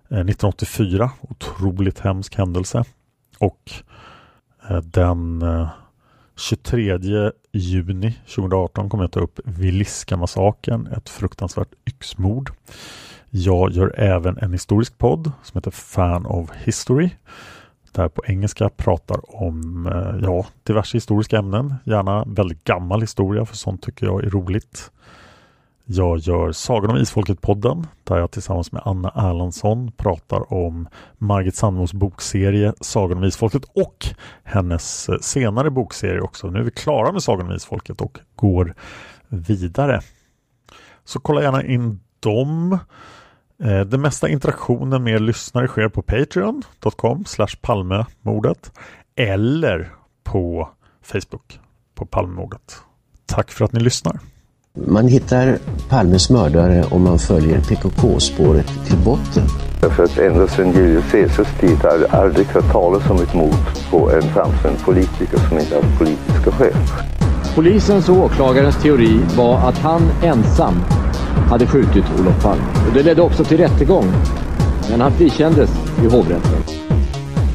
eh, 0.10 0.20
1984. 0.20 1.12
Otroligt 1.22 2.00
hemsk 2.00 2.36
händelse. 2.36 2.84
Och 3.40 3.72
eh, 4.70 4.78
den 4.78 5.44
23 6.38 7.32
juni 7.52 8.12
2018 8.36 8.90
kommer 8.90 9.04
jag 9.04 9.12
ta 9.12 9.20
upp 9.20 9.40
Villiska-massakern, 9.46 10.88
ett 10.88 11.10
fruktansvärt 11.10 11.74
yxmord. 11.86 12.52
Jag 13.30 13.72
gör 13.72 14.00
även 14.00 14.38
en 14.38 14.52
historisk 14.52 14.98
podd 14.98 15.32
som 15.44 15.58
heter 15.58 15.72
Fan 15.72 16.26
of 16.26 16.50
History. 16.52 17.10
Där 17.96 18.10
på 18.10 18.26
engelska 18.26 18.70
pratar 18.70 19.42
om 19.42 19.88
eh, 19.88 20.28
ja, 20.28 20.46
diverse 20.64 20.98
historiska 20.98 21.38
ämnen. 21.38 21.76
Gärna 21.84 22.24
väldigt 22.28 22.64
gammal 22.64 23.02
historia 23.02 23.46
för 23.46 23.56
sånt 23.56 23.82
tycker 23.82 24.06
jag 24.06 24.24
är 24.24 24.30
roligt. 24.30 24.92
Jag 25.86 26.18
gör 26.18 26.52
Sagan 26.52 26.92
om 26.92 26.98
Isfolket-podden 26.98 27.88
där 28.04 28.18
jag 28.18 28.32
tillsammans 28.32 28.72
med 28.72 28.82
Anna 28.86 29.10
Erlandsson 29.16 29.92
pratar 29.92 30.54
om 30.54 30.88
Margit 31.18 31.56
Sandmos 31.56 31.94
bokserie 31.94 32.74
Sagan 32.82 33.18
om 33.18 33.24
Isfolket 33.24 33.64
och 33.64 34.06
hennes 34.44 35.10
eh, 35.10 35.18
senare 35.20 35.70
bokserie 35.70 36.22
också. 36.22 36.48
Nu 36.48 36.60
är 36.60 36.64
vi 36.64 36.72
klara 36.72 37.12
med 37.12 37.24
Sagan 37.24 37.46
om 37.48 37.56
Isfolket 37.56 38.02
och 38.02 38.20
går 38.36 38.74
vidare. 39.28 40.02
Så 41.04 41.20
kolla 41.20 41.42
gärna 41.42 41.64
in 41.64 42.00
dem. 42.20 42.80
Eh, 43.64 43.80
det 43.80 43.98
mesta 43.98 44.30
interaktionen 44.30 45.04
med 45.04 45.22
lyssnare 45.22 45.68
sker 45.68 45.90
på 45.90 46.02
patreon.com 46.02 47.26
palmemordet 47.62 48.72
eller 49.16 49.92
på 50.24 50.70
Facebook 51.04 51.60
på 51.96 52.06
Palmemordet. 52.06 52.76
Tack 53.26 53.52
för 53.52 53.66
att 53.66 53.74
ni 53.74 53.80
lyssnar. 53.80 54.20
Man 54.88 55.08
hittar 55.08 55.58
Palmes 55.90 56.30
mördare 56.30 56.84
om 56.92 57.04
man 57.04 57.20
följer 57.20 57.62
PKK-spåret 57.62 58.68
till 58.86 58.98
botten. 58.98 59.44
För 59.96 60.04
att 60.04 60.18
ända 60.18 60.48
sedan 60.48 60.72
Julius 60.72 61.12
Caesars 61.12 61.60
tid 61.60 61.78
har 61.78 61.98
det 61.98 62.08
aldrig 62.08 62.48
hört 62.48 62.72
talas 62.72 63.10
om 63.10 63.18
ett 63.18 63.34
mord 63.34 63.56
på 63.92 64.12
en 64.12 64.22
framstående 64.22 64.80
politiker 64.86 65.38
som 65.38 65.60
inte 65.60 65.76
haft 65.76 65.98
politiska 65.98 66.52
skäl. 66.52 66.74
Polisens 67.56 68.10
och 68.10 68.18
åklagarens 68.18 68.82
teori 68.84 69.20
var 69.38 69.70
att 69.70 69.78
han 69.78 70.02
ensam 70.24 70.76
hade 71.50 71.68
skjutit 71.68 72.06
Olof 72.20 72.44
Palme. 72.44 72.64
Och 72.88 72.94
det 72.94 73.04
ledde 73.04 73.22
också 73.22 73.44
till 73.44 73.58
rättegång. 73.58 74.06
Men 74.90 75.02
han 75.02 75.12
frikändes 75.12 75.70
i 76.04 76.06
hovrätten. 76.06 76.64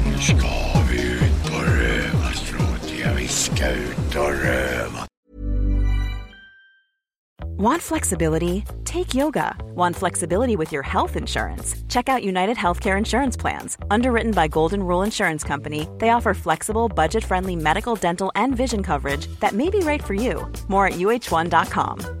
Nu 0.05 0.17
ska 0.21 0.35
vi 0.91 1.01
ut 1.01 1.45
och 1.45 1.65
röva, 1.65 2.29
trodde 2.49 3.01
jag. 3.03 3.13
Vi 3.15 3.27
ska 3.27 3.69
ut 3.69 4.15
och 4.15 4.43
röva. 4.43 5.05
Want 7.57 7.81
flexibility? 7.83 8.63
Take 8.85 9.13
yoga. 9.13 9.55
Want 9.75 9.95
flexibility 9.95 10.55
with 10.55 10.73
your 10.73 10.81
health 10.81 11.15
insurance? 11.15 11.75
Check 11.89 12.09
out 12.09 12.23
United 12.23 12.57
Healthcare 12.57 12.97
Insurance 12.97 13.37
Plans. 13.37 13.77
Underwritten 13.91 14.31
by 14.31 14.47
Golden 14.47 14.81
Rule 14.81 15.03
Insurance 15.03 15.43
Company, 15.43 15.87
they 15.99 16.09
offer 16.09 16.33
flexible, 16.33 16.89
budget 16.89 17.23
friendly 17.23 17.55
medical, 17.55 17.95
dental, 17.95 18.31
and 18.33 18.57
vision 18.57 18.81
coverage 18.81 19.27
that 19.41 19.53
may 19.53 19.69
be 19.69 19.79
right 19.79 20.03
for 20.03 20.15
you. 20.15 20.51
More 20.69 20.87
at 20.87 20.93
uh1.com. 20.93 22.20